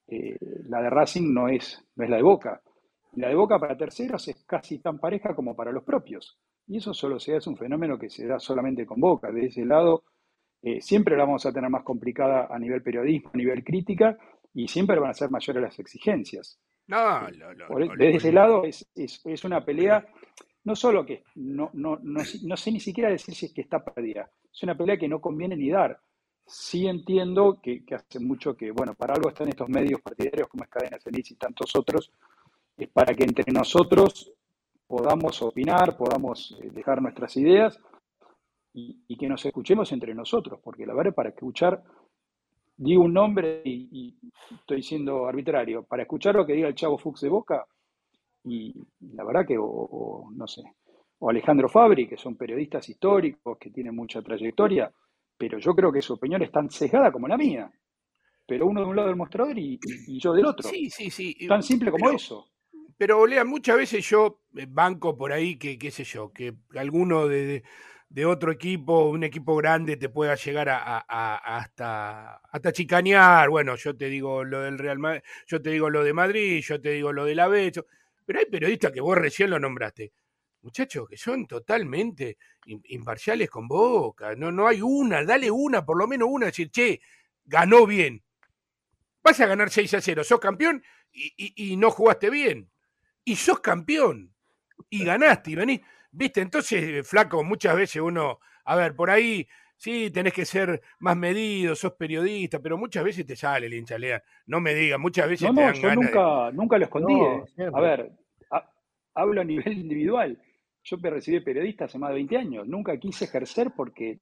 eh, 0.09 0.37
la 0.69 0.83
de 0.83 0.91
Racing 0.91 1.33
no 1.33 1.47
es, 1.47 1.81
no 1.95 2.03
es 2.03 2.11
la 2.11 2.17
de 2.17 2.23
Boca. 2.25 2.61
La 3.13 3.29
de 3.29 3.37
Boca 3.37 3.61
para 3.61 3.77
terceros 3.77 4.27
es 4.27 4.45
casi 4.45 4.81
tan 4.81 4.99
pareja 4.99 5.37
como 5.37 5.55
para 5.55 5.71
los 5.71 5.85
propios. 5.85 6.37
Y 6.67 6.79
eso 6.79 6.93
solo 6.93 7.21
se 7.21 7.31
da, 7.31 7.39
es 7.39 7.47
un 7.47 7.57
fenómeno 7.57 7.97
que 7.97 8.11
se 8.11 8.27
da 8.27 8.41
solamente 8.41 8.85
con 8.85 8.99
Boca. 8.99 9.31
De 9.31 9.47
ese 9.47 9.65
lado, 9.65 10.03
eh, 10.63 10.81
siempre 10.81 11.17
la 11.17 11.27
vamos 11.27 11.47
a 11.47 11.53
tener 11.53 11.71
más 11.71 11.85
complicada 11.85 12.49
a 12.51 12.59
nivel 12.59 12.83
periodismo, 12.83 13.31
a 13.33 13.37
nivel 13.37 13.63
crítica, 13.63 14.19
y 14.55 14.69
siempre 14.69 14.99
van 14.99 15.11
a 15.11 15.15
ser 15.15 15.31
mayores 15.31 15.63
las 15.63 15.79
exigencias. 15.79 16.59
No, 16.87 17.29
no, 17.31 17.55
no. 17.55 17.79
Desde 17.97 18.17
ese 18.17 18.33
lado 18.33 18.65
es, 18.65 18.87
es, 18.95 19.45
una 19.45 19.65
pelea, 19.65 20.07
no 20.65 20.77
solo 20.77 21.07
que 21.07 21.25
no, 21.37 21.71
no, 21.75 21.99
no, 22.03 22.57
sé 22.57 22.73
ni 22.73 22.81
siquiera 22.81 23.11
decir 23.11 23.35
si 23.35 23.47
es 23.47 23.53
que 23.53 23.63
está 23.63 23.83
perdida, 23.85 24.31
es 24.53 24.63
una 24.63 24.77
pelea 24.77 24.97
que 24.97 25.09
no 25.09 25.21
conviene 25.21 25.57
ni 25.57 25.71
dar. 25.71 25.99
Sí 26.45 26.87
entiendo 26.87 27.61
que, 27.63 27.85
hace 27.95 28.19
mucho 28.19 28.57
que, 28.57 28.73
bueno, 28.73 28.95
para 28.95 29.15
algo 29.15 29.29
están 29.29 29.49
estos 29.49 29.69
medios 29.69 30.01
partidarios 30.01 30.49
como 30.49 30.65
es 30.65 30.71
Cadena 30.71 30.99
y 31.07 31.35
tantos 31.37 31.75
otros, 31.77 32.11
es 32.77 32.89
para 32.89 33.15
que 33.15 33.25
entre 33.25 33.53
nosotros 33.53 34.33
podamos 34.87 35.41
opinar, 35.41 35.97
podamos 35.97 36.59
eh, 36.61 36.69
dejar 36.71 37.01
nuestras 37.01 37.35
ideas 37.37 37.81
y, 38.75 39.17
que 39.17 39.29
nos 39.29 39.45
escuchemos 39.45 39.93
entre 39.93 40.15
nosotros, 40.15 40.61
porque 40.63 40.87
la 40.87 40.95
verdad 40.95 41.15
para 41.15 41.31
escuchar, 41.31 41.83
digo 42.77 43.05
un 43.05 43.13
nombre 43.13 43.63
y, 43.65 44.15
estoy 44.61 44.83
siendo 44.83 45.27
arbitrario, 45.27 45.85
para 45.85 46.03
escuchar 46.03 46.35
lo 46.35 46.47
que 46.47 46.55
diga 46.55 46.69
el 46.69 46.75
Chavo 46.75 46.99
Fuchs 46.99 47.23
de 47.23 47.29
Boca, 47.29 47.67
y 48.45 48.75
la 49.15 49.25
verdad 49.25 49.47
que, 49.47 49.55
no 49.55 50.47
sé, 50.47 50.63
o 51.19 51.31
Alejandro 51.31 51.69
Fabri, 51.69 52.09
que 52.09 52.17
son 52.17 52.37
periodistas 52.37 52.89
históricos, 52.89 53.57
que 53.59 53.71
tienen 53.71 53.95
mucha 53.95 54.21
trayectoria, 54.21 54.93
pero 55.39 55.59
yo 55.59 55.75
creo 55.75 55.93
que 55.93 56.03
su 56.03 56.15
opinión 56.15 56.43
es 56.43 56.51
tan 56.51 56.69
sesgada 56.69 57.13
como 57.13 57.29
la 57.29 57.37
mía. 57.37 57.71
Pero 58.45 58.67
uno 58.67 58.81
de 58.81 58.87
un 58.89 58.97
lado 58.97 59.09
del 59.09 59.17
mostrador 59.17 59.57
y, 59.57 59.79
yo 60.19 60.33
del 60.33 60.47
otro. 60.47 60.69
Sí, 60.69 60.91
sí, 60.91 61.11
sí. 61.11 61.47
Tan 61.47 61.63
simple 61.63 61.93
como 61.93 62.11
eso. 62.11 62.49
Pero, 62.99 63.27
Lea, 63.27 63.45
muchas 63.45 63.77
veces 63.77 64.05
yo 64.09 64.41
eh, 64.57 64.67
banco 64.69 65.17
por 65.17 65.33
ahí 65.33 65.57
que, 65.57 65.79
qué 65.79 65.91
sé 65.91 66.05
yo, 66.05 66.33
que 66.33 66.55
alguno 66.77 67.29
de, 67.29 67.63
otro 68.27 68.53
equipo, 68.53 69.09
un 69.09 69.25
equipo 69.25 69.57
grande, 69.57 69.97
te 69.97 70.09
pueda 70.09 70.35
llegar 70.35 70.69
a, 70.69 70.99
hasta, 70.99 72.37
hasta 72.37 72.73
chicanear. 72.73 73.49
Bueno, 73.49 73.77
yo 73.77 73.97
te 73.97 74.09
digo 74.09 74.45
lo 74.45 74.61
del 74.61 74.79
Real 74.79 74.99
Madrid, 74.99 75.23
yo 75.47 75.63
te 75.63 75.71
digo 75.71 75.91
lo 75.91 76.05
de 76.05 76.13
Madrid, 76.13 76.63
yo 76.63 76.81
te 76.81 76.91
digo 76.91 77.13
lo 77.13 77.25
de 77.25 77.35
la 77.35 77.49
B. 77.49 77.73
Pero 78.25 78.39
hay 78.39 78.47
periodistas 78.47 78.93
que 78.93 79.01
vos 79.01 79.17
recién 79.17 79.51
lo 79.51 79.59
nombraste 79.59 80.13
muchachos 80.63 81.09
que 81.09 81.17
son 81.17 81.47
totalmente 81.47 82.39
imparciales 82.65 83.51
con 83.51 83.69
Boca. 83.69 84.35
No, 84.35 84.51
no 84.51 84.67
hay 84.67 84.81
una, 84.81 85.25
dale 85.25 85.51
una, 85.51 85.85
por 85.85 85.99
lo 85.99 86.07
menos 86.07 86.29
una, 86.31 86.47
decir, 86.47 86.71
che, 86.71 87.01
ganó 87.45 87.87
bien. 87.87 88.23
Vas 89.23 89.41
a 89.41 89.47
ganar 89.47 89.71
6 89.71 89.95
a 89.95 90.01
0, 90.01 90.25
sos 90.25 90.41
campeón 90.41 90.83
y, 91.13 91.77
no 91.77 91.91
jugaste 91.91 92.31
bien. 92.31 92.71
Y 93.25 93.37
sos 93.37 93.61
campeón. 93.61 94.35
Y 94.89 95.05
ganaste 95.05 95.53
y 95.53 95.55
venís. 95.55 95.81
Viste, 96.13 96.43
entonces, 96.43 97.09
flaco, 97.09 97.43
muchas 97.43 97.75
veces 97.75 98.03
uno, 98.03 98.39
a 98.65 98.77
ver, 98.77 98.95
por 98.95 99.11
ahí 99.11 99.49
sí, 99.83 100.11
tenés 100.11 100.33
que 100.33 100.45
ser 100.45 100.81
más 101.01 101.17
medido, 101.17 101.75
sos 101.75 101.95
periodista, 101.95 102.61
pero 102.61 102.79
muchas 102.79 103.03
veces 103.03 103.27
te 103.27 103.35
sale 103.35 103.67
el 103.67 103.75
hinchalea. 103.75 104.23
No 104.47 104.61
me 104.61 104.75
digas, 104.75 105.01
muchas 105.01 105.29
veces 105.29 105.49
no, 105.49 105.55
te 105.55 105.67
no, 105.67 105.73
yo 105.73 105.95
nunca, 105.95 106.51
nunca 106.53 106.79
lo 106.79 106.85
escondí. 106.85 107.15
Eh. 107.57 107.71
a 107.73 107.81
ver, 107.81 108.13
hablo 109.15 109.41
a 109.41 109.45
nivel 109.45 109.73
individual. 109.79 110.39
Yo 110.85 110.99
me 110.99 111.11
recibí 111.11 111.41
periodista 111.41 111.87
hace 111.87 111.99
más 111.99 112.11
de 112.11 112.17
20 112.17 112.37
años. 112.37 112.69
Nunca 112.69 112.97
quise 112.99 113.25
ejercer 113.25 113.73
porque 113.77 114.21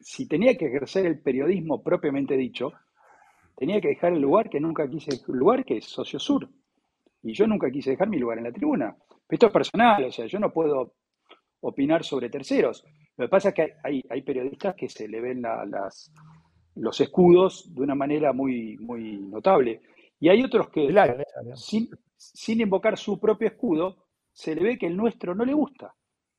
si 0.00 0.26
tenía 0.26 0.56
que 0.56 0.66
ejercer 0.66 1.06
el 1.06 1.20
periodismo 1.20 1.82
propiamente 1.82 2.36
dicho, 2.36 2.72
tenía 3.56 3.80
que 3.80 3.88
dejar 3.88 4.12
el 4.12 4.20
lugar 4.20 4.50
que 4.50 4.60
nunca 4.60 4.88
quise, 4.88 5.10
el 5.12 5.36
lugar 5.36 5.64
que 5.64 5.76
es 5.78 5.84
Socio 5.84 6.18
Sur. 6.18 6.48
Y 7.22 7.32
yo 7.32 7.46
nunca 7.46 7.70
quise 7.70 7.90
dejar 7.90 8.08
mi 8.08 8.18
lugar 8.18 8.38
en 8.38 8.44
la 8.44 8.52
tribuna. 8.52 8.96
Esto 9.28 9.46
es 9.46 9.52
personal, 9.52 10.04
o 10.04 10.12
sea, 10.12 10.26
yo 10.26 10.38
no 10.38 10.52
puedo 10.52 10.94
opinar 11.60 12.04
sobre 12.04 12.30
terceros. 12.30 12.84
Lo 13.16 13.26
que 13.26 13.28
pasa 13.28 13.48
es 13.50 13.54
que 13.54 13.74
hay, 13.82 14.02
hay 14.08 14.22
periodistas 14.22 14.74
que 14.74 14.88
se 14.88 15.08
le 15.08 15.20
ven 15.20 15.42
las, 15.42 16.12
los 16.74 17.00
escudos 17.00 17.74
de 17.74 17.82
una 17.82 17.94
manera 17.94 18.32
muy, 18.32 18.76
muy 18.78 19.18
notable. 19.18 19.80
Y 20.20 20.28
hay 20.28 20.42
otros 20.42 20.68
que, 20.70 20.94
sin, 21.54 21.88
sin 22.16 22.60
invocar 22.60 22.96
su 22.96 23.18
propio 23.18 23.48
escudo, 23.48 24.06
se 24.32 24.54
le 24.54 24.62
ve 24.62 24.78
que 24.78 24.86
el 24.86 24.96
nuestro 24.96 25.34
no 25.34 25.44
le 25.44 25.54
gusta. 25.54 25.94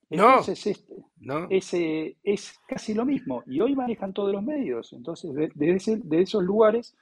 Entonces, 0.09 0.65
este, 0.67 0.95
no. 1.19 1.47
Ese, 1.49 2.17
es 2.23 2.59
casi 2.67 2.93
lo 2.93 3.05
mismo. 3.05 3.43
Y 3.45 3.59
hoy 3.59 3.75
manejan 3.75 4.13
todos 4.13 4.31
los 4.31 4.43
medios. 4.43 4.93
Entonces, 4.93 5.33
de, 5.33 6.21
esos 6.21 6.43
lugares 6.43 6.95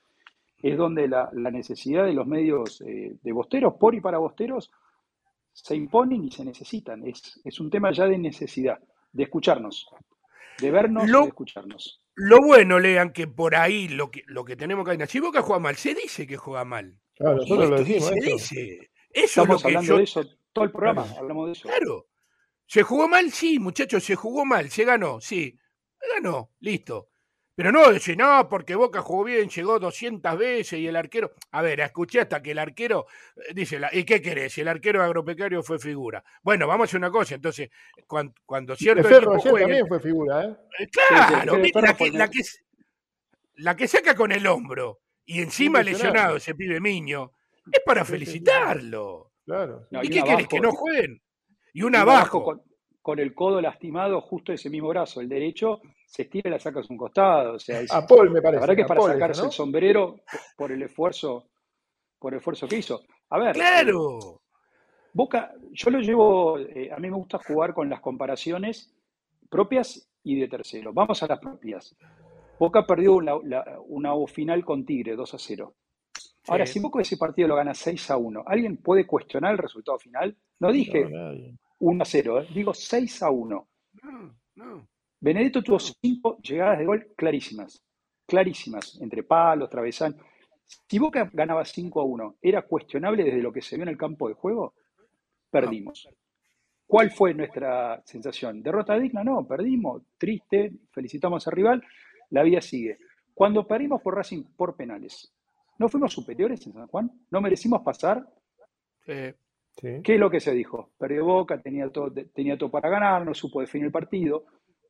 es 0.62 0.78
donde 0.78 1.08
la, 1.08 1.30
necesidad 1.34 2.06
de 2.06 2.14
los 2.14 2.26
medios 2.26 2.82
eh, 2.82 3.16
de 3.22 3.32
bosteros, 3.32 3.76
por 3.76 3.94
y 3.94 4.02
para 4.02 4.18
bosteros, 4.18 4.72
se 5.56 5.76
imponen 5.76 6.24
y 6.24 6.32
se 6.32 6.44
necesitan. 6.44 7.08
Es, 7.08 7.40
es 7.44 7.60
un 7.60 7.70
tema 7.70 7.92
ya 7.92 8.06
de 8.06 8.18
necesidad, 8.18 8.78
de 9.12 9.24
escucharnos, 9.24 9.88
de 10.60 10.72
vernos 10.72 11.08
y 11.08 11.12
de 11.12 11.28
escucharnos. 11.28 12.02
Lo 12.16 12.42
bueno, 12.42 12.80
lean, 12.80 13.12
que 13.12 13.28
por 13.28 13.56
ahí 13.56 13.88
lo 13.88 14.12
que, 14.12 14.24
lo 14.28 14.46
que 14.46 14.56
tenemos 14.56 14.88
que 14.88 15.08
si 15.08 15.20
Boca 15.20 15.42
juega 15.42 15.60
mal, 15.60 15.76
se 15.76 15.96
dice 15.96 16.28
que 16.28 16.38
juega 16.38 16.66
mal. 16.66 17.00
Claro, 17.16 17.38
nosotros 17.38 17.70
lo 17.70 17.78
decimos. 17.78 18.10
Se 18.10 18.16
dice. 18.16 18.92
Eso 19.10 19.42
Estamos 19.42 19.64
hablando 19.64 19.98
de 19.98 20.04
eso 20.04 20.24
todo 20.52 20.66
el 20.66 20.72
programa, 20.72 21.08
hablamos 21.18 21.48
de 21.48 21.54
eso. 21.54 21.68
Claro. 21.68 22.08
¿Se 22.66 22.84
jugó 22.84 23.08
mal? 23.08 23.32
Sí, 23.32 23.60
muchachos, 23.60 24.04
se 24.04 24.16
jugó 24.16 24.46
mal. 24.46 24.70
¿Se 24.70 24.84
ganó? 24.84 25.22
Sí. 25.22 25.58
Ganó, 26.16 26.52
listo. 26.60 27.10
Pero 27.56 27.72
no 27.72 27.90
decir, 27.90 28.18
no, 28.18 28.50
porque 28.50 28.76
Boca 28.76 29.02
jugó 29.02 29.24
bien, 29.24 29.48
llegó 29.48 29.80
200 29.80 30.38
veces 30.38 30.78
y 30.78 30.88
el 30.88 30.96
arquero. 30.98 31.32
A 31.52 31.62
ver, 31.62 31.80
escuché 31.80 32.20
hasta 32.20 32.42
que 32.42 32.52
el 32.52 32.60
arquero. 32.60 33.08
Eh, 33.38 33.54
dice, 33.54 33.80
¿y 33.94 34.04
qué 34.04 34.22
querés? 34.22 34.52
Si 34.52 34.62
el 34.62 34.68
arquero 34.68 35.02
agropecario 35.02 35.64
fue 35.64 35.80
figura. 35.80 36.22
Bueno, 36.44 36.68
vamos 36.68 36.84
a 36.84 36.88
hacer 36.90 36.98
una 36.98 37.10
cosa. 37.10 37.36
Entonces, 37.36 37.70
cuando, 38.08 38.34
cuando 38.46 38.76
cierto. 38.76 39.08
equipo 39.08 39.58
también 39.58 39.88
fue 39.88 40.02
figura, 40.02 40.44
¿eh? 40.44 40.56
eh 40.80 40.88
claro, 40.90 41.58
la, 41.58 41.94
que, 41.96 42.12
la, 42.12 42.30
que, 42.30 42.42
la 43.56 43.76
que 43.78 43.88
saca 43.88 44.16
con 44.16 44.34
el 44.34 44.46
hombro 44.48 45.00
y 45.26 45.42
encima 45.42 45.82
lesionado 45.82 46.36
ese 46.36 46.56
pibe 46.56 46.82
Miño, 46.82 47.32
es 47.72 47.80
para 47.86 48.04
felicitarlo. 48.04 49.32
Claro. 49.46 49.88
¿Y, 50.02 50.10
qué 50.10 50.24
querés? 50.24 50.48
¿Que 50.50 50.60
no 50.60 50.72
jueguen? 50.72 51.22
Y 51.74 51.84
un 51.84 51.96
abajo. 51.96 52.44
Con, 52.44 52.62
el 53.14 53.36
codo 53.36 53.62
lastimado, 53.62 54.20
justo 54.22 54.52
ese 54.52 54.70
mismo 54.70 54.90
brazo, 54.90 55.22
el 55.22 55.30
derecho, 55.30 55.80
se 56.08 56.24
estira 56.24 56.50
y 56.50 56.54
la 56.54 56.60
sacas 56.60 56.90
un 56.90 56.98
costado. 56.98 57.54
O 57.54 57.60
sea, 57.60 57.82
a 57.92 58.08
Paul 58.08 58.32
me 58.32 58.42
parece. 58.42 58.62
La 58.62 58.62
verdad 58.62 58.76
que 58.76 58.82
es 58.82 58.88
para 58.88 59.02
sacarse 59.02 59.46
el 59.46 59.52
sombrero 59.52 60.22
por 60.58 60.72
el 60.72 60.82
esfuerzo, 60.82 61.50
por 62.18 62.34
el 62.34 62.40
esfuerzo 62.40 62.68
que 62.68 62.78
hizo. 62.78 63.04
A 63.30 63.38
ver. 63.38 63.54
¡Claro! 63.54 64.42
Boca, 65.14 65.54
yo 65.72 65.92
lo 65.92 66.00
llevo, 66.00 66.58
eh, 66.60 66.90
a 66.92 66.98
mí 66.98 67.10
me 67.10 67.16
gusta 67.16 67.38
jugar 67.38 67.74
con 67.74 67.90
las 67.90 68.02
comparaciones 68.02 68.92
propias 69.50 70.10
y 70.24 70.40
de 70.40 70.48
tercero. 70.48 70.92
Vamos 70.92 71.22
a 71.22 71.28
las 71.28 71.40
propias. 71.40 71.96
Boca 72.60 72.86
perdió 72.86 73.14
una, 73.14 73.36
una 73.88 74.14
final 74.28 74.66
con 74.66 74.86
Tigre, 74.86 75.16
2 75.16 75.34
a 75.34 75.38
0. 75.38 75.74
Ahora, 76.48 76.66
si 76.66 76.80
Boca 76.80 77.02
ese 77.02 77.18
partido 77.18 77.48
lo 77.48 77.56
gana 77.56 77.74
6 77.74 78.12
a 78.12 78.18
1, 78.18 78.44
¿alguien 78.46 78.78
puede 78.78 79.06
cuestionar 79.06 79.54
el 79.54 79.58
resultado 79.58 79.98
final? 80.00 80.36
No 80.60 80.72
dije 80.72 81.08
1 81.80 82.02
a 82.02 82.06
0, 82.06 82.42
¿eh? 82.42 82.48
digo 82.54 82.74
6 82.74 83.24
a 83.24 83.30
1. 83.30 83.68
No, 84.04 84.36
no. 84.56 84.88
Benedetto 85.20 85.64
tuvo 85.64 85.80
cinco 85.80 86.38
llegadas 86.38 86.80
de 86.80 86.86
gol 86.86 87.14
clarísimas, 87.16 87.82
clarísimas, 88.26 89.00
entre 89.02 89.24
palos, 89.24 89.70
travesaños. 89.70 90.22
Si 90.66 91.00
Boca 91.00 91.30
ganaba 91.34 91.64
5 91.64 92.02
a 92.02 92.04
1, 92.04 92.36
¿era 92.42 92.62
cuestionable 92.64 93.24
desde 93.24 93.42
lo 93.42 93.52
que 93.52 93.62
se 93.62 93.76
vio 93.76 93.84
en 93.84 93.90
el 93.90 93.98
campo 93.98 94.28
de 94.28 94.36
juego? 94.36 94.74
Perdimos. 95.50 96.08
¿Cuál 96.88 97.12
fue 97.12 97.34
nuestra 97.34 98.02
sensación? 98.06 98.62
¿Derrota 98.62 98.98
digna? 99.00 99.24
No, 99.24 99.46
perdimos, 99.48 100.04
triste, 100.18 100.72
felicitamos 100.92 101.48
al 101.48 101.54
rival, 101.54 101.84
la 102.30 102.44
vida 102.44 102.62
sigue. 102.62 103.00
Cuando 103.34 103.66
perdimos 103.66 104.02
por 104.02 104.16
Racing 104.16 104.44
por 104.56 104.76
penales, 104.76 105.36
¿No 105.78 105.90
fuimos 105.90 106.14
superiores 106.14 106.66
en 106.68 106.74
San 106.74 106.88
Juan? 106.88 107.12
¿No 107.32 107.42
merecimos 107.42 107.82
pasar? 107.82 108.26
¿Qué 109.76 110.02
es 110.06 110.20
lo 110.20 110.30
que 110.30 110.40
se 110.40 110.54
dijo? 110.54 110.92
Perdió 110.98 111.26
Boca, 111.26 111.62
tenía 111.62 111.90
todo, 111.90 112.12
tenía 112.34 112.58
todo 112.58 112.72
para 112.72 112.90
ganar, 112.90 113.26
no 113.26 113.34
supo 113.34 113.60
definir 113.60 113.88
el 113.88 113.92
partido. 113.92 114.46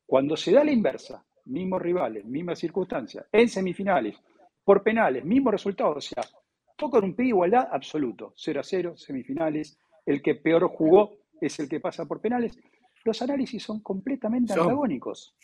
Cuando 0.06 0.36
se 0.36 0.52
da 0.52 0.62
la 0.62 0.70
inversa, 0.70 1.24
mismos 1.46 1.82
rivales, 1.82 2.24
mismas 2.24 2.58
circunstancias, 2.58 3.26
en 3.32 3.48
semifinales, 3.48 4.16
por 4.64 4.82
penales, 4.82 5.24
mismo 5.24 5.50
resultado, 5.50 5.90
o 5.92 6.00
sea, 6.00 6.22
todo 6.76 7.00
un 7.00 7.14
pie 7.14 7.24
de 7.24 7.28
igualdad 7.30 7.68
absoluto, 7.70 8.32
0 8.36 8.60
a 8.60 8.62
0, 8.62 8.96
semifinales, 8.96 9.78
el 10.04 10.22
que 10.22 10.36
peor 10.36 10.68
jugó 10.68 11.18
es 11.40 11.58
el 11.58 11.68
que 11.68 11.80
pasa 11.80 12.06
por 12.06 12.20
penales. 12.20 12.58
Los 13.04 13.22
análisis 13.22 13.62
son 13.62 13.80
completamente 13.80 14.52
antagónicos, 14.52 15.36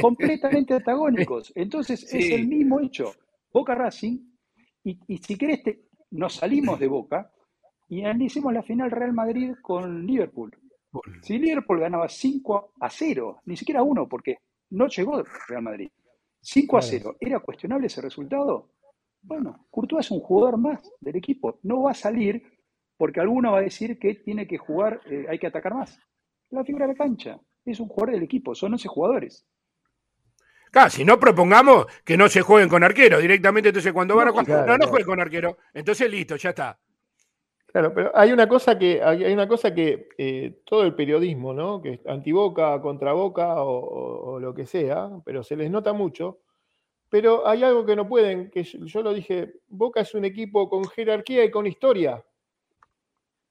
completamente 0.00 0.74
antagónicos. 0.74 1.52
Entonces 1.54 2.02
es 2.12 2.30
el 2.30 2.46
mismo 2.46 2.80
hecho. 2.80 3.14
Boca 3.52 3.74
Racing 3.74 4.18
y, 4.84 5.18
si 5.18 5.36
querés, 5.36 5.62
nos 6.10 6.34
salimos 6.34 6.78
de 6.78 6.86
Boca 6.86 7.30
y 7.88 8.04
analicemos 8.04 8.52
la 8.52 8.62
final 8.62 8.90
Real 8.90 9.12
Madrid 9.12 9.54
con 9.62 10.06
Liverpool. 10.06 10.56
Si 11.22 11.38
Liverpool 11.38 11.80
ganaba 11.80 12.08
5 12.08 12.72
a 12.80 12.90
0, 12.90 13.42
ni 13.44 13.56
siquiera 13.56 13.82
1, 13.82 14.08
porque 14.08 14.38
no 14.70 14.88
llegó 14.88 15.22
Real 15.48 15.62
Madrid. 15.62 15.90
5 16.40 16.78
a 16.78 16.82
0, 16.82 17.16
¿era 17.20 17.40
cuestionable 17.40 17.86
ese 17.86 18.00
resultado? 18.00 18.70
Bueno, 19.22 19.66
Courtois 19.70 20.06
es 20.06 20.10
un 20.10 20.20
jugador 20.20 20.56
más 20.58 20.80
del 21.00 21.16
equipo. 21.16 21.58
No 21.62 21.82
va 21.82 21.90
a 21.90 21.94
salir 21.94 22.42
porque 22.96 23.20
alguno 23.20 23.52
va 23.52 23.58
a 23.58 23.62
decir 23.62 23.98
que 23.98 24.14
tiene 24.14 24.46
que 24.46 24.56
jugar, 24.56 25.00
eh, 25.10 25.26
hay 25.28 25.38
que 25.38 25.48
atacar 25.48 25.74
más. 25.74 25.98
La 26.50 26.64
figura 26.64 26.86
de 26.86 26.94
cancha 26.94 27.38
es 27.64 27.80
un 27.80 27.88
jugador 27.88 28.14
del 28.14 28.22
equipo, 28.22 28.54
son 28.54 28.72
11 28.72 28.88
jugadores. 28.88 29.46
Claro, 30.70 30.90
si 30.90 31.04
no 31.04 31.18
propongamos 31.18 31.86
que 32.04 32.16
no 32.16 32.28
se 32.28 32.42
jueguen 32.42 32.68
con 32.68 32.84
arquero 32.84 33.18
directamente, 33.18 33.70
entonces 33.70 33.92
cuando 33.92 34.16
van 34.16 34.28
a 34.28 34.30
jugar, 34.30 34.66
no, 34.66 34.78
no 34.78 34.86
jueguen 34.88 35.06
con 35.06 35.20
arquero, 35.20 35.58
entonces 35.74 36.10
listo, 36.10 36.36
ya 36.36 36.50
está. 36.50 36.78
Claro, 37.76 37.92
pero 37.92 38.10
hay 38.14 38.32
una 38.32 38.48
cosa 38.48 38.78
que, 38.78 39.02
hay 39.02 39.30
una 39.34 39.46
cosa 39.46 39.74
que 39.74 40.08
eh, 40.16 40.62
todo 40.64 40.82
el 40.84 40.94
periodismo, 40.94 41.52
¿no? 41.52 41.82
Que 41.82 41.92
es 41.92 42.06
antiboca, 42.06 42.80
contra 42.80 43.12
boca 43.12 43.62
o, 43.62 44.30
o, 44.32 44.40
lo 44.40 44.54
que 44.54 44.64
sea, 44.64 45.10
pero 45.26 45.42
se 45.42 45.56
les 45.56 45.70
nota 45.70 45.92
mucho. 45.92 46.38
Pero 47.10 47.46
hay 47.46 47.62
algo 47.64 47.84
que 47.84 47.94
no 47.94 48.08
pueden, 48.08 48.50
que 48.50 48.62
yo 48.62 49.02
lo 49.02 49.12
dije, 49.12 49.60
Boca 49.68 50.00
es 50.00 50.14
un 50.14 50.24
equipo 50.24 50.70
con 50.70 50.86
jerarquía 50.86 51.44
y 51.44 51.50
con 51.50 51.66
historia. 51.66 52.24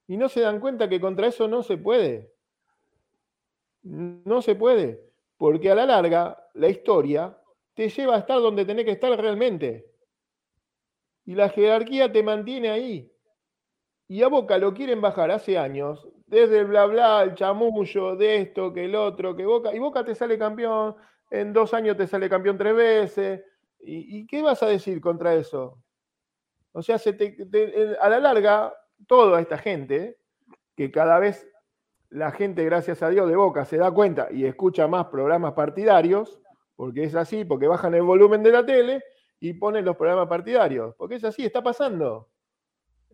Y 0.07 0.17
no 0.17 0.28
se 0.28 0.41
dan 0.41 0.59
cuenta 0.59 0.89
que 0.89 0.99
contra 0.99 1.28
eso 1.28 1.47
no 1.47 1.61
se 1.61 1.78
puede. 1.78 2.34
No 3.84 4.41
se 4.41 4.55
puede. 4.55 5.07
Porque 5.38 5.69
a 5.69 5.76
la 5.76 5.86
larga, 5.86 6.49
la 6.55 6.69
historia 6.69 7.38
te 7.76 7.89
lleva 7.89 8.15
a 8.15 8.19
estar 8.21 8.39
donde 8.39 8.65
tenés 8.65 8.86
que 8.86 8.91
estar 8.93 9.11
realmente. 9.21 9.86
Y 11.28 11.36
la 11.36 11.49
jerarquía 11.49 12.11
te 12.11 12.23
mantiene 12.23 12.71
ahí. 12.71 13.11
Y 14.08 14.22
a 14.22 14.28
Boca 14.28 14.58
lo 14.58 14.74
quieren 14.74 15.01
bajar 15.01 15.32
hace 15.32 15.58
años, 15.58 16.08
desde 16.28 16.60
el 16.60 16.66
bla 16.68 16.86
bla, 16.86 17.24
el 17.24 17.36
chamullo, 17.36 18.16
de 18.16 18.38
esto, 18.38 18.74
que 18.74 18.86
el 18.86 18.95
otro, 18.95 19.36
que 19.36 19.45
Boca. 19.45 19.74
Y 19.74 19.80
Boca 19.80 20.03
te 20.03 20.16
sale 20.16 20.38
campeón, 20.38 20.95
en 21.32 21.53
dos 21.53 21.74
años 21.74 21.97
te 21.97 22.08
sale 22.08 22.30
campeón 22.30 22.58
tres 22.58 22.76
veces. 22.76 23.43
¿Y, 23.88 24.26
qué 24.26 24.41
vas 24.41 24.64
a 24.64 24.68
decir 24.68 24.99
contra 24.99 25.36
eso? 25.36 25.78
O 26.72 26.82
sea, 26.82 26.97
a 28.01 28.10
la 28.10 28.20
larga, 28.20 28.74
toda 29.08 29.39
esta 29.39 29.58
gente, 29.58 30.18
que 30.76 30.91
cada 30.91 31.20
vez 31.20 31.47
la 32.10 32.32
gente, 32.32 32.64
gracias 32.66 33.03
a 33.03 33.10
Dios, 33.10 33.30
de 33.30 33.36
Boca 33.36 33.66
se 33.66 33.78
da 33.78 33.91
cuenta 33.91 34.28
y 34.32 34.45
escucha 34.45 34.88
más 34.88 35.08
programas 35.08 35.53
partidarios, 35.53 36.41
porque 36.76 37.03
es 37.03 37.16
así, 37.16 37.45
porque 37.45 37.68
bajan 37.68 37.93
el 37.93 38.01
volumen 38.03 38.41
de 38.43 38.51
la 38.51 38.66
tele 38.66 39.03
y 39.39 39.53
ponen 39.53 39.86
los 39.86 39.97
programas 39.97 40.28
partidarios, 40.28 40.95
porque 40.95 41.16
es 41.16 41.24
así, 41.24 41.45
está 41.45 41.62
pasando. 41.62 42.30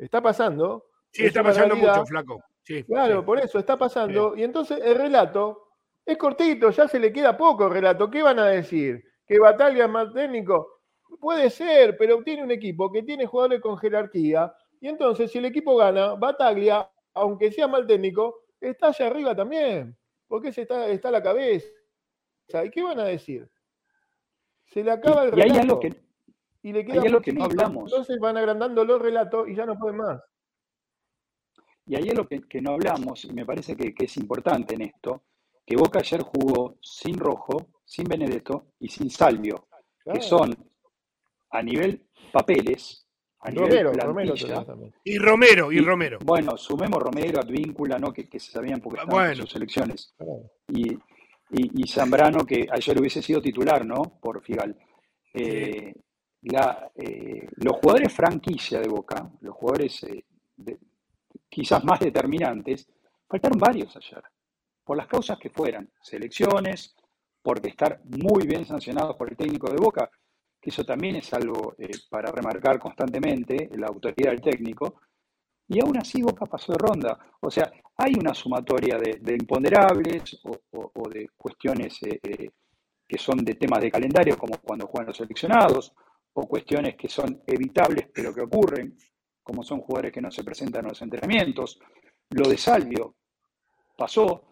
Está 0.02 0.20
pasando. 0.20 0.88
Sí, 1.12 1.26
está 1.26 1.44
pasando 1.44 1.76
mucho, 1.76 2.06
flaco. 2.06 2.44
Sí, 2.64 2.84
claro, 2.84 3.24
por 3.24 3.40
eso 3.40 3.60
está 3.60 3.78
pasando. 3.78 4.36
Y 4.36 4.44
entonces 4.44 4.80
el 4.84 4.96
relato 4.96 5.68
es 6.04 6.18
cortito, 6.18 6.72
ya 6.72 6.88
se 6.88 7.00
le 7.00 7.14
queda 7.14 7.38
poco 7.38 7.68
el 7.68 7.74
relato. 7.74 8.10
¿Qué 8.10 8.24
van 8.24 8.40
a 8.40 8.48
decir? 8.48 9.04
¿Que 9.28 9.38
Batalla 9.38 9.86
es 9.86 9.90
más 9.90 10.12
técnico? 10.12 10.82
Puede 11.20 11.50
ser, 11.52 11.98
pero 11.98 12.24
tiene 12.24 12.44
un 12.44 12.52
equipo 12.52 12.92
que 12.92 13.04
tiene 13.04 13.28
jugadores 13.28 13.62
con 13.62 13.78
jerarquía. 13.78 14.52
Y 14.80 14.88
entonces, 14.88 15.32
si 15.32 15.38
el 15.38 15.46
equipo 15.46 15.76
gana, 15.76 16.16
Bataglia, 16.16 16.90
aunque 17.14 17.52
sea 17.52 17.68
mal 17.68 17.86
técnico, 17.86 18.46
está 18.60 18.88
allá 18.88 19.08
arriba 19.08 19.36
también, 19.36 19.96
porque 20.28 20.52
se 20.52 20.64
está, 20.64 20.88
está 20.88 21.12
la 21.12 21.22
cabeza. 21.22 21.68
¿Y 22.66 22.72
qué 22.72 22.82
van 22.82 23.00
a 23.00 23.06
decir? 23.06 23.48
Se 24.66 24.84
le 24.84 24.92
acaba 24.92 25.26
el 25.26 25.32
relato. 25.32 25.48
Y, 25.48 25.52
hay 25.52 25.60
algo 25.60 25.80
que, 25.80 25.96
y 26.64 26.72
le 26.74 26.86
queda 26.86 27.02
algo 27.02 27.22
que 27.22 27.34
no 27.34 27.46
hablamos. 27.46 27.92
Entonces 27.92 28.20
van 28.20 28.38
agrandando 28.38 28.86
los 28.86 29.02
relatos 29.02 29.48
y 29.50 29.56
ya 29.56 29.66
no 29.66 29.78
pueden 29.78 29.98
más. 29.98 30.22
Y 31.86 31.96
hay 31.96 32.10
algo 32.10 32.28
que, 32.28 32.42
que 32.42 32.62
no 32.62 32.74
hablamos, 32.74 33.26
y 33.26 33.34
me 33.34 33.46
parece 33.46 33.76
que, 33.76 33.94
es 33.98 34.18
importante 34.18 34.76
en 34.76 34.84
esto, 34.84 35.24
que 35.66 35.76
Boca 35.76 36.00
ayer 36.00 36.22
jugó 36.22 36.78
sin 36.82 37.18
Rojo, 37.18 37.68
sin 37.84 38.06
Benedetto 38.06 38.68
y 38.80 38.88
sin 38.88 39.10
Salvio, 39.10 39.68
que 40.06 40.22
son 40.22 40.56
a 41.50 41.62
nivel 41.62 42.08
papeles 42.32 43.02
Romero, 43.44 43.92
Y 45.04 45.18
Romero, 45.18 45.72
y, 45.72 45.80
Romero. 45.80 46.20
Bueno, 46.24 46.58
sumemos 46.58 47.02
Romero, 47.02 47.40
Advíncula, 47.40 47.98
¿no? 47.98 48.14
Que, 48.14 48.28
se 48.40 48.52
sabían 48.52 48.80
porque 48.80 49.00
ah, 49.00 49.04
estaban 49.04 49.32
en 49.32 49.36
sus 49.38 49.56
elecciones. 49.56 50.14
Y, 50.68 50.96
y, 51.50 51.88
Zambrano, 51.88 52.46
que 52.46 52.68
ayer 52.72 53.00
hubiese 53.00 53.22
sido 53.22 53.42
titular, 53.42 53.84
¿no? 53.84 54.20
Por 54.22 54.44
Figal. 54.44 54.78
Eh, 55.34 55.94
eh, 56.44 57.48
los 57.58 57.78
jugadores 57.78 58.14
franquicia 58.14 58.80
de 58.80 58.88
Boca, 58.88 59.30
los 59.42 59.56
jugadores 59.56 60.04
eh, 60.04 60.26
quizás 61.50 61.84
más 61.84 62.00
determinantes, 62.00 62.88
Faltaron 63.32 63.60
varios 63.60 63.96
ayer, 63.96 64.22
por 64.84 64.98
las 64.98 65.08
causas 65.08 65.40
que 65.40 65.50
fueran, 65.50 65.90
selecciones, 66.02 66.94
porque 67.42 67.70
estar 67.70 68.02
muy 68.04 68.46
bien 68.46 68.66
sancionados 68.66 69.16
por 69.16 69.30
el 69.30 69.38
técnico 69.38 69.72
de 69.72 69.78
Boca, 69.78 70.12
que 70.60 70.70
eso 70.70 70.84
también 70.84 71.16
es 71.16 71.34
algo 71.34 71.74
eh, 71.78 71.92
para 72.10 72.30
remarcar 72.30 72.78
constantemente, 72.78 73.70
la 73.78 73.88
autoridad 73.88 74.32
del 74.32 74.42
técnico, 74.42 75.00
y 75.70 75.80
aún 75.80 75.98
así 75.98 76.22
Boca 76.22 76.46
pasó 76.46 76.74
de 76.74 76.80
ronda. 76.80 77.18
O 77.40 77.50
sea, 77.50 77.72
hay 77.96 78.16
una 78.20 78.34
sumatoria 78.34 78.98
de, 78.98 79.34
imponderables 79.34 80.42
o, 80.44 81.10
de 81.10 81.30
cuestiones 81.38 82.00
eh, 82.04 82.50
que 83.08 83.18
son 83.18 83.38
de 83.46 83.56
temas 83.56 83.80
de 83.80 83.92
calendario, 83.92 84.38
como 84.38 84.58
cuando 84.58 84.88
juegan 84.88 85.08
los 85.08 85.16
seleccionados, 85.18 85.94
o 86.34 86.48
cuestiones 86.48 86.96
que 86.96 87.10
son 87.10 87.42
evitables 87.46 88.08
pero 88.14 88.34
que 88.34 88.42
ocurren, 88.42 88.98
como 89.44 89.64
son 89.64 89.82
jugadores 89.82 90.14
que 90.14 90.22
no 90.22 90.32
se 90.32 90.44
presentan 90.44 90.86
en 90.86 90.90
los 90.90 91.02
entrenamientos. 91.02 91.80
Lo 92.30 92.48
de 92.48 92.58
Salvio 92.58 93.16
pasó, 93.98 94.52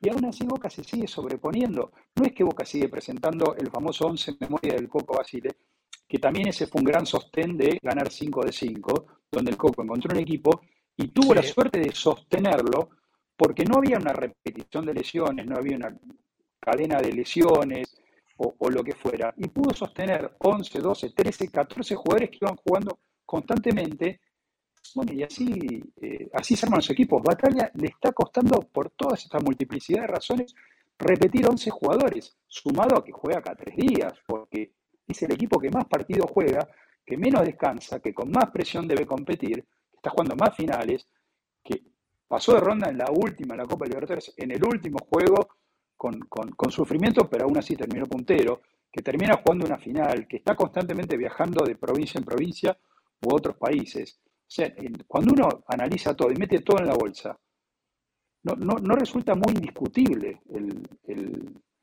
y 0.00 0.10
aún 0.10 0.24
así 0.26 0.44
Boca 0.44 0.68
se 0.68 0.84
sigue 0.84 1.06
sobreponiendo. 1.06 1.92
No 2.16 2.26
es 2.26 2.32
que 2.32 2.44
Boca 2.44 2.64
sigue 2.64 2.88
presentando 2.88 3.54
el 3.56 3.70
famoso 3.70 4.06
11 4.06 4.32
en 4.32 4.36
memoria 4.40 4.74
del 4.74 4.88
Coco 4.88 5.16
Basile, 5.16 5.50
que 6.06 6.18
también 6.18 6.48
ese 6.48 6.66
fue 6.66 6.80
un 6.80 6.86
gran 6.86 7.06
sostén 7.06 7.56
de 7.56 7.78
ganar 7.82 8.10
5 8.10 8.44
de 8.44 8.52
5, 8.52 9.06
donde 9.30 9.50
el 9.52 9.56
Coco 9.56 9.82
encontró 9.82 10.14
un 10.14 10.20
equipo 10.20 10.60
y 10.96 11.08
tuvo 11.08 11.34
la 11.34 11.42
suerte 11.42 11.80
de 11.80 11.92
sostenerlo 11.92 12.90
porque 13.36 13.64
no 13.64 13.78
había 13.78 13.98
una 13.98 14.12
repetición 14.12 14.86
de 14.86 14.94
lesiones, 14.94 15.46
no 15.46 15.56
había 15.56 15.76
una 15.76 15.96
cadena 16.60 17.00
de 17.00 17.12
lesiones 17.12 17.94
o, 18.58 18.70
lo 18.70 18.82
que 18.82 18.94
fuera. 18.94 19.32
Y 19.36 19.48
pudo 19.48 19.74
sostener 19.74 20.36
11, 20.38 20.78
12, 20.78 21.10
13, 21.10 21.48
14 21.48 21.94
jugadores 21.94 22.30
que 22.30 22.38
iban 22.42 22.56
jugando 22.56 22.98
constantemente. 23.24 24.20
Y 25.10 25.22
así, 25.22 25.82
eh, 26.00 26.28
así 26.32 26.56
se 26.56 26.66
arman 26.66 26.78
los 26.78 26.90
equipos. 26.90 27.22
Batalla 27.22 27.70
le 27.74 27.88
está 27.88 28.12
costando, 28.12 28.60
por 28.60 28.90
toda 28.90 29.14
esta 29.14 29.38
multiplicidad 29.40 30.02
de 30.02 30.08
razones, 30.08 30.54
repetir 30.98 31.48
11 31.48 31.70
jugadores, 31.70 32.36
sumado 32.46 32.98
a 32.98 33.04
que 33.04 33.12
juega 33.12 33.42
cada 33.42 33.56
tres 33.56 33.76
días, 33.76 34.12
porque 34.26 34.72
es 35.06 35.22
el 35.22 35.32
equipo 35.32 35.58
que 35.58 35.70
más 35.70 35.86
partidos 35.86 36.30
juega, 36.30 36.68
que 37.04 37.16
menos 37.16 37.44
descansa, 37.44 38.00
que 38.00 38.14
con 38.14 38.30
más 38.30 38.50
presión 38.50 38.86
debe 38.86 39.06
competir, 39.06 39.64
que 39.64 39.96
está 39.96 40.10
jugando 40.10 40.36
más 40.36 40.56
finales, 40.56 41.08
que 41.62 41.82
pasó 42.28 42.54
de 42.54 42.60
ronda 42.60 42.88
en 42.88 42.98
la 42.98 43.10
última, 43.10 43.54
en 43.54 43.60
la 43.60 43.66
Copa 43.66 43.86
Libertadores, 43.86 44.32
en 44.36 44.50
el 44.50 44.64
último 44.64 44.98
juego 45.10 45.48
con, 45.96 46.70
sufrimiento, 46.70 47.28
pero 47.28 47.44
aún 47.44 47.58
así 47.58 47.76
terminó 47.76 48.06
puntero, 48.06 48.62
que 48.90 49.02
termina 49.02 49.36
jugando 49.36 49.66
una 49.66 49.78
final, 49.78 50.26
que 50.28 50.36
está 50.36 50.54
constantemente 50.54 51.16
viajando 51.16 51.64
de 51.64 51.76
provincia 51.76 52.18
en 52.18 52.24
provincia 52.24 52.76
u 53.22 53.34
otros 53.34 53.56
países. 53.56 54.20
O 54.24 54.50
sea, 54.54 54.72
cuando 55.06 55.32
uno 55.32 55.64
analiza 55.66 56.14
todo 56.14 56.30
y 56.30 56.36
mete 56.36 56.60
todo 56.60 56.78
en 56.78 56.86
la 56.86 56.94
bolsa, 56.94 57.38
no, 58.42 58.54
no, 58.56 58.94
resulta 58.94 59.34
muy 59.34 59.54
indiscutible 59.54 60.42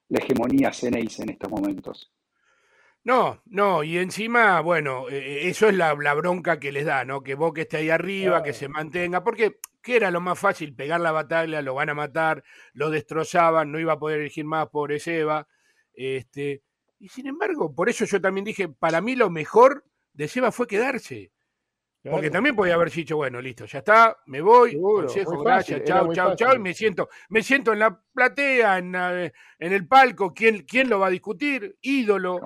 la 0.09 0.19
hegemonía 0.19 0.71
Ceneice 0.71 1.23
en 1.23 1.29
estos 1.31 1.49
momentos. 1.49 2.13
No, 3.03 3.41
no, 3.45 3.83
y 3.83 3.97
encima, 3.97 4.61
bueno, 4.61 5.09
eh, 5.09 5.17
eh, 5.17 5.49
eso 5.49 5.67
es 5.67 5.75
la, 5.75 5.93
bronca 5.93 6.59
que 6.59 6.71
les 6.71 6.85
da, 6.85 7.03
¿no? 7.03 7.23
Que 7.23 7.33
Boca 7.33 7.61
esté 7.61 7.77
ahí 7.77 7.89
arriba, 7.89 8.43
que 8.43 8.53
se 8.53 8.67
mantenga, 8.67 9.23
porque 9.23 9.59
¿qué 9.81 9.95
era 9.95 10.11
lo 10.11 10.21
más 10.21 10.39
fácil? 10.39 10.73
Pegar 10.75 11.01
la 11.01 11.11
batalla, 11.11 11.61
lo 11.61 11.73
van 11.73 11.89
a 11.89 11.93
matar, 11.93 12.43
lo 12.73 12.89
destrozaban, 12.89 13.71
no 13.71 13.79
iba 13.79 13.93
a 13.93 13.99
poder 13.99 14.19
elegir 14.19 14.45
más, 14.45 14.69
pobre 14.69 14.99
Seba. 14.99 15.47
Este, 15.93 16.61
y 16.99 17.09
sin 17.09 17.27
embargo, 17.27 17.73
por 17.73 17.89
eso 17.89 18.05
yo 18.05 18.21
también 18.21 18.45
dije, 18.45 18.69
para 18.69 19.01
mí 19.01 19.15
lo 19.15 19.29
mejor 19.29 19.83
de 20.13 20.27
Seba 20.27 20.51
fue 20.51 20.67
quedarse. 20.67 21.31
Porque 22.03 22.31
también 22.31 22.55
podía 22.55 22.73
haber 22.73 22.89
dicho, 22.89 23.15
bueno, 23.15 23.39
listo, 23.39 23.65
ya 23.65 23.79
está, 23.79 24.17
me 24.25 24.41
voy, 24.41 24.79
consejo, 24.81 25.43
gracias, 25.43 25.83
chao, 25.83 26.11
chao, 26.11 26.35
chao, 26.35 26.55
y 26.55 26.59
me 26.59 26.73
siento, 26.73 27.09
me 27.29 27.43
siento 27.43 27.73
en 27.73 27.79
la 27.79 28.01
platea, 28.11 28.79
en, 28.79 28.95
en 28.95 29.31
el 29.73 29.87
palco, 29.87 30.33
¿quién, 30.33 30.63
¿quién 30.63 30.89
lo 30.89 30.97
va 30.97 31.07
a 31.07 31.11
discutir? 31.11 31.77
Ídolo. 31.79 32.39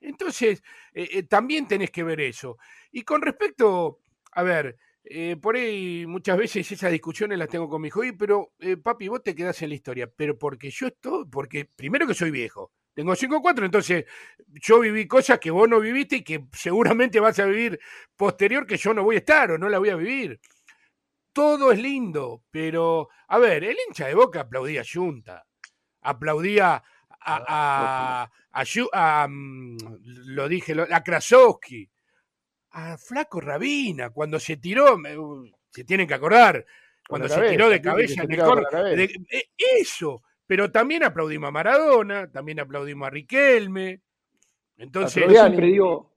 Entonces, 0.00 0.62
eh, 0.94 1.08
eh, 1.12 1.22
también 1.24 1.68
tenés 1.68 1.90
que 1.90 2.02
ver 2.02 2.20
eso. 2.20 2.56
Y 2.90 3.02
con 3.02 3.20
respecto, 3.20 3.98
a 4.32 4.42
ver, 4.42 4.78
eh, 5.04 5.36
por 5.40 5.56
ahí 5.56 6.04
muchas 6.06 6.36
veces 6.36 6.70
esas 6.70 6.92
discusiones 6.92 7.38
las 7.38 7.48
tengo 7.48 7.68
con 7.68 7.80
mi 7.82 7.88
hijo, 7.88 8.02
pero 8.18 8.52
papi, 8.82 9.08
vos 9.08 9.22
te 9.22 9.34
quedás 9.34 9.60
en 9.62 9.70
la 9.70 9.74
historia, 9.74 10.10
pero 10.14 10.38
porque 10.38 10.70
yo 10.70 10.88
estoy, 10.88 11.24
porque 11.26 11.64
primero 11.64 12.06
que 12.06 12.14
soy 12.14 12.30
viejo, 12.30 12.72
tengo 12.94 13.14
5 13.14 13.40
4, 13.40 13.64
entonces 13.64 14.04
yo 14.46 14.80
viví 14.80 15.06
cosas 15.06 15.38
que 15.38 15.50
vos 15.50 15.68
no 15.68 15.80
viviste 15.80 16.16
y 16.16 16.24
que 16.24 16.44
seguramente 16.52 17.20
vas 17.20 17.38
a 17.38 17.46
vivir 17.46 17.80
posterior 18.16 18.66
que 18.66 18.76
yo 18.76 18.92
no 18.92 19.04
voy 19.04 19.16
a 19.16 19.20
estar 19.20 19.52
o 19.52 19.58
no 19.58 19.68
la 19.68 19.78
voy 19.78 19.90
a 19.90 19.96
vivir. 19.96 20.40
Todo 21.32 21.70
es 21.70 21.80
lindo, 21.80 22.42
pero, 22.50 23.08
a 23.28 23.38
ver, 23.38 23.64
el 23.64 23.76
hincha 23.88 24.06
de 24.06 24.14
boca 24.14 24.40
aplaudía 24.40 24.80
a 24.80 24.84
Junta, 24.84 25.46
aplaudía 26.02 26.82
a, 27.20 28.28
a, 28.52 29.28
mm, 29.28 29.76
lo 30.02 30.48
dije, 30.48 30.74
a 30.90 31.02
Krasowski, 31.02 31.88
a 32.72 32.96
Flaco 32.96 33.40
Rabina, 33.40 34.10
cuando 34.10 34.38
se 34.38 34.56
tiró, 34.56 34.96
uh, 34.96 35.50
se 35.70 35.84
tienen 35.84 36.06
que 36.06 36.14
acordar, 36.14 36.64
cuando 37.08 37.28
se 37.28 37.50
tiró 37.50 37.68
de 37.68 37.80
cabeza 37.80 38.22
en 38.22 38.32
el 38.32 39.00
e, 39.00 39.48
eso, 39.58 40.22
pero 40.46 40.70
también 40.70 41.02
aplaudimos 41.02 41.48
a 41.48 41.52
Maradona, 41.52 42.30
también 42.30 42.60
aplaudimos 42.60 43.06
a 43.06 43.10
Riquelme. 43.10 44.00
Entonces, 44.76 45.24
siempre 45.28 45.66
digo, 45.66 46.16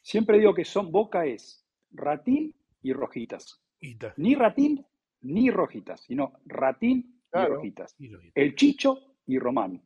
siempre 0.00 0.38
digo 0.38 0.54
que 0.54 0.64
son 0.64 0.90
Boca 0.90 1.26
es 1.26 1.64
Ratín 1.90 2.54
y 2.82 2.92
Rojitas. 2.92 3.60
Ni 4.16 4.34
Ratín 4.34 4.84
ni 5.22 5.50
Rojitas, 5.50 6.00
sino 6.02 6.40
Ratín 6.46 7.20
y 7.32 7.46
Rojitas. 7.46 7.96
El 8.34 8.54
Chicho 8.54 9.16
y 9.26 9.38
Román. 9.38 9.82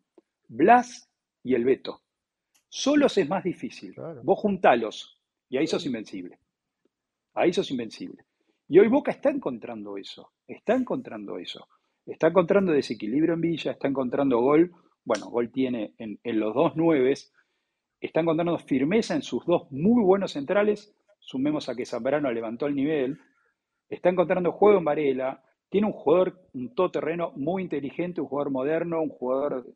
Blas 0.48 1.10
y 1.42 1.54
el 1.54 1.64
Beto. 1.64 2.02
Solos 2.68 3.18
es 3.18 3.28
más 3.28 3.42
difícil. 3.42 3.94
Vos 4.22 4.38
juntalos 4.38 5.19
y 5.50 5.58
ahí 5.58 5.66
sos 5.66 5.84
invencible. 5.84 6.38
Ahí 7.34 7.52
sos 7.52 7.70
invencible. 7.70 8.24
Y 8.68 8.78
hoy 8.78 8.88
Boca 8.88 9.10
está 9.10 9.30
encontrando 9.30 9.98
eso. 9.98 10.32
Está 10.46 10.74
encontrando 10.74 11.38
eso. 11.38 11.66
Está 12.06 12.28
encontrando 12.28 12.72
desequilibrio 12.72 13.34
en 13.34 13.40
Villa, 13.40 13.72
está 13.72 13.88
encontrando 13.88 14.40
gol. 14.40 14.72
Bueno, 15.04 15.28
gol 15.28 15.50
tiene 15.50 15.94
en, 15.98 16.18
los 16.38 16.54
dos 16.54 16.76
nueves. 16.76 17.32
Está 18.00 18.20
encontrando 18.20 18.56
firmeza 18.58 19.14
en 19.14 19.22
sus 19.22 19.44
dos 19.44 19.70
muy 19.72 20.02
buenos 20.04 20.32
centrales. 20.32 20.94
Sumemos 21.18 21.68
a 21.68 21.74
que 21.74 21.84
Zambrano 21.84 22.30
levantó 22.32 22.66
el 22.66 22.76
nivel. 22.76 23.18
Está 23.88 24.08
encontrando 24.08 24.52
juego 24.52 24.78
en 24.78 24.84
Varela. 24.84 25.42
Tiene 25.68 25.88
un 25.88 25.92
jugador, 25.92 26.48
un 26.52 26.74
todoterreno 26.74 27.32
muy 27.34 27.62
inteligente, 27.62 28.20
un 28.20 28.28
jugador 28.28 28.52
moderno, 28.52 29.02
un 29.02 29.10
jugador 29.10 29.66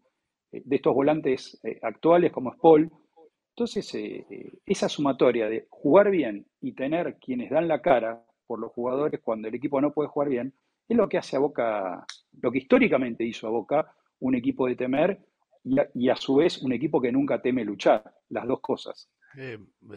eh, 0.53 0.63
de 0.65 0.77
estos 0.77 0.95
volantes 0.95 1.61
eh, 1.65 1.79
actuales 1.83 2.33
como 2.33 2.53
es 2.53 2.61
Paul. 2.61 2.91
Entonces, 3.57 3.95
eh, 3.95 4.53
esa 4.67 4.89
sumatoria 4.89 5.49
de 5.49 5.69
jugar 5.71 6.11
bien 6.11 6.45
y 6.61 6.73
tener 6.73 7.19
quienes 7.21 7.51
dan 7.51 7.69
la 7.69 7.81
cara 7.81 8.25
por 8.49 8.59
los 8.59 8.73
jugadores 8.73 9.21
cuando 9.23 9.47
el 9.47 9.55
equipo 9.55 9.81
no 9.81 9.93
puede 9.93 10.09
jugar 10.09 10.29
bien, 10.29 10.53
es 10.89 10.97
lo 10.97 11.09
que 11.09 11.19
hace 11.19 11.37
a 11.37 11.39
Boca, 11.39 12.05
lo 12.41 12.51
que 12.51 12.59
históricamente 12.59 13.25
hizo 13.25 13.47
a 13.47 13.51
Boca 13.51 13.95
un 14.19 14.35
equipo 14.35 14.67
de 14.67 14.75
temer 14.75 15.21
y 15.95 16.09
a, 16.09 16.17
su 16.17 16.35
vez 16.37 16.63
un 16.63 16.73
equipo 16.73 17.01
que 17.01 17.13
nunca 17.13 17.41
teme 17.41 17.65
luchar, 17.65 18.03
las 18.29 18.45
dos 18.47 18.61
cosas. 18.61 19.09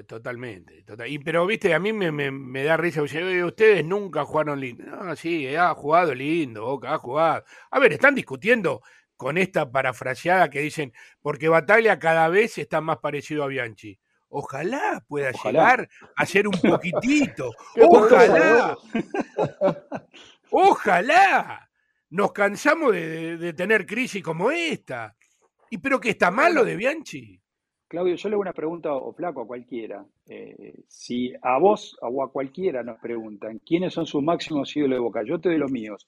totalmente, 0.07 0.85
Y, 1.07 1.19
pero 1.19 1.45
viste, 1.47 1.73
a 1.73 1.79
mí 1.79 1.93
me, 1.93 2.63
da 2.63 2.77
risa, 2.77 3.01
ustedes 3.01 3.83
nunca 3.83 4.23
jugaron 4.23 4.59
lindo. 4.59 4.85
No, 4.85 5.15
sí, 5.15 5.47
ha 5.55 5.73
jugado 5.73 6.13
lindo, 6.13 6.63
Boca 6.63 6.93
ha 6.93 6.97
jugado. 6.99 7.43
A 7.71 7.79
ver, 7.79 7.93
están 7.93 8.13
discutiendo 8.13 8.81
con 9.17 9.37
esta 9.37 9.69
parafraseada 9.71 10.49
que 10.49 10.61
dicen, 10.61 10.93
porque 11.21 11.49
Batalla 11.49 11.99
cada 11.99 12.29
vez 12.29 12.57
está 12.57 12.79
más 12.79 12.99
parecido 12.99 13.43
a 13.43 13.47
Bianchi. 13.47 13.99
Ojalá 14.29 15.03
pueda 15.07 15.31
llegar 15.31 15.89
a 16.15 16.25
ser 16.25 16.47
un 16.47 16.53
poquitito. 16.53 17.51
Ojalá. 17.89 18.77
Ojalá. 20.51 21.69
Nos 22.09 22.31
cansamos 22.31 22.93
de, 22.93 23.53
tener 23.53 23.85
crisis 23.85 24.23
como 24.23 24.51
esta. 24.51 25.15
¿Y 25.69 25.77
pero 25.79 25.99
que 25.99 26.11
está 26.11 26.31
malo 26.31 26.63
de 26.63 26.77
Bianchi? 26.77 27.41
Claudio, 27.87 28.15
yo 28.15 28.29
le 28.29 28.35
hago 28.35 28.41
una 28.41 28.53
pregunta 28.53 28.93
o 28.93 29.13
flaco 29.13 29.41
a 29.41 29.47
cualquiera. 29.47 30.05
Eh, 30.25 30.83
si 30.87 31.33
a 31.41 31.57
vos 31.57 31.97
o 32.01 32.23
a 32.23 32.31
cualquiera 32.31 32.83
nos 32.83 32.99
preguntan 32.99 33.59
quiénes 33.59 33.93
son 33.93 34.05
sus 34.05 34.21
máximos 34.21 34.75
ídolos 34.75 34.97
de 34.97 35.01
Boca, 35.01 35.23
yo 35.23 35.39
te 35.39 35.49
doy 35.49 35.57
los 35.57 35.71
míos. 35.71 36.07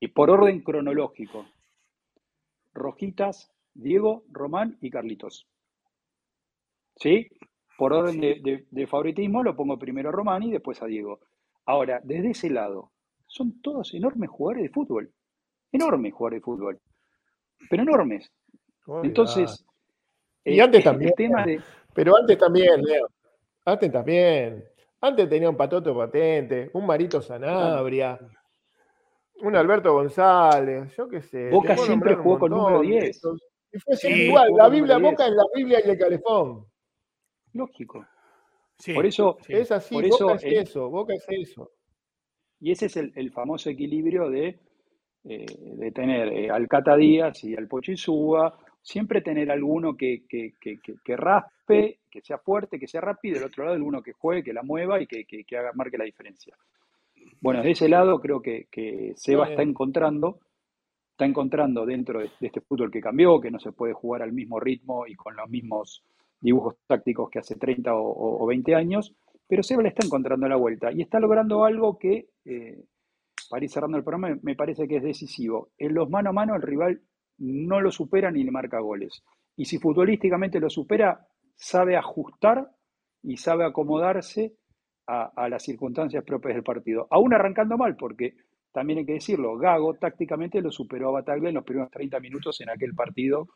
Y 0.00 0.08
por 0.08 0.30
orden 0.30 0.62
cronológico, 0.62 1.46
Rojitas, 2.74 3.52
Diego, 3.74 4.24
Román 4.30 4.78
y 4.80 4.90
Carlitos. 4.90 5.46
¿Sí? 6.96 7.28
Por 7.76 7.92
orden 7.92 8.20
De, 8.20 8.86
favoritismo 8.86 9.42
lo 9.42 9.56
pongo 9.56 9.78
primero 9.78 10.10
a 10.10 10.12
Román 10.12 10.42
y 10.42 10.52
después 10.52 10.82
a 10.82 10.86
Diego. 10.86 11.20
Ahora, 11.66 12.00
desde 12.04 12.30
ese 12.30 12.50
lado, 12.50 12.92
son 13.26 13.60
todos 13.62 13.94
enormes 13.94 14.30
jugadores 14.30 14.64
de 14.64 14.68
fútbol. 14.70 15.12
Enormes 15.70 16.12
jugadores 16.12 16.40
de 16.40 16.44
fútbol. 16.44 16.80
Pero 17.70 17.82
enormes. 17.82 18.30
Entonces. 19.02 19.64
Y 20.44 20.60
antes 20.60 20.80
eh, 20.80 20.84
también. 20.84 21.12
Pero 21.94 22.16
antes 22.16 22.38
también, 22.38 22.82
Leo. 22.82 23.08
Antes 23.64 23.92
también. 23.92 24.64
Antes 25.00 25.28
tenía 25.28 25.50
un 25.50 25.56
patoto 25.56 25.96
patente, 25.96 26.70
un 26.74 26.86
marito 26.86 27.20
Sanabria. 27.20 28.18
Un 29.40 29.56
Alberto 29.56 29.92
González, 29.92 30.94
yo 30.96 31.08
qué 31.08 31.22
sé. 31.22 31.50
Boca 31.50 31.76
siempre 31.76 32.14
jugó 32.14 32.38
con 32.38 32.50
número 32.50 32.80
10. 32.80 33.20
Y 33.72 33.78
fue 33.78 34.10
igual, 34.10 34.50
la 34.56 34.68
Biblia 34.68 34.98
Boca 34.98 35.26
es 35.26 35.32
la 35.32 35.44
Biblia 35.54 35.80
y 35.84 35.90
el 35.90 35.98
calefón. 35.98 36.66
Lógico. 37.54 38.06
Por 38.94 39.06
eso, 39.06 39.38
es 39.48 39.70
así, 39.70 39.94
Boca 39.94 40.34
es, 40.34 40.44
eso, 40.44 40.90
Boca 40.90 41.14
es 41.14 41.24
eso. 41.28 41.70
Y 42.60 42.72
ese 42.72 42.86
es 42.86 42.96
el, 42.96 43.32
famoso 43.32 43.70
equilibrio 43.70 44.28
de, 44.28 44.60
eh, 45.24 45.46
de 45.76 45.92
tener 45.92 46.28
eh, 46.32 46.50
al 46.50 46.68
Cata 46.68 46.96
Díaz 46.96 47.44
y 47.44 47.56
al 47.56 47.68
Pochizúa, 47.68 48.58
siempre 48.82 49.20
tener 49.20 49.50
alguno 49.50 49.96
que, 49.96 50.24
que, 50.28 50.54
que, 50.60 51.16
raspe, 51.16 52.00
que 52.10 52.20
sea 52.20 52.38
fuerte, 52.38 52.78
que 52.78 52.88
sea 52.88 53.00
rápido, 53.00 53.36
y 53.36 53.38
del 53.38 53.48
otro 53.48 53.64
lado 53.64 53.76
alguno 53.76 54.02
que 54.02 54.12
juegue, 54.12 54.42
que 54.42 54.52
la 54.52 54.62
mueva 54.62 55.00
y 55.00 55.06
que, 55.06 55.56
haga, 55.56 55.72
marque 55.74 55.98
la 55.98 56.04
diferencia. 56.04 56.56
Bueno, 57.40 57.62
de 57.62 57.72
ese 57.72 57.88
lado 57.88 58.20
creo 58.20 58.40
que, 58.40 59.12
Seba 59.16 59.48
está 59.48 59.62
encontrando, 59.62 60.38
está 61.10 61.24
encontrando 61.24 61.84
dentro 61.84 62.20
de, 62.20 62.30
este 62.40 62.60
fútbol 62.60 62.90
que 62.90 63.00
cambió, 63.00 63.40
que 63.40 63.50
no 63.50 63.58
se 63.58 63.72
puede 63.72 63.92
jugar 63.92 64.22
al 64.22 64.32
mismo 64.32 64.60
ritmo 64.60 65.06
y 65.06 65.14
con 65.14 65.36
los 65.36 65.48
mismos 65.48 66.04
dibujos 66.40 66.76
tácticos 66.86 67.30
que 67.30 67.38
hace 67.38 67.56
30 67.56 67.92
o, 67.94 68.46
20 68.46 68.74
años, 68.74 69.14
pero 69.46 69.62
Seba 69.62 69.82
le 69.82 69.90
está 69.90 70.06
encontrando 70.06 70.48
la 70.48 70.56
vuelta 70.56 70.92
y 70.92 71.02
está 71.02 71.20
logrando 71.20 71.64
algo 71.64 71.98
que, 71.98 72.28
eh, 72.44 72.84
para 73.50 73.64
ir 73.64 73.70
cerrando 73.70 73.98
el 73.98 74.04
programa, 74.04 74.38
me 74.42 74.56
parece 74.56 74.88
que 74.88 74.96
es 74.96 75.02
decisivo. 75.02 75.70
En 75.78 75.94
los 75.94 76.08
mano 76.08 76.30
a 76.30 76.32
mano 76.32 76.54
el 76.54 76.62
rival 76.62 77.02
no 77.38 77.80
lo 77.80 77.90
supera 77.90 78.30
ni 78.30 78.44
le 78.44 78.50
marca 78.50 78.80
goles. 78.80 79.22
Y 79.56 79.64
si 79.66 79.78
futbolísticamente 79.78 80.60
lo 80.60 80.70
supera, 80.70 81.26
sabe 81.54 81.96
ajustar 81.96 82.70
y 83.22 83.36
sabe 83.36 83.64
acomodarse 83.64 84.54
a, 85.06 85.48
las 85.48 85.62
circunstancias 85.62 86.24
propias 86.24 86.54
del 86.54 86.62
partido. 86.62 87.06
Aún 87.10 87.34
arrancando 87.34 87.76
mal, 87.76 87.96
porque 87.96 88.34
también 88.72 89.00
hay 89.00 89.06
que 89.06 89.14
decirlo, 89.14 89.56
Gago 89.56 89.94
tácticamente 89.94 90.60
lo 90.60 90.70
superó 90.70 91.08
a 91.08 91.20
Bataglia 91.20 91.48
en 91.48 91.56
los 91.56 91.64
primeros 91.64 91.90
30 91.90 92.20
minutos 92.20 92.60
en 92.60 92.70
aquel 92.70 92.94
partido 92.94 93.48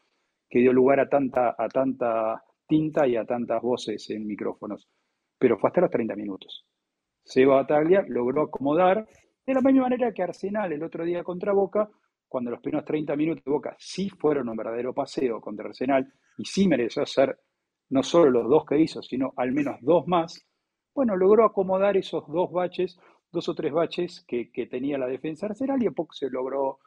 que 0.49 0.61
dio 0.61 0.72
lugar 0.72 1.01
a 1.01 1.09
tanta, 1.09 1.55
a 1.57 1.68
tanta 1.68 2.42
tinta 2.66 3.07
y 3.07 3.16
a 3.16 3.24
tantas 3.24 3.62
voces 3.62 4.09
en 4.11 4.26
micrófonos. 4.26 4.88
Pero 5.38 5.59
fue 5.59 5.68
hasta 5.68 5.82
los 5.82 5.90
30 5.90 6.14
minutos. 6.16 6.64
Seba 7.24 7.57
Bataglia 7.57 8.05
logró 8.09 8.42
acomodar 8.42 9.07
de 9.44 9.55
la 9.55 9.61
misma 9.61 9.82
manera 9.82 10.12
que 10.12 10.22
Arsenal 10.22 10.72
el 10.72 10.82
otro 10.82 11.05
día 11.05 11.22
contra 11.24 11.53
Boca, 11.53 11.88
cuando 12.28 12.51
los 12.51 12.61
primeros 12.61 12.84
30 12.84 13.16
minutos 13.16 13.44
de 13.44 13.51
Boca 13.51 13.76
sí 13.78 14.09
fueron 14.11 14.49
un 14.49 14.57
verdadero 14.57 14.92
paseo 14.92 15.40
contra 15.40 15.68
Arsenal 15.68 16.07
y 16.38 16.44
sí 16.44 16.68
mereció 16.68 17.03
hacer 17.03 17.38
no 17.88 18.03
solo 18.03 18.30
los 18.30 18.49
dos 18.49 18.64
que 18.64 18.80
hizo, 18.80 19.03
sino 19.03 19.32
al 19.36 19.53
menos 19.53 19.76
dos 19.80 20.07
más, 20.07 20.45
bueno, 20.97 21.16
logró 21.16 21.44
acomodar 21.44 21.97
esos 21.97 22.26
dos 22.26 22.51
baches, 22.51 22.99
dos 23.30 23.49
o 23.49 23.55
tres 23.55 23.72
baches 23.72 24.24
que, 24.26 24.51
tenía 24.68 24.99
la 24.99 25.07
defensa 25.07 25.47
Arsenal 25.47 25.82
y 25.82 25.86
a 25.86 25.92
poco 25.92 26.14
se 26.14 26.28
logró, 26.28 26.80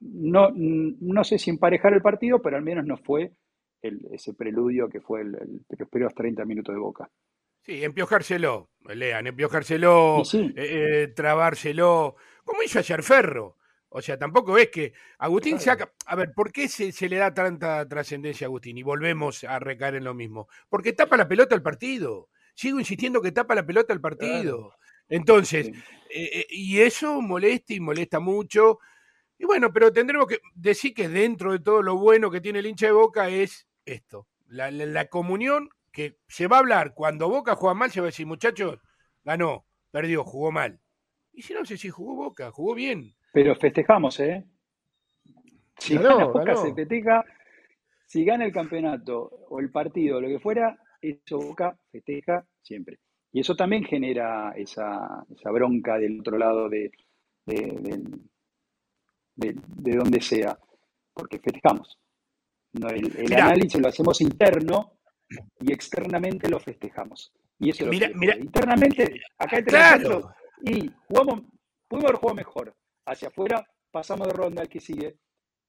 no, 0.00 0.50
no 0.54 1.24
sé 1.24 1.38
si 1.38 1.50
emparejar 1.50 1.92
el 1.92 2.00
partido, 2.00 2.40
pero 2.40 2.56
al 2.56 2.62
menos 2.62 2.86
no 2.86 2.96
fue 2.96 3.32
ese 3.82 4.32
preludio 4.34 4.88
que 4.88 5.00
fue 5.00 5.22
el, 5.22 5.32
los 5.68 5.88
primeros 5.88 6.14
30 6.14 6.44
minutos 6.44 6.74
de 6.74 6.80
Boca. 6.80 7.10
Sí, 7.62 7.84
empiojárselo, 7.84 8.70
lean, 8.94 9.26
empiojárselo, 9.26 10.22
eh, 10.32 10.52
eh, 10.56 11.08
trabárselo, 11.14 12.16
como 12.44 12.62
hizo 12.62 12.78
ayer 12.78 13.02
Ferro. 13.02 13.56
O 13.94 14.00
sea, 14.00 14.18
tampoco 14.18 14.56
es 14.56 14.70
que 14.70 14.94
Agustín 15.18 15.60
saca. 15.60 15.92
A 16.06 16.16
ver, 16.16 16.32
¿por 16.34 16.50
qué 16.50 16.66
se, 16.68 17.08
le 17.08 17.16
da 17.16 17.34
tanta 17.34 17.86
trascendencia 17.86 18.46
a 18.46 18.48
Agustín? 18.48 18.78
Y 18.78 18.82
volvemos 18.82 19.44
a 19.44 19.58
recaer 19.58 19.96
en 19.96 20.04
lo 20.04 20.14
mismo. 20.14 20.48
Porque 20.70 20.94
tapa 20.94 21.18
la 21.18 21.28
pelota 21.28 21.54
al 21.54 21.62
partido. 21.62 22.30
Sigo 22.54 22.78
insistiendo 22.78 23.20
que 23.20 23.32
tapa 23.32 23.54
la 23.54 23.66
pelota 23.66 23.92
al 23.92 24.00
partido. 24.00 24.74
Entonces, 25.08 25.70
eh, 26.10 26.46
y 26.50 26.80
eso 26.80 27.20
molesta 27.20 27.74
y 27.74 27.80
molesta 27.80 28.20
mucho. 28.20 28.78
Y 29.38 29.44
bueno, 29.44 29.72
pero 29.72 29.92
tendremos 29.92 30.26
que 30.26 30.38
decir 30.54 30.94
que 30.94 31.08
dentro 31.08 31.52
de 31.52 31.58
todo 31.58 31.82
lo 31.82 31.96
bueno 31.96 32.30
que 32.30 32.40
tiene 32.40 32.60
el 32.60 32.66
hincha 32.66 32.86
de 32.86 32.92
Boca 32.92 33.28
es 33.28 33.66
esto. 33.84 34.28
La, 34.46 35.06
comunión 35.06 35.68
que 35.90 36.18
se 36.28 36.46
va 36.46 36.56
a 36.56 36.60
hablar 36.60 36.94
cuando 36.94 37.28
Boca 37.28 37.56
juega 37.56 37.74
mal, 37.74 37.90
se 37.90 38.00
va 38.00 38.06
a 38.06 38.10
decir, 38.10 38.26
muchachos, 38.26 38.78
ganó, 39.24 39.66
perdió, 39.90 40.24
jugó 40.24 40.52
mal. 40.52 40.78
Y 41.32 41.42
si 41.42 41.54
no 41.54 41.64
sé 41.64 41.76
si 41.76 41.88
jugó 41.88 42.14
Boca, 42.14 42.50
jugó 42.50 42.74
bien. 42.74 43.14
Pero 43.32 43.56
festejamos, 43.56 44.20
¿eh? 44.20 44.44
Si 45.78 45.96
gana 45.96 46.26
Boca 46.26 46.54
se 46.56 46.74
festeja, 46.74 47.24
si 48.06 48.24
gana 48.24 48.44
el 48.44 48.52
campeonato 48.52 49.30
o 49.48 49.58
el 49.58 49.70
partido, 49.70 50.20
lo 50.20 50.28
que 50.28 50.38
fuera, 50.38 50.78
eso 51.02 51.38
Boca 51.38 51.76
festeja 51.90 52.46
siempre. 52.62 52.98
Y 53.32 53.40
eso 53.40 53.56
también 53.56 53.84
genera 53.84 54.52
esa, 54.56 55.24
bronca 55.44 55.98
del 55.98 56.20
otro 56.20 56.38
lado 56.38 56.68
de, 56.68 56.92
de, 57.46 58.10
de, 59.34 59.96
donde 59.96 60.20
sea, 60.20 60.58
porque 61.14 61.38
festejamos. 61.38 61.98
el, 62.74 63.32
análisis 63.32 63.80
lo 63.80 63.88
hacemos 63.88 64.20
interno 64.20 64.98
y 65.60 65.72
externamente 65.72 66.48
lo 66.48 66.60
festejamos. 66.60 67.32
Y 67.58 67.70
eso 67.70 67.86
mira, 67.86 68.10
mira, 68.14 68.36
internamente, 68.36 69.20
acá 69.38 69.58
entre 69.58 69.70
claro. 69.70 70.34
y 70.64 70.90
jugamos, 71.08 71.42
pudimos 71.88 72.10
haber 72.10 72.20
jugado 72.20 72.36
mejor. 72.36 72.76
Hacia 73.06 73.28
afuera, 73.28 73.66
pasamos 73.90 74.28
de 74.28 74.34
ronda 74.34 74.62
al 74.62 74.68
que 74.68 74.80
sigue. 74.80 75.16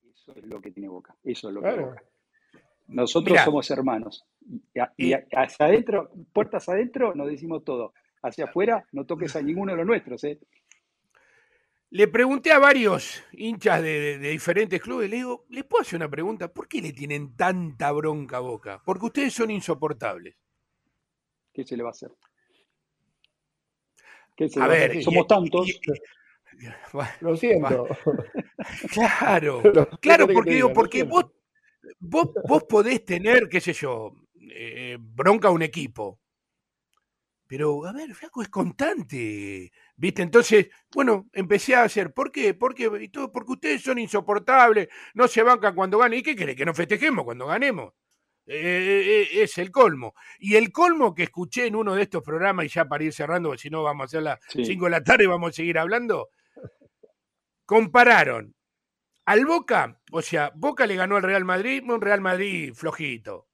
Eso 0.03 0.33
es 0.35 0.45
lo 0.45 0.59
que 0.59 0.71
tiene 0.71 0.89
Boca. 0.89 1.15
Eso 1.23 1.47
es 1.47 1.53
lo 1.53 1.61
que 1.61 1.67
tiene 1.69 1.85
Boca. 1.85 2.03
Nosotros 2.93 3.39
somos 3.43 3.69
hermanos. 3.71 4.25
Y, 4.97 5.13
hacia 5.13 5.65
adentro, 5.65 6.11
puertas 6.31 6.69
adentro, 6.69 7.13
nos 7.15 7.27
decimos 7.27 7.63
todo. 7.63 7.93
Hacia 8.21 8.45
afuera, 8.45 8.87
no 8.91 9.05
toques 9.05 9.35
a 9.35 9.41
ninguno 9.41 9.71
de 9.71 9.79
los 9.79 9.87
nuestros. 9.87 10.23
¿eh? 10.23 10.39
Le 11.89 12.07
pregunté 12.07 12.51
a 12.51 12.59
varios 12.59 13.23
hinchas 13.33 13.81
de, 13.81 14.17
diferentes 14.17 14.81
clubes, 14.81 15.09
le 15.09 15.17
digo, 15.17 15.45
¿les 15.49 15.63
puedo 15.63 15.81
hacer 15.81 15.97
una 15.97 16.09
pregunta? 16.09 16.51
¿Por 16.51 16.67
qué 16.67 16.81
le 16.81 16.93
tienen 16.93 17.35
tanta 17.35 17.91
bronca 17.91 18.37
a 18.37 18.41
Boca? 18.41 18.81
Porque 18.85 19.05
ustedes 19.05 19.33
son 19.33 19.51
insoportables. 19.51 20.35
¿Qué 21.51 21.63
se 21.63 21.75
le 21.75 21.83
va 21.83 21.89
a 21.89 21.91
hacer? 21.91 22.11
a 24.59 24.67
ver, 24.67 25.03
somos 25.03 25.27
tantos. 25.27 25.79
lo 27.21 27.35
siento. 27.37 27.87
Claro, 28.93 29.61
claro, 30.01 30.25
porque 30.27 30.53
digo, 30.53 30.71
porque 30.71 31.03
vos, 31.03 31.25
vos, 31.99 32.29
vos 32.47 32.63
podés 32.63 33.05
tener, 33.05 33.49
qué 33.49 33.61
sé 33.61 33.73
yo, 33.73 34.13
eh, 34.35 34.97
bronca 34.99 35.49
a 35.49 35.51
un 35.51 35.61
equipo, 35.61 36.19
pero, 37.53 37.85
a 37.85 37.93
ver, 37.93 38.13
Flaco 38.15 38.41
es 38.41 38.49
constante. 38.49 39.71
¿Viste? 39.95 40.23
Entonces, 40.23 40.69
bueno, 40.91 41.29
empecé 41.33 41.75
a 41.75 41.83
hacer. 41.83 42.11
¿Por 42.11 42.31
qué? 42.31 42.55
Porque, 42.55 42.89
y 42.99 43.09
todo, 43.09 43.31
porque 43.31 43.51
ustedes 43.51 43.83
son 43.83 43.99
insoportables, 43.99 44.87
no 45.13 45.27
se 45.27 45.43
bancan 45.43 45.75
cuando 45.75 45.99
ganen. 45.99 46.17
¿Y 46.17 46.23
qué 46.23 46.35
quiere? 46.35 46.55
Que 46.55 46.65
nos 46.65 46.75
festejemos 46.75 47.23
cuando 47.23 47.45
ganemos. 47.45 47.93
Eh, 48.47 48.55
eh, 48.55 49.21
eh, 49.21 49.43
es 49.43 49.55
el 49.59 49.69
colmo. 49.69 50.15
Y 50.39 50.55
el 50.55 50.71
colmo 50.71 51.13
que 51.13 51.23
escuché 51.23 51.67
en 51.67 51.75
uno 51.75 51.93
de 51.93 52.01
estos 52.01 52.23
programas, 52.23 52.65
y 52.65 52.69
ya 52.69 52.85
para 52.85 53.03
ir 53.03 53.13
cerrando, 53.13 53.49
porque 53.49 53.61
si 53.61 53.69
no 53.69 53.83
vamos 53.83 54.01
a 54.01 54.05
hacer 54.05 54.23
las 54.23 54.39
5 54.49 54.85
de 54.85 54.89
la 54.89 55.03
tarde 55.03 55.25
y 55.25 55.27
vamos 55.27 55.49
a 55.51 55.53
seguir 55.53 55.77
hablando, 55.77 56.29
compararon 57.65 58.55
al 59.25 59.45
Boca, 59.45 60.01
o 60.11 60.21
sea, 60.21 60.51
Boca 60.55 60.85
le 60.85 60.95
ganó 60.95 61.15
al 61.15 61.23
Real 61.23 61.45
Madrid, 61.45 61.83
un 61.87 62.01
Real 62.01 62.21
Madrid 62.21 62.73
flojito. 62.73 63.47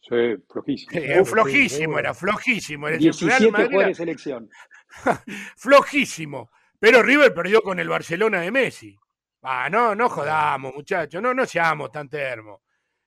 Sí, 0.00 0.36
flojísimo. 0.48 1.24
flojísimo, 1.24 1.98
era 1.98 2.14
flojísimo. 2.14 2.88
Era 2.88 2.96
17 2.96 3.50
Real 3.68 3.88
de 3.88 3.94
selección. 3.94 4.50
flojísimo. 5.56 6.50
Pero 6.78 7.02
River 7.02 7.34
perdió 7.34 7.62
con 7.62 7.78
el 7.78 7.88
Barcelona 7.88 8.40
de 8.40 8.50
Messi. 8.50 8.96
Ah, 9.42 9.68
no, 9.70 9.94
no 9.94 10.08
jodamos, 10.08 10.74
muchachos, 10.74 11.22
no, 11.22 11.34
no 11.34 11.46
seamos 11.46 11.90
tan 11.90 12.08
termos. 12.08 12.60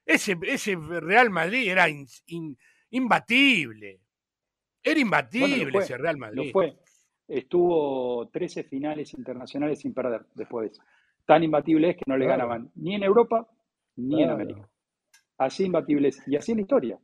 Ese, 0.05 0.37
ese 0.43 0.75
Real 0.75 1.29
Madrid 1.29 1.69
era 1.69 1.87
imbatible. 2.89 4.01
Era 4.83 4.99
imbatible 4.99 5.79
ese 5.79 5.97
Real 5.97 6.17
Madrid. 6.17 6.47
Lo 6.47 6.51
fue. 6.51 6.77
Estuvo 7.27 8.27
13 8.29 8.63
finales 8.65 9.13
internacionales 9.13 9.79
sin 9.79 9.93
perder 9.93 10.25
después 10.33 10.69
de 10.69 10.73
eso. 10.73 10.83
Tan 11.31 11.45
imbatible 11.45 11.91
es 11.91 11.95
que 11.95 12.03
no 12.07 12.17
le 12.17 12.25
ganaban 12.25 12.69
ni 12.75 12.93
en 12.93 13.03
Europa 13.03 13.47
ni 13.95 14.21
en 14.21 14.31
América. 14.31 14.67
Así 15.37 15.63
imbatibles. 15.63 16.21
Y 16.27 16.35
así 16.35 16.51
es 16.51 16.57
la 16.57 16.61
historia. 16.61 16.99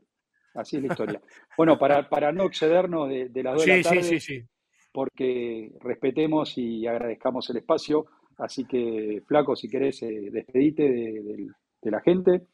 Así 0.53 0.75
es 0.75 0.81
la 0.81 0.89
historia. 0.89 1.21
Bueno, 1.57 1.79
para, 1.79 2.09
para 2.09 2.33
no 2.33 2.43
excedernos 2.43 3.07
de, 3.07 3.29
de 3.29 3.43
las 3.43 3.53
dos 3.53 3.65
de 3.65 3.77
la 3.77 3.83
tarde, 3.83 4.03
sí, 4.03 4.19
sí, 4.19 4.39
sí. 4.39 4.45
porque 4.91 5.71
respetemos 5.79 6.57
y 6.57 6.85
agradezcamos 6.85 7.49
el 7.51 7.55
espacio. 7.55 8.07
Así 8.37 8.65
que, 8.65 9.23
Flaco, 9.25 9.55
si 9.55 9.69
querés, 9.69 10.03
eh, 10.03 10.27
despedite 10.29 10.83
de, 10.83 11.47
la 11.83 12.01
gente. 12.01 12.47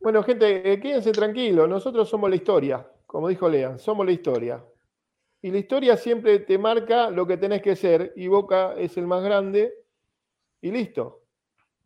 Bueno, 0.00 0.22
gente, 0.22 0.70
eh, 0.70 0.80
quédense 0.80 1.12
tranquilos. 1.12 1.66
Nosotros 1.66 2.10
somos 2.10 2.28
la 2.28 2.36
historia, 2.36 2.86
como 3.06 3.30
dijo 3.30 3.48
Lean, 3.48 3.78
somos 3.78 4.04
la 4.04 4.12
historia. 4.12 4.62
Y 5.40 5.50
la 5.50 5.56
historia 5.56 5.96
siempre 5.96 6.40
te 6.40 6.58
marca 6.58 7.08
lo 7.08 7.26
que 7.26 7.38
tenés 7.38 7.62
que 7.62 7.74
ser. 7.74 8.12
Y 8.16 8.28
Boca 8.28 8.74
es 8.76 8.98
el 8.98 9.06
más 9.06 9.24
grande. 9.24 9.72
Y 10.64 10.70
listo. 10.70 11.26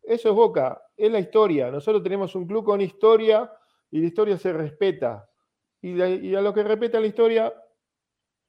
Eso 0.01 0.29
es 0.29 0.35
Boca, 0.35 0.81
es 0.95 1.11
la 1.11 1.19
historia. 1.19 1.69
Nosotros 1.69 2.01
tenemos 2.01 2.33
un 2.35 2.47
club 2.47 2.63
con 2.63 2.79
historia 2.79 3.51
y 3.91 3.99
la 3.99 4.07
historia 4.07 4.37
se 4.37 4.53
respeta. 4.53 5.29
Y, 5.81 5.99
a 6.33 6.39
los 6.39 6.53
que 6.53 6.63
respetan 6.63 7.01
la 7.01 7.09
historia, 7.09 7.53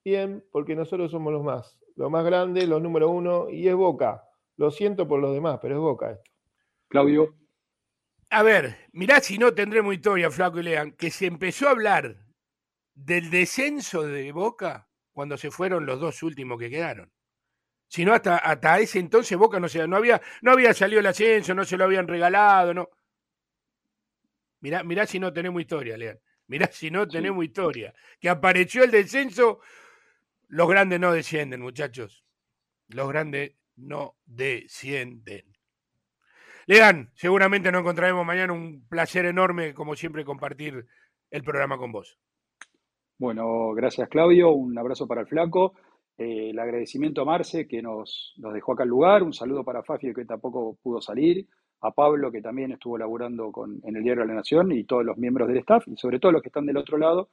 bien, 0.04 0.46
porque 0.52 0.76
nosotros 0.76 1.10
somos 1.10 1.32
los 1.32 1.42
más, 1.42 1.80
lo 1.96 2.10
más 2.10 2.24
grande, 2.24 2.64
lo 2.68 2.78
número 2.78 3.10
uno, 3.10 3.50
y 3.50 3.66
es 3.66 3.74
Boca. 3.74 4.22
Lo 4.56 4.70
siento 4.70 5.08
por 5.08 5.18
los 5.18 5.34
demás, 5.34 5.58
pero 5.60 5.74
es 5.74 5.80
Boca 5.80 6.12
esto. 6.12 6.30
Claudio. 6.86 7.34
A 8.30 8.44
ver, 8.44 8.76
mirá 8.92 9.18
si 9.18 9.36
no 9.36 9.52
tendremos 9.52 9.94
historia, 9.94 10.30
Flaco 10.30 10.60
y 10.60 10.62
Lean, 10.62 10.92
que 10.92 11.10
se 11.10 11.26
empezó 11.26 11.66
a 11.66 11.72
hablar 11.72 12.24
del 12.94 13.30
descenso 13.30 14.02
de 14.02 14.30
Boca 14.30 14.88
cuando 15.10 15.36
se 15.36 15.50
fueron 15.50 15.86
los 15.86 15.98
dos 15.98 16.22
últimos 16.22 16.56
que 16.60 16.70
quedaron. 16.70 17.10
Si 17.90 18.04
no, 18.04 18.14
hasta, 18.14 18.36
hasta 18.36 18.78
ese 18.78 19.00
entonces 19.00 19.36
Boca 19.36 19.58
no, 19.58 19.68
se, 19.68 19.88
no, 19.88 19.96
había, 19.96 20.22
no 20.42 20.52
había 20.52 20.72
salido 20.72 21.00
el 21.00 21.06
ascenso, 21.06 21.54
no 21.54 21.64
se 21.64 21.76
lo 21.76 21.82
habían 21.82 22.06
regalado, 22.06 22.72
no. 22.72 22.88
Mirá, 24.60 24.84
mirá 24.84 25.06
si 25.06 25.18
no 25.18 25.32
tenemos 25.32 25.60
historia, 25.60 25.96
Lean. 25.96 26.16
Mirá 26.46 26.68
si 26.70 26.88
no 26.92 27.08
tenemos 27.08 27.44
historia. 27.44 27.92
Que 28.20 28.28
apareció 28.28 28.84
el 28.84 28.92
descenso, 28.92 29.58
los 30.46 30.68
grandes 30.68 31.00
no 31.00 31.12
descienden, 31.12 31.62
muchachos. 31.62 32.24
Los 32.86 33.08
grandes 33.08 33.56
no 33.74 34.14
descienden. 34.24 35.56
Lean, 36.66 37.10
seguramente 37.14 37.72
nos 37.72 37.80
encontraremos 37.80 38.24
mañana. 38.24 38.52
Un 38.52 38.86
placer 38.88 39.24
enorme, 39.24 39.74
como 39.74 39.96
siempre, 39.96 40.24
compartir 40.24 40.86
el 41.32 41.42
programa 41.42 41.76
con 41.76 41.90
vos. 41.90 42.20
Bueno, 43.18 43.72
gracias 43.74 44.08
Claudio, 44.08 44.50
un 44.50 44.78
abrazo 44.78 45.08
para 45.08 45.22
el 45.22 45.26
flaco, 45.26 45.74
eh, 46.20 46.50
el 46.50 46.58
agradecimiento 46.58 47.22
a 47.22 47.24
Marce 47.24 47.66
que 47.66 47.80
nos, 47.80 48.34
nos, 48.36 48.52
dejó 48.52 48.74
acá 48.74 48.82
el 48.82 48.90
lugar, 48.90 49.22
un 49.22 49.32
saludo 49.32 49.64
para 49.64 49.82
Fafi 49.82 50.12
que 50.12 50.26
tampoco 50.26 50.76
pudo 50.82 51.00
salir, 51.00 51.48
a 51.80 51.92
Pablo 51.92 52.30
que 52.30 52.42
también 52.42 52.72
estuvo 52.72 52.98
laburando 52.98 53.50
con, 53.50 53.80
en 53.84 53.96
el 53.96 54.02
Diario 54.02 54.24
de 54.24 54.28
la 54.28 54.34
Nación 54.34 54.70
y 54.70 54.84
todos 54.84 55.02
los 55.02 55.16
miembros 55.16 55.48
del 55.48 55.56
staff 55.56 55.88
y 55.88 55.96
sobre 55.96 56.20
todo 56.20 56.32
los 56.32 56.42
que 56.42 56.50
están 56.50 56.66
del 56.66 56.76
otro 56.76 56.98
lado. 56.98 57.30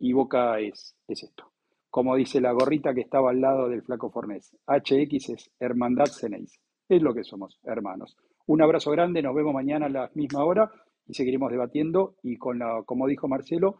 Y 0.00 0.12
Boca 0.12 0.58
es, 0.58 0.96
es 1.06 1.22
esto. 1.22 1.52
Como 1.88 2.16
dice 2.16 2.40
la 2.40 2.50
gorrita 2.50 2.92
que 2.94 3.02
estaba 3.02 3.30
al 3.30 3.40
lado 3.40 3.68
del 3.68 3.82
flaco 3.82 4.10
Fornés, 4.10 4.56
HX 4.66 5.28
es 5.28 5.52
Hermandad 5.60 6.06
Ceneis. 6.06 6.60
Es 6.88 7.00
lo 7.02 7.14
que 7.14 7.22
somos, 7.22 7.60
hermanos. 7.62 8.16
Un 8.46 8.60
abrazo 8.60 8.90
grande, 8.90 9.22
nos 9.22 9.36
vemos 9.36 9.54
mañana 9.54 9.86
a 9.86 9.88
la 9.88 10.10
misma 10.14 10.44
hora 10.44 10.68
y 11.06 11.14
seguiremos 11.14 11.52
debatiendo 11.52 12.16
y 12.24 12.38
con 12.38 12.58
la, 12.58 12.82
como 12.84 13.06
dijo 13.06 13.28
Marcelo, 13.28 13.78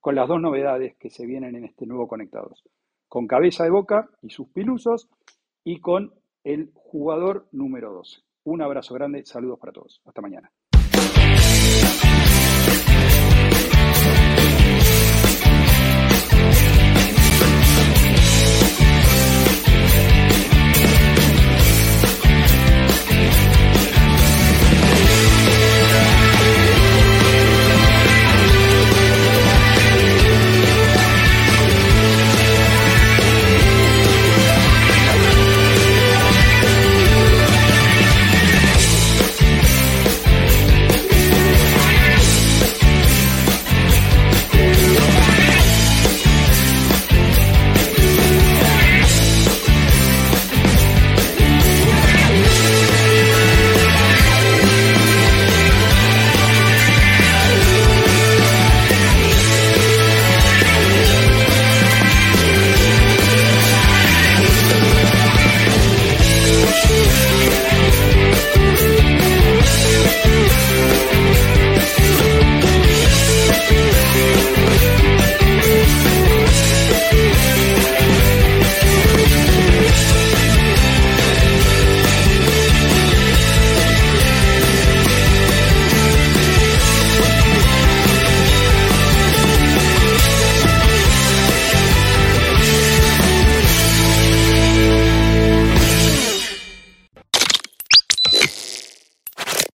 con 0.00 0.16
las 0.16 0.28
dos 0.28 0.38
novedades 0.38 0.98
que 0.98 1.08
se 1.08 1.24
vienen 1.24 1.56
en 1.56 1.64
este 1.64 1.86
nuevo 1.86 2.06
Conectados. 2.06 2.62
Con 3.10 3.26
cabeza 3.26 3.64
de 3.64 3.70
boca 3.70 4.08
y 4.22 4.30
sus 4.30 4.48
pilusos 4.50 5.08
y 5.64 5.80
con 5.80 6.14
el 6.44 6.70
jugador 6.74 7.48
número 7.50 7.92
12. 7.92 8.22
Un 8.44 8.62
abrazo 8.62 8.94
grande, 8.94 9.26
saludos 9.26 9.58
para 9.58 9.72
todos. 9.72 10.00
Hasta 10.04 10.22
mañana. 10.22 10.52